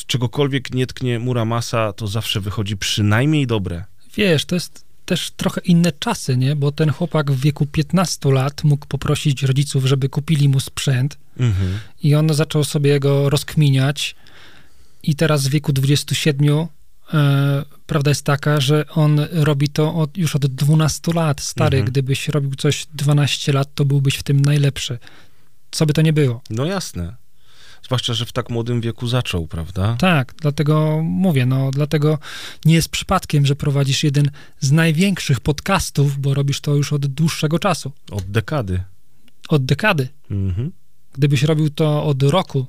[0.06, 3.84] czegokolwiek nie tknie Muramasa, to zawsze wychodzi przynajmniej dobre.
[4.16, 6.56] Wiesz, to jest też trochę inne czasy, nie?
[6.56, 11.78] Bo ten chłopak w wieku 15 lat mógł poprosić rodziców, żeby kupili mu sprzęt Mhm.
[12.02, 14.14] i on zaczął sobie go rozkminiać
[15.02, 16.66] i teraz w wieku 27 e,
[17.86, 21.40] prawda jest taka, że on robi to od, już od 12 lat.
[21.40, 21.90] Stary, Mhm.
[21.92, 24.98] gdybyś robił coś 12 lat, to byłbyś w tym najlepszy.
[25.70, 26.42] Co by to nie było.
[26.50, 27.16] No jasne.
[27.84, 29.96] Zwłaszcza, że w tak młodym wieku zaczął, prawda?
[29.98, 32.18] Tak, dlatego mówię, no dlatego
[32.64, 34.30] nie jest przypadkiem, że prowadzisz jeden
[34.60, 37.92] z największych podcastów, bo robisz to już od dłuższego czasu.
[38.10, 38.82] Od dekady.
[39.48, 40.08] Od dekady.
[40.30, 40.72] Mhm.
[41.12, 42.66] Gdybyś robił to od roku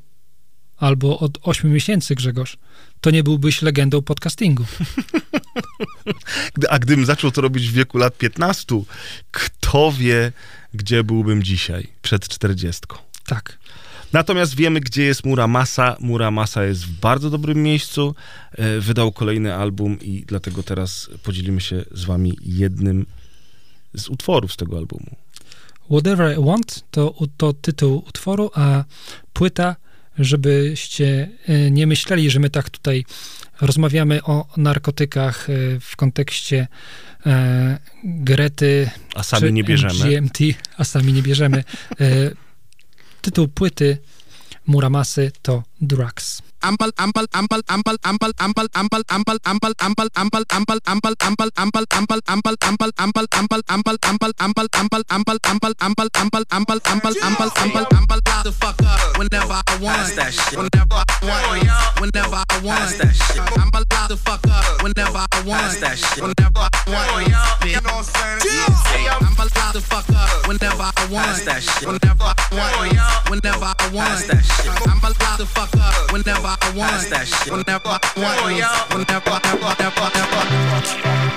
[0.77, 2.57] albo od 8 miesięcy, Grzegorz,
[3.01, 4.65] to nie byłbyś legendą podcastingu.
[6.69, 8.65] A gdybym zaczął to robić w wieku lat 15,
[9.31, 10.31] kto wie,
[10.73, 12.81] gdzie byłbym dzisiaj, przed 40.
[13.25, 13.57] Tak.
[14.13, 15.95] Natomiast wiemy, gdzie jest Muramasa.
[15.99, 18.15] Muramasa jest w bardzo dobrym miejscu.
[18.51, 23.05] E, Wydał kolejny album i dlatego teraz podzielimy się z wami jednym
[23.93, 25.15] z utworów z tego albumu.
[25.91, 28.83] Whatever I Want to, to tytuł utworu, a
[29.33, 29.75] płyta,
[30.19, 33.05] żebyście e, nie myśleli, że my tak tutaj
[33.61, 36.67] rozmawiamy o narkotykach e, w kontekście
[37.25, 38.89] e, Grety.
[39.15, 39.93] A sami nie bierzemy.
[39.93, 40.39] GMT,
[40.77, 41.63] a sami nie bierzemy.
[43.21, 43.97] Tytuł płyty
[44.67, 46.41] Muramasy to drugs.
[59.17, 60.57] Whenever I want that shit.
[60.57, 62.01] Whenever I want.
[62.01, 63.39] Whenever I want that shit.
[63.59, 64.83] I'm about to fuck up.
[64.83, 66.21] Whenever I want that shit.
[66.21, 67.27] Whenever I want.
[67.65, 69.07] You know what I'm saying?
[69.21, 70.47] I'm about to fuck up.
[70.47, 71.87] Whenever I want that shit.
[71.87, 73.29] Whenever I want.
[73.29, 74.87] Whenever I want that shit.
[74.87, 75.72] I'm about to fuck
[76.13, 77.09] whenever I want.
[77.09, 77.51] That shit.
[77.51, 78.45] Whenever I want.
[78.45, 79.77] Whenever I want.
[79.79, 81.33] Whenever I want.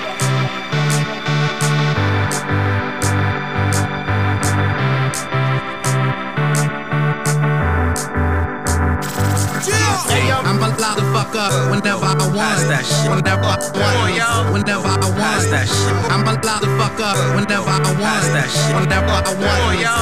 [10.47, 12.67] I'm a lot of fuck up whenever I want.
[12.69, 13.09] That shit.
[13.09, 14.53] Whenever I want.
[14.53, 15.49] Whenever I want.
[15.51, 16.11] That shit.
[16.11, 18.25] I'm a lot of fuck up whenever I want.
[18.33, 18.75] That shit.
[18.75, 19.75] Whenever I want.
[19.77, 19.97] Whenever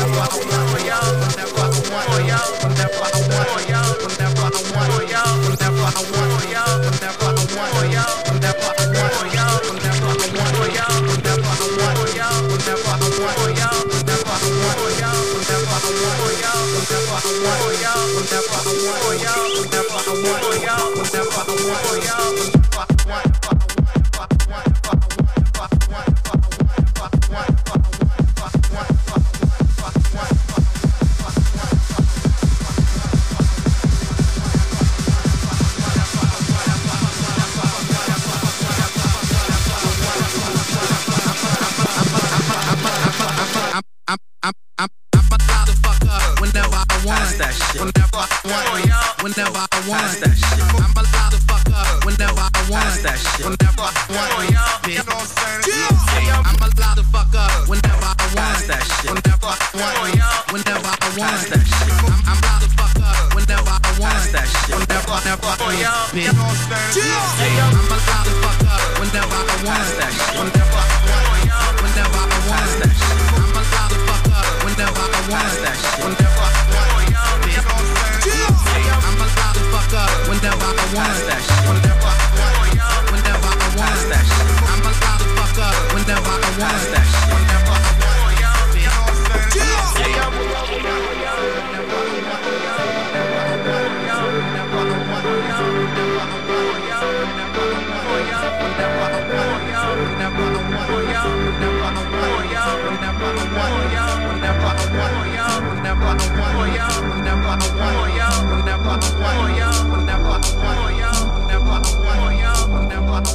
[0.00, 0.69] I want.
[47.10, 47.26] I'm?
[47.74, 48.70] Whenever I want,
[49.22, 50.30] whenever I want, I
[50.62, 53.02] want, I'm allowed to fuck up whenever I want,
[53.42, 54.46] whenever I want.
[54.86, 56.30] You know what I'm saying?
[56.30, 58.70] I'm to fuck up whenever I want,
[59.10, 59.98] whenever I want,
[60.54, 61.50] whenever I want.
[61.50, 64.30] I'm, I'm allowed to fuck up whenever I want,
[64.70, 66.14] whenever, whenever I want.
[66.14, 66.78] You know what I'm
[67.38, 67.58] saying?
[67.58, 67.90] I'm
[68.22, 69.98] to fuck up whenever I want,
[70.38, 71.34] whenever I want,
[71.82, 72.86] whenever I want.
[72.86, 75.58] I'm allowed to fuck up whenever I want,
[75.98, 76.69] whenever I want.
[80.40, 81.20] whenever I want.
[81.68, 82.08] Whenever
[83.40, 84.00] I want.
[84.68, 87.20] I'm a lot fuck up whenever I want.
[87.30, 87.80] Whenever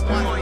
[0.10, 0.35] one.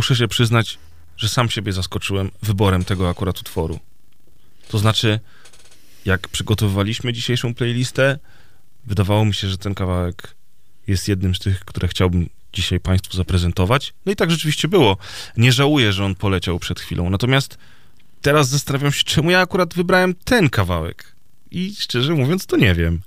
[0.01, 0.77] Muszę się przyznać,
[1.17, 3.79] że sam siebie zaskoczyłem wyborem tego akurat utworu.
[4.67, 5.19] To znaczy,
[6.05, 8.19] jak przygotowywaliśmy dzisiejszą playlistę,
[8.85, 10.35] wydawało mi się, że ten kawałek
[10.87, 13.93] jest jednym z tych, które chciałbym dzisiaj Państwu zaprezentować.
[14.05, 14.97] No i tak rzeczywiście było.
[15.37, 17.09] Nie żałuję, że on poleciał przed chwilą.
[17.09, 17.57] Natomiast
[18.21, 21.15] teraz zastanawiam się, czemu ja akurat wybrałem ten kawałek.
[21.51, 23.01] I szczerze mówiąc, to nie wiem.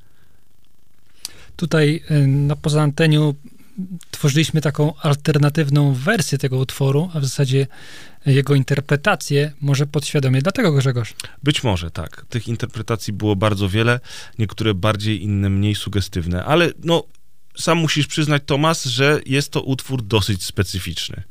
[1.56, 3.34] Tutaj y, na poza anteniu
[4.10, 7.66] tworzyliśmy taką alternatywną wersję tego utworu, a w zasadzie
[8.26, 10.42] jego interpretację, może podświadomie.
[10.42, 11.14] Dlatego, Grzegorz.
[11.42, 12.26] Być może, tak.
[12.28, 14.00] Tych interpretacji było bardzo wiele,
[14.38, 17.04] niektóre bardziej, inne mniej sugestywne, ale no,
[17.56, 21.22] sam musisz przyznać, Tomas, że jest to utwór dosyć specyficzny.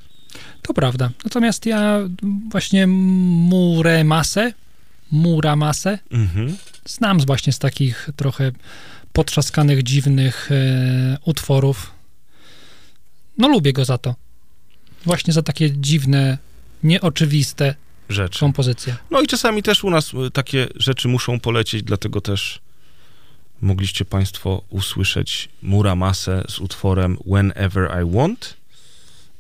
[0.61, 1.09] To prawda.
[1.23, 1.99] Natomiast ja
[2.51, 4.53] właśnie Muremasę,
[5.11, 6.57] Muramasę Mhm.
[6.85, 8.51] znam właśnie z takich trochę
[9.13, 11.92] potrzaskanych, dziwnych e, utworów.
[13.37, 14.15] No lubię go za to.
[15.05, 16.37] Właśnie za takie dziwne,
[16.83, 17.75] nieoczywiste
[18.09, 18.39] Rzeczy.
[18.39, 18.95] kompozycje.
[19.11, 22.59] No i czasami też u nas y, takie rzeczy muszą polecieć, dlatego też
[23.61, 28.57] mogliście Państwo usłyszeć Muramasę z utworem Whenever I Want.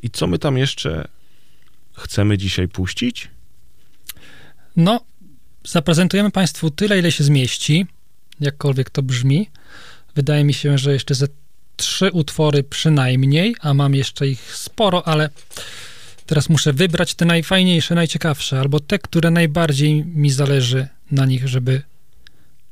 [0.03, 1.07] I co my tam jeszcze
[1.93, 3.29] chcemy dzisiaj puścić?
[4.75, 4.99] No,
[5.65, 7.85] zaprezentujemy Państwu tyle, ile się zmieści,
[8.39, 9.49] jakkolwiek to brzmi.
[10.15, 11.27] Wydaje mi się, że jeszcze ze
[11.77, 15.29] trzy utwory przynajmniej, a mam jeszcze ich sporo, ale
[16.25, 21.81] teraz muszę wybrać te najfajniejsze, najciekawsze, albo te, które najbardziej mi zależy na nich, żeby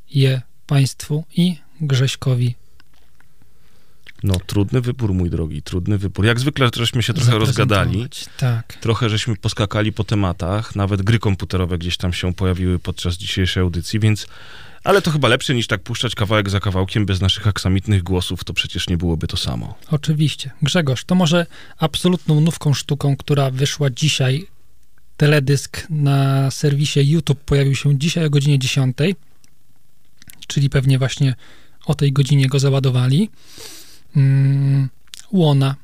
[0.09, 2.55] je Państwu i Grześkowi
[4.23, 6.25] No, trudny wybór, mój drogi, trudny wybór.
[6.25, 8.07] Jak zwykle żeśmy się trochę rozgadali.
[8.37, 8.73] Tak.
[8.73, 13.99] Trochę żeśmy poskakali po tematach, nawet gry komputerowe gdzieś tam się pojawiły podczas dzisiejszej audycji,
[13.99, 14.27] więc...
[14.83, 18.53] Ale to chyba lepsze niż tak puszczać kawałek za kawałkiem bez naszych aksamitnych głosów, to
[18.53, 19.77] przecież nie byłoby to samo.
[19.91, 20.51] Oczywiście.
[20.61, 21.45] Grzegorz, to może
[21.77, 24.47] absolutną nówką sztuką, która wyszła dzisiaj,
[25.17, 28.97] teledysk na serwisie YouTube pojawił się dzisiaj o godzinie 10,
[30.47, 31.35] czyli pewnie właśnie
[31.85, 33.29] o tej godzinie go załadowali.
[34.15, 34.89] Mm,
[35.31, 35.75] Łona.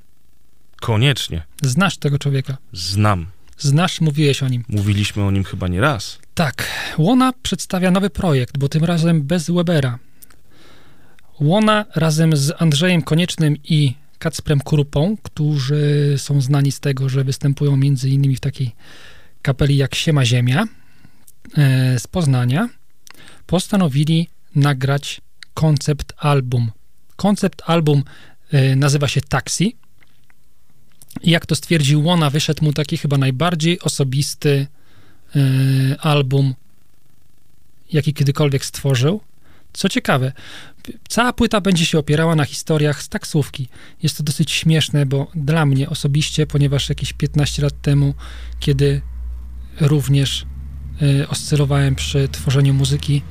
[0.82, 1.42] Koniecznie.
[1.62, 2.58] Znasz tego człowieka?
[2.74, 3.26] Znam.
[3.58, 4.64] Znasz, mówiłeś o nim.
[4.70, 6.20] Mówiliśmy o nim chyba nie raz.
[6.34, 6.68] Tak,
[6.98, 10.00] Łona przedstawia nowy projekt, bo tym razem bez Webera.
[11.40, 17.78] Łona razem z Andrzejem Koniecznym i Kacprem Krupą, którzy są znani z tego, że występują
[17.78, 18.76] między innymi w takiej
[19.42, 20.66] kapeli jak Siema Ziemia
[21.58, 22.70] e, z Poznania,
[23.46, 25.22] postanowili nagrać
[25.54, 26.72] koncept album.
[27.16, 28.04] Koncept album
[28.52, 29.76] e, nazywa się Taxi.
[31.24, 34.68] Jak to stwierdził Łona, wyszedł mu taki chyba najbardziej osobisty
[35.36, 35.40] e,
[36.02, 36.56] album,
[37.94, 39.22] jaki kiedykolwiek stworzył.
[39.74, 40.32] Co ciekawe,
[41.10, 43.68] cała płyta będzie się opierała na historiach z taksówki.
[44.04, 48.14] Jest to dosyć śmieszne, bo dla mnie osobiście, ponieważ jakieś 15 lat temu,
[48.60, 49.02] kiedy
[49.80, 50.46] również
[51.02, 53.22] e, oscylowałem przy tworzeniu muzyki,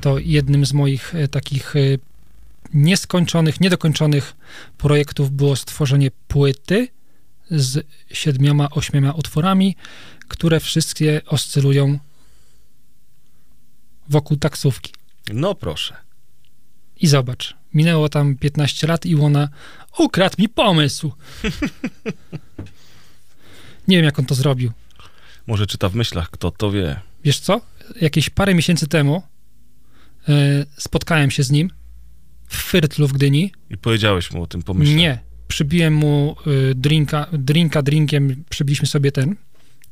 [0.00, 1.74] to jednym z moich e, takich
[2.74, 4.36] nieskończonych, niedokończonych
[4.78, 6.88] projektów było stworzenie płyty
[7.50, 9.76] z siedmioma, ośmioma utworami,
[10.28, 11.98] które wszystkie oscylują
[14.08, 14.92] wokół taksówki.
[15.32, 15.96] No proszę.
[17.00, 19.48] I zobacz, minęło tam 15 lat i Łona
[19.98, 21.12] ukradł mi pomysł.
[23.88, 24.72] Nie wiem, jak on to zrobił.
[25.46, 27.00] Może czyta w myślach, kto to wie.
[27.24, 27.60] Wiesz co?
[28.00, 29.22] jakieś parę miesięcy temu
[30.28, 31.70] e, spotkałem się z nim
[32.48, 33.52] w Fyrtlu w Gdyni.
[33.70, 34.94] I powiedziałeś mu o tym pomyśle.
[34.94, 35.18] Nie.
[35.48, 39.36] Przybiłem mu y, drinka, drinka drinkiem, przybiliśmy sobie ten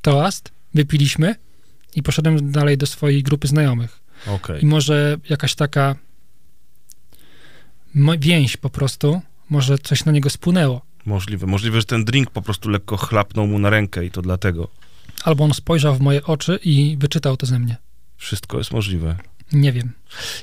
[0.02, 1.35] toast, wypiliśmy
[1.94, 4.01] i poszedłem dalej do swojej grupy znajomych.
[4.26, 4.62] Okej.
[4.62, 5.97] I może jakaś taka
[8.18, 9.20] więź po prostu,
[9.51, 10.82] może coś na niego spłynęło.
[11.06, 11.47] Możliwe.
[11.47, 14.68] Możliwe, że ten drink po prostu lekko chlapnął mu na rękę i to dlatego.
[15.24, 17.76] Albo on spojrzał w moje oczy i wyczytał to ze mnie.
[18.16, 19.16] Wszystko jest możliwe.
[19.55, 19.93] Nie wiem.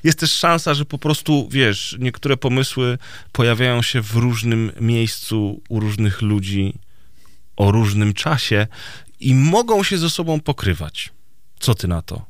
[0.04, 2.98] Jest też szansa, że po prostu, wiesz, niektóre pomysły
[3.32, 6.74] pojawiają się w różnym miejscu u różnych ludzi
[7.56, 8.68] o różnym czasie
[9.20, 11.10] i mogą się ze sobą pokrywać.
[11.60, 12.26] Co ty na to?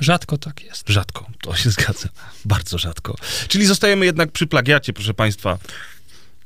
[0.00, 0.88] Rzadko tak jest.
[0.88, 2.08] Rzadko, to się zgadza.
[2.44, 3.16] Bardzo rzadko.
[3.48, 5.58] Czyli zostajemy jednak przy plagiacie, proszę państwa.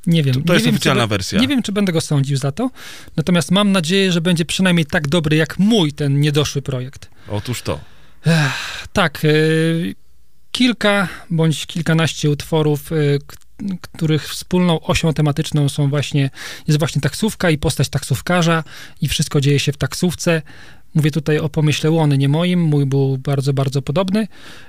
[0.07, 0.33] Nie wiem.
[0.33, 1.39] To, to nie jest wiem, oficjalna wersja.
[1.39, 2.69] Nie wiem, czy będę go sądził za to,
[3.15, 7.09] natomiast mam nadzieję, że będzie przynajmniej tak dobry jak mój ten niedoszły projekt.
[7.27, 7.79] Otóż to.
[8.93, 9.95] Tak, y,
[10.51, 13.19] kilka bądź kilkanaście utworów, y,
[13.81, 16.29] których wspólną osią tematyczną są właśnie,
[16.67, 18.63] jest właśnie taksówka i postać taksówkarza
[19.01, 20.41] i wszystko dzieje się w taksówce.
[20.95, 24.27] Mówię tutaj o pomyśle Łony, nie moim, mój był bardzo, bardzo podobny.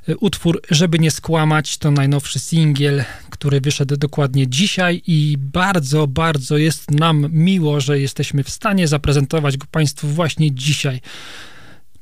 [0.09, 6.57] Y, Utwór Żeby nie skłamać to najnowszy singiel, który wyszedł dokładnie dzisiaj i bardzo, bardzo
[6.57, 11.01] jest nam miło, że jesteśmy w stanie zaprezentować go Państwu właśnie dzisiaj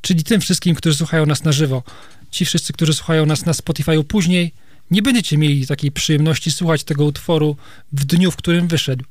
[0.03, 1.83] czyli tym wszystkim, którzy słuchają nas na żywo.
[2.31, 4.53] Ci wszyscy, którzy słuchają nas na Spotify'u później,
[4.91, 7.57] nie będziecie mieli takiej przyjemności słuchać tego utworu
[7.93, 9.05] w dniu, w którym wyszedł.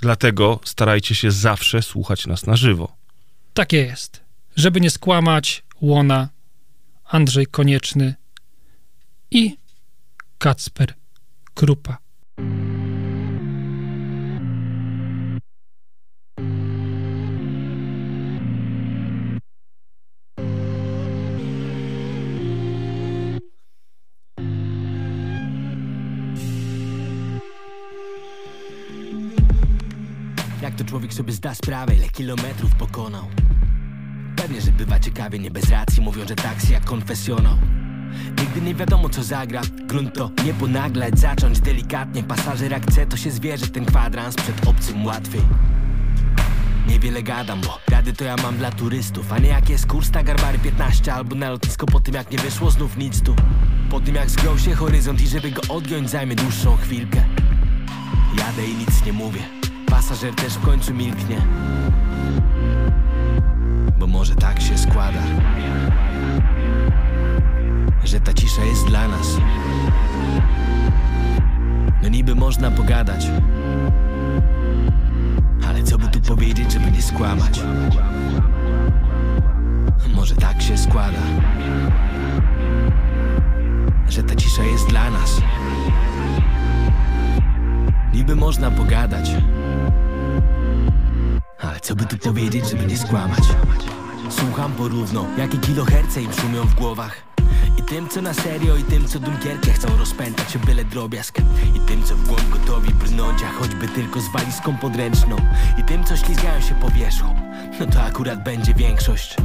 [0.00, 2.96] Dlatego starajcie się zawsze słuchać nas na żywo.
[3.54, 4.20] Takie jest.
[4.56, 6.28] Żeby nie skłamać, Łona,
[7.04, 8.14] Andrzej Konieczny
[9.30, 9.56] i
[10.38, 10.94] Kacper
[11.54, 11.98] Krupa.
[30.96, 33.24] Człowiek sobie zda sprawę, ile kilometrów pokonał.
[34.36, 37.56] Pewnie, że bywa ciekawie, nie bez racji Mówią, że taksi jak konfesjonał.
[38.40, 39.60] Nigdy nie wiadomo co zagra.
[39.86, 42.22] Grunt to nie ponaglać, zacząć delikatnie.
[42.22, 45.42] Pasażer jak chce, to się zwierzy ten kwadrans Przed obcym łatwiej.
[46.88, 50.58] Niewiele gadam, bo rady to ja mam dla turystów A nie jak jest kurs Garbary
[50.58, 53.36] 15 Albo na lotnisko po tym jak nie wyszło znów nic tu.
[53.90, 57.24] Po tym jak zgrął się horyzont i żeby go odgiąć zajmie dłuższą chwilkę.
[58.38, 59.65] Jadę i nic nie mówię
[59.96, 61.36] Pasażer też w końcu milknie.
[63.98, 65.22] Bo może tak się składa
[68.04, 69.36] Że ta cisza jest dla nas.
[72.02, 73.26] No niby można pogadać
[75.68, 77.60] Ale co by tu powiedzieć, żeby nie skłamać?
[80.14, 81.18] Może tak się składa
[84.08, 85.40] Że ta cisza jest dla nas.
[88.12, 89.30] Niby można pogadać
[91.68, 93.42] Ale co by tu powiedzieć, żeby nie skłamać?
[94.30, 97.16] Słucham porówno, jakie kiloherce im szumią w głowach.
[97.78, 101.38] I tym co na serio i tym co Dunkierkę chcą rozpętać o byle drobiazg.
[101.74, 105.36] I tym co w głąb gotowi brnąć, a choćby tylko z walizką podręczną.
[105.78, 107.28] I tym co ślizgają się po wierzchu.
[107.80, 109.36] No to akurat będzie większość.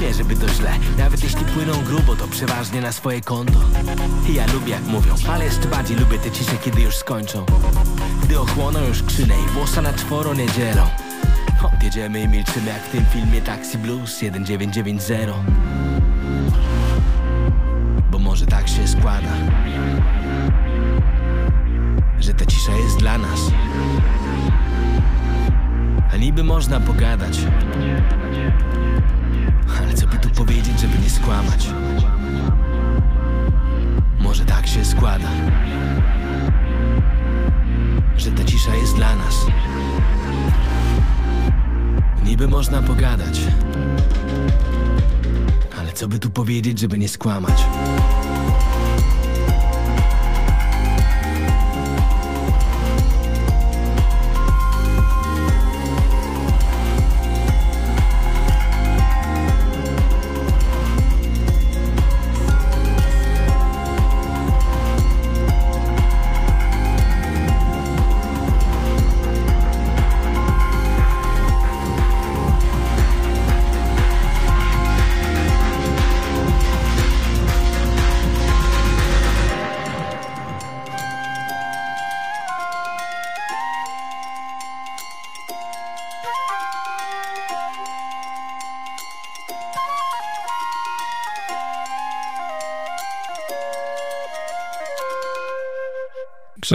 [0.00, 3.60] Nie żeby to źle, nawet jeśli płyną grubo to przeważnie na swoje konto.
[4.28, 7.46] I ja lubię jak mówią, ale jeszcze bardziej lubię te cisze kiedy już skończą.
[8.22, 11.05] Gdy ochłoną już krzynę i włosa na czworo nie dzielą
[11.62, 15.36] Odjedziemy i milczymy jak w tym filmie Taxi Blues 1990
[18.10, 19.32] Bo może tak się składa
[22.20, 23.40] Że ta cisza jest dla nas.
[26.12, 27.38] A niby można pogadać
[29.80, 31.68] Ale co by tu powiedzieć, żeby nie skłamać?
[34.20, 35.28] Może tak się składa
[38.16, 39.46] Że ta cisza jest dla nas
[42.26, 43.40] Niby można pogadać.
[45.78, 47.66] Ale co by tu powiedzieć, żeby nie skłamać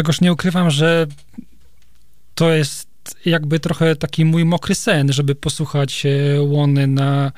[0.01, 1.07] Czegoż nie ukrywam, że
[2.35, 2.87] to jest
[3.25, 7.31] jakby trochę taki mój mokry sen, żeby posłuchać e, łony na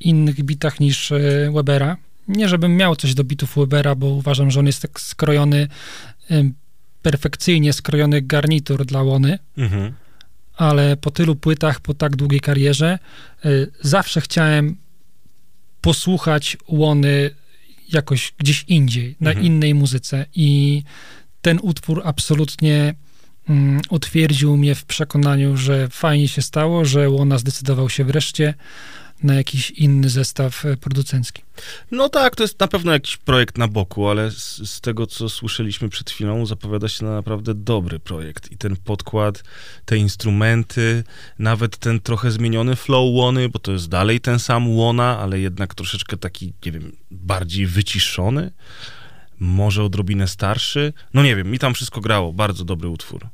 [0.00, 1.96] innych bitach niż e, Webera.
[2.28, 5.68] Nie, żebym miał coś do bitów Webera, bo uważam, że on jest tak skrojony,
[7.02, 9.92] perfekcyjnie skrojony garnitur dla łony, Mhm.
[10.56, 12.98] ale po tylu płytach, po tak długiej karierze,
[13.44, 14.76] y, zawsze chciałem
[15.80, 17.30] posłuchać łony
[17.92, 19.46] jakoś gdzieś indziej, na Mhm.
[19.46, 20.82] innej muzyce i
[21.42, 22.94] ten utwór absolutnie
[23.48, 28.54] mm, utwierdził mnie w przekonaniu, że fajnie się stało, że Łona zdecydował się wreszcie
[29.22, 31.42] na jakiś inny zestaw e, producencki.
[31.90, 35.28] No tak, to jest na pewno jakiś projekt na boku, ale z, z tego, co
[35.28, 38.52] słyszeliśmy przed chwilą, zapowiada się na naprawdę dobry projekt.
[38.52, 39.42] I ten podkład,
[39.84, 41.04] te instrumenty,
[41.38, 45.74] nawet ten trochę zmieniony flow łony, bo to jest dalej ten sam łona, ale jednak
[45.74, 48.50] troszeczkę taki, nie wiem, bardziej wyciszony,
[49.40, 50.92] może odrobinę starszy.
[51.14, 53.26] No nie wiem, mi tam wszystko grało, bardzo dobry utwór.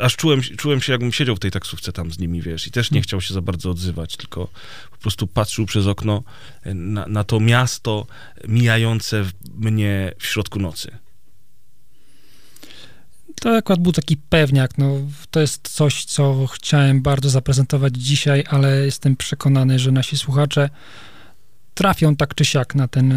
[0.00, 2.90] Aż czułem, czułem się, jakbym siedział w tej taksówce tam z nimi, wiesz, i też
[2.90, 4.48] nie chciał się za bardzo odzywać, tylko
[4.90, 6.22] po prostu patrzył przez okno
[6.62, 8.06] e, na, na to miasto
[8.48, 10.98] mijające mnie w środku nocy.
[13.40, 14.78] To akurat był taki pewniak.
[14.78, 14.96] No,
[15.30, 20.70] to jest coś, co chciałem bardzo zaprezentować dzisiaj, ale jestem przekonany, że nasi słuchacze
[21.74, 23.12] trafią tak czy siak na ten,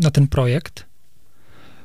[0.00, 0.91] na ten projekt.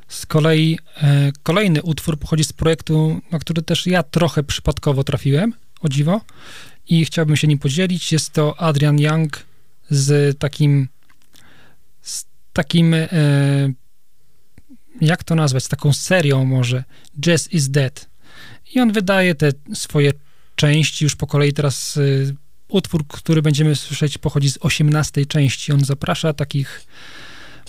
[0.07, 5.53] Z kolei e, kolejny utwór pochodzi z projektu, na który też ja trochę przypadkowo trafiłem,
[5.81, 6.21] o dziwo,
[6.87, 8.11] i chciałbym się nim podzielić.
[8.11, 9.45] Jest to Adrian Young
[9.89, 10.87] z takim
[12.01, 13.07] z takim e,
[15.01, 16.83] jak to nazwać, z taką serią może,
[17.19, 18.09] Jazz is Dead.
[18.73, 20.11] I on wydaje te swoje
[20.55, 21.53] części już po kolei.
[21.53, 22.35] Teraz y,
[22.67, 25.71] utwór, który będziemy słyszeć, pochodzi z 18 części.
[25.71, 26.87] On zaprasza takich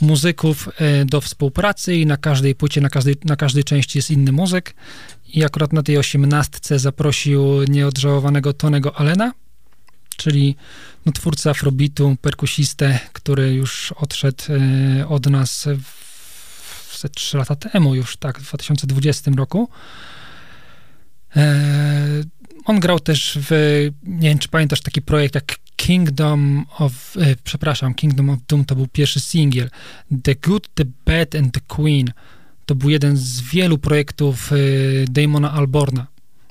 [0.00, 0.68] muzyków
[1.02, 4.74] y, do współpracy i na każdej płycie, na każdej, na każdej części jest inny muzyk.
[5.34, 9.32] I akurat na tej 18 zaprosił nieodżałowanego Tonego Allena,
[10.16, 10.56] czyli
[11.06, 14.44] no, twórcę afrobitu, perkusistę, który już odszedł
[15.00, 16.08] y, od nas w
[16.98, 19.68] ze 3 lata temu już, tak, w 2020 roku.
[21.36, 21.64] E,
[22.64, 23.50] on grał też w,
[24.02, 28.76] nie wiem, czy pamiętasz taki projekt jak Kingdom of, e, przepraszam, Kingdom of Doom to
[28.76, 29.70] był pierwszy singiel.
[30.22, 32.12] The Good, The Bad and The Queen
[32.66, 34.56] to był jeden z wielu projektów e,
[35.10, 36.06] Damona Alborna.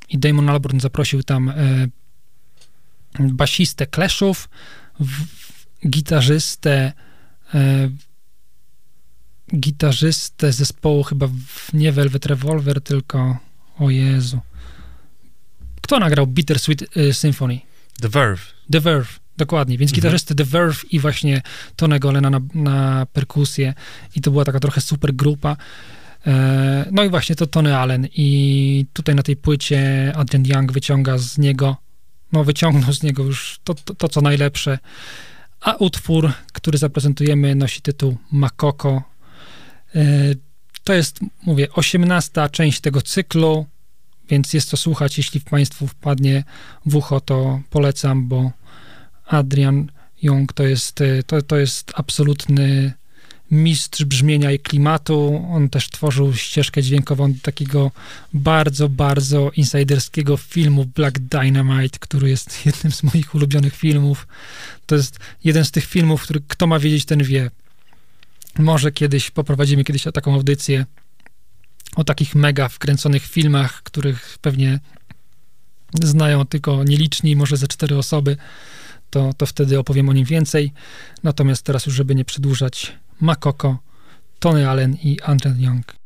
[0.09, 1.87] I Damon Alborn zaprosił tam e,
[3.19, 4.49] basistę Clashów,
[4.99, 5.25] w,
[5.89, 6.93] gitarzystę
[7.53, 7.89] e,
[9.55, 13.37] gitarzystę zespołu chyba w, nie Velvet Revolver, tylko
[13.79, 14.39] o Jezu.
[15.81, 17.66] Kto nagrał Bittersweet y, Symphony?
[18.01, 18.41] The Verve.
[18.71, 19.77] The Verve, dokładnie.
[19.77, 19.95] Więc Mhm.
[20.01, 21.41] gitarzysty The Verve i właśnie
[21.75, 23.73] Tonego Lena na, na perkusję
[24.15, 25.57] i to była taka trochę super grupa.
[26.27, 31.17] E, no i właśnie to Tony Allen i tutaj na tej płycie Adrian Young wyciąga
[31.17, 31.77] z niego,
[32.31, 34.79] no wyciągnął z niego już to, to, to co najlepsze,
[35.61, 39.03] a utwór, który zaprezentujemy nosi tytuł Makoko.
[39.95, 40.01] E,
[40.83, 43.65] To jest, mówię, 18 część tego cyklu,
[44.29, 46.43] więc jest to słuchać, jeśli Państwu wpadnie
[46.85, 48.51] w ucho, to polecam, bo
[49.25, 49.91] Adrian
[50.21, 52.93] Young to jest, e, to, to jest absolutny
[53.51, 55.47] mistrz brzmienia i klimatu.
[55.51, 57.91] On też tworzył ścieżkę dźwiękową do takiego
[58.33, 64.27] bardzo, bardzo insiderskiego filmu Black Dynamite, który jest jednym z moich ulubionych filmów.
[64.85, 67.51] To jest jeden z tych filmów, który kto ma wiedzieć, ten wie.
[68.59, 70.85] Może kiedyś poprowadzimy kiedyś taką audycję
[71.97, 74.79] o takich mega wkręconych filmach, których pewnie
[76.03, 78.37] znają tylko nieliczni, może ze cztery osoby,
[79.09, 80.73] to, to wtedy opowiem o nim więcej.
[81.23, 83.77] Natomiast teraz już, żeby nie przedłużać, Makoko,
[84.39, 85.96] Tony Allen i Andrew Young.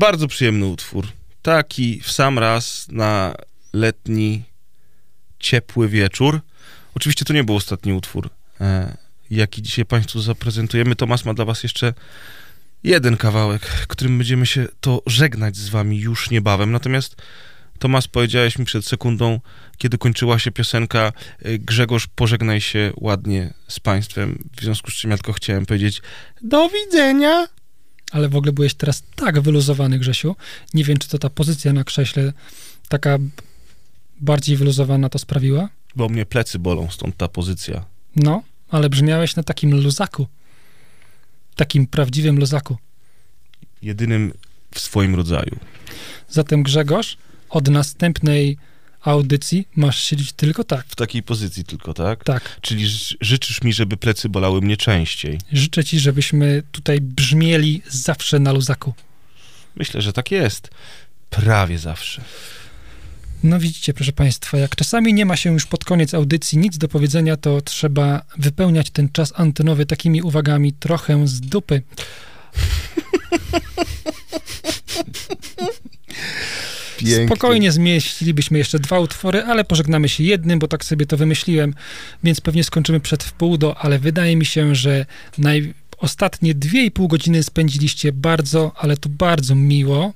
[0.00, 1.08] Bardzo przyjemny utwór.
[1.42, 3.34] Taki w sam raz na
[3.72, 4.42] letni,
[5.38, 6.40] ciepły wieczór.
[6.94, 8.30] Oczywiście to nie był ostatni utwór,
[8.60, 8.96] e,
[9.30, 10.96] jaki dzisiaj Państwu zaprezentujemy.
[10.96, 11.94] Tomasz ma dla Was jeszcze
[12.84, 16.72] jeden kawałek, którym będziemy się to żegnać z Wami już niebawem.
[16.72, 17.16] Natomiast
[17.78, 19.40] Tomasz, powiedziałeś mi przed sekundą,
[19.78, 21.12] kiedy kończyła się piosenka,
[21.42, 24.48] e, Grzegorz, pożegnaj się ładnie z Państwem.
[24.56, 26.02] W związku z czym ja tylko chciałem powiedzieć
[26.42, 27.59] do widzenia.
[28.10, 30.36] Ale w ogóle byłeś teraz tak wyluzowany, Grzesiu.
[30.74, 32.32] Nie wiem, czy to ta pozycja na krześle
[32.88, 33.18] taka
[34.20, 35.68] bardziej wyluzowana to sprawiła.
[35.96, 37.84] Bo mnie plecy bolą, stąd ta pozycja.
[38.16, 40.26] No, ale brzmiałeś na takim luzaku.
[41.56, 42.76] Takim prawdziwym luzaku.
[43.82, 44.32] Jedynym
[44.74, 45.56] w swoim rodzaju.
[46.28, 47.16] Zatem Grzegorz,
[47.50, 48.58] od następnej
[49.00, 50.86] audycji masz siedzieć tylko tak.
[50.88, 52.24] W takiej pozycji tylko, tak?
[52.24, 52.58] Tak.
[52.60, 55.38] Czyli ży- życzysz mi, żeby plecy bolały mnie częściej.
[55.52, 58.94] Życzę ci, żebyśmy tutaj brzmieli zawsze na luzaku.
[59.76, 60.70] Myślę, że tak jest.
[61.30, 62.22] Prawie zawsze.
[63.42, 66.88] No widzicie, proszę Państwa, jak czasami nie ma się już pod koniec audycji nic do
[66.88, 71.82] powiedzenia, to trzeba wypełniać ten czas antenowy takimi uwagami trochę z dupy.
[77.06, 77.26] Pięknie.
[77.26, 81.74] Spokojnie zmieścilibyśmy jeszcze dwa utwory, ale pożegnamy się jednym, bo tak sobie to wymyśliłem,
[82.24, 85.06] więc pewnie skończymy przed wpół do, ale wydaje mi się, że
[85.38, 85.74] naj...
[85.98, 90.12] ostatnie dwie i pół godziny spędziliście bardzo, ale to bardzo miło.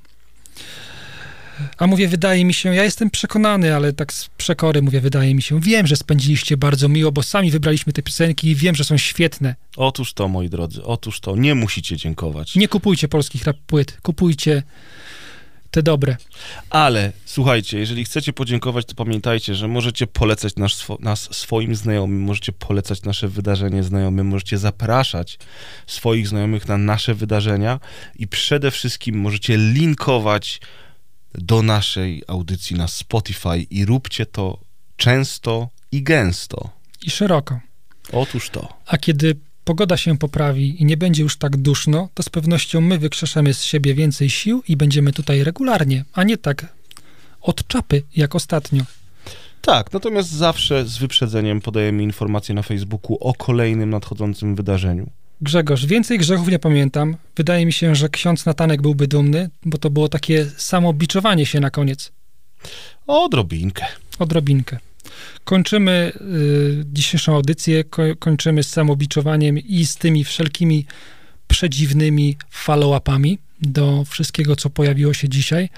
[1.78, 5.42] A mówię, wydaje mi się, ja jestem przekonany, ale tak z przekory mówię, wydaje mi
[5.42, 5.60] się.
[5.60, 9.54] Wiem, że spędziliście bardzo miło, bo sami wybraliśmy te piosenki i wiem, że są świetne.
[9.76, 11.36] Otóż to, moi drodzy, otóż to.
[11.36, 12.56] Nie musicie dziękować.
[12.56, 14.62] Nie kupujcie polskich rap płyt, kupujcie
[15.74, 16.16] te dobre.
[16.70, 22.22] Ale słuchajcie, jeżeli chcecie podziękować, to pamiętajcie, że możecie polecać nas, swo- nas swoim znajomym,
[22.22, 25.38] możecie polecać nasze wydarzenie znajomym, możecie zapraszać
[25.86, 27.80] swoich znajomych na nasze wydarzenia
[28.16, 30.60] i przede wszystkim możecie linkować
[31.34, 34.60] do naszej audycji na Spotify i róbcie to
[34.96, 36.70] często i gęsto.
[37.02, 37.60] I szeroko.
[38.12, 38.78] Otóż to.
[38.86, 42.98] A kiedy pogoda się poprawi i nie będzie już tak duszno, to z pewnością my
[42.98, 46.66] wykrzeszemy z siebie więcej sił i będziemy tutaj regularnie, a nie tak
[47.40, 48.84] od czapy jak ostatnio.
[49.60, 55.10] Tak, natomiast zawsze z wyprzedzeniem podajemy informacje na Facebooku o kolejnym nadchodzącym wydarzeniu.
[55.40, 57.16] Grzegorz, więcej grzechów nie pamiętam.
[57.36, 61.70] Wydaje mi się, że ksiądz Natanek byłby dumny, bo to było takie samobiczowanie się na
[61.70, 62.12] koniec.
[63.06, 63.86] Odrobinkę.
[64.18, 64.78] Odrobinkę.
[65.44, 70.86] Kończymy y, dzisiejszą audycję, ko- kończymy z samobiczowaniem i z tymi wszelkimi
[71.48, 75.68] przedziwnymi follow-upami do wszystkiego, co pojawiło się dzisiaj.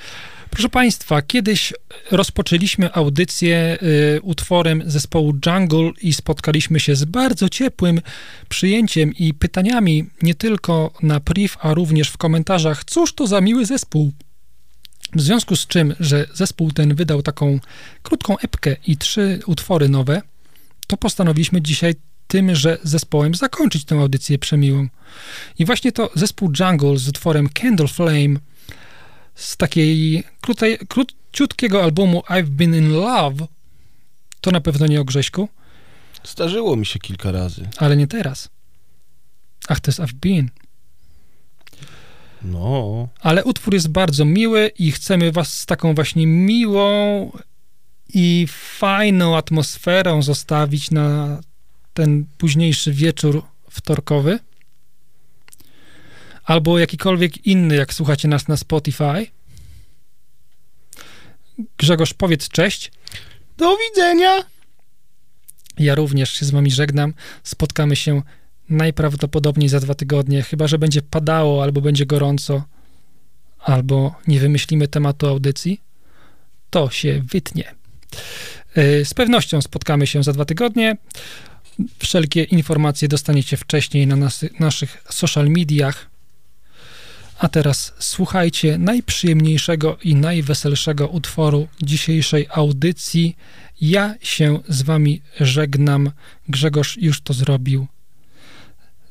[0.50, 1.72] Proszę Państwa, kiedyś
[2.10, 3.78] rozpoczęliśmy audycję
[4.16, 8.00] y, utworem zespołu Jungle i spotkaliśmy się z bardzo ciepłym
[8.48, 13.66] przyjęciem i pytaniami nie tylko na priv, a również w komentarzach, cóż to za miły
[13.66, 14.12] zespół.
[15.14, 17.60] W związku z czym, że zespół ten wydał taką
[18.02, 20.22] krótką epkę i trzy utwory nowe,
[20.86, 21.94] to postanowiliśmy dzisiaj
[22.26, 24.88] tym, że zespołem zakończyć tę audycję przemiłą.
[25.58, 28.36] I właśnie to zespół Jungle z utworem Candle Flame
[29.34, 33.46] z takiej krótej, króciutkiego albumu I've Been in Love,
[34.40, 35.48] to na pewno nie o Grześku,
[36.24, 37.68] Zdarzyło mi się kilka razy.
[37.76, 38.48] ale nie teraz.
[39.68, 40.50] Ach, to jest I've Been.
[42.42, 43.08] No.
[43.20, 47.30] Ale utwór jest bardzo miły i chcemy was z taką właśnie miłą
[48.14, 51.40] i fajną atmosferą zostawić na
[51.94, 54.38] ten późniejszy wieczór wtorkowy.
[56.44, 59.26] Albo jakikolwiek inny, jak słuchacie nas na Spotify.
[61.78, 62.92] Grzegorz, powiedz cześć.
[63.56, 64.44] Do widzenia.
[65.78, 67.14] Ja również się z wami żegnam.
[67.42, 68.22] Spotkamy się
[68.68, 72.64] najprawdopodobniej za dwa tygodnie, chyba że będzie padało, albo będzie gorąco,
[73.58, 75.80] albo nie wymyślimy tematu audycji,
[76.70, 77.74] to się wytnie.
[78.76, 80.96] Yy, Z pewnością spotkamy się za dwa tygodnie.
[81.98, 86.10] Wszelkie informacje dostaniecie wcześniej na nas, naszych social mediach.
[87.38, 93.36] A teraz słuchajcie najprzyjemniejszego i najweselszego utworu dzisiejszej audycji.
[93.80, 96.10] Ja się z wami żegnam.
[96.48, 97.86] Grzegorz już to zrobił.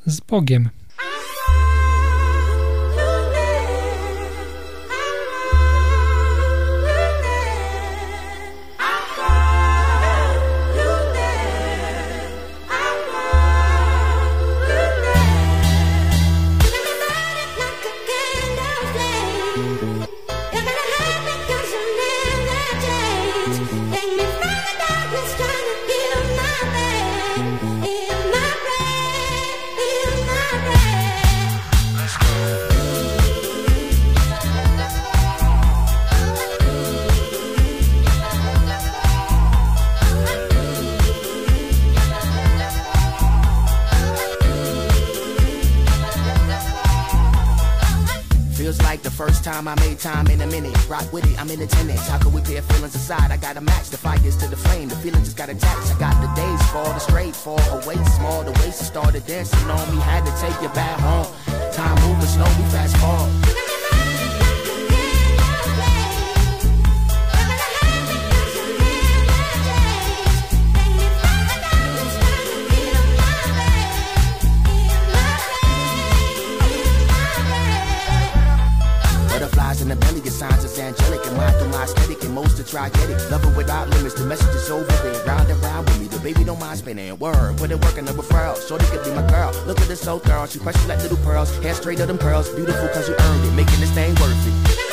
[0.06, 0.70] Z Bogiem.
[50.96, 52.08] Rock with it, I'm in attendance.
[52.08, 53.30] How could we pair feelings aside?
[53.30, 54.88] I gotta match the fires to the flame.
[54.88, 55.94] The feelings just got attached.
[55.94, 58.46] I got the days fall, the straight fall away small.
[58.46, 60.02] The waist started dancing on me.
[60.02, 61.28] Had to take you back home.
[61.74, 63.32] Time moving slow, we fast forward.
[79.28, 79.98] Butterflies in the
[80.50, 81.26] signs is angelic.
[81.26, 83.32] And mine through my aesthetic, and most are it.
[83.32, 85.26] Loving without limits, the message is over it.
[85.26, 87.18] Round and round with me, the baby don't mind spinning.
[87.20, 88.56] Word, put it work in the referral.
[88.68, 89.52] Shorty could be my girl.
[89.66, 91.56] Look at this so girl, she precious like little pearls.
[91.58, 92.50] Hair straight of them pearls.
[92.50, 94.85] Beautiful cause you earned it, making this thing worth it.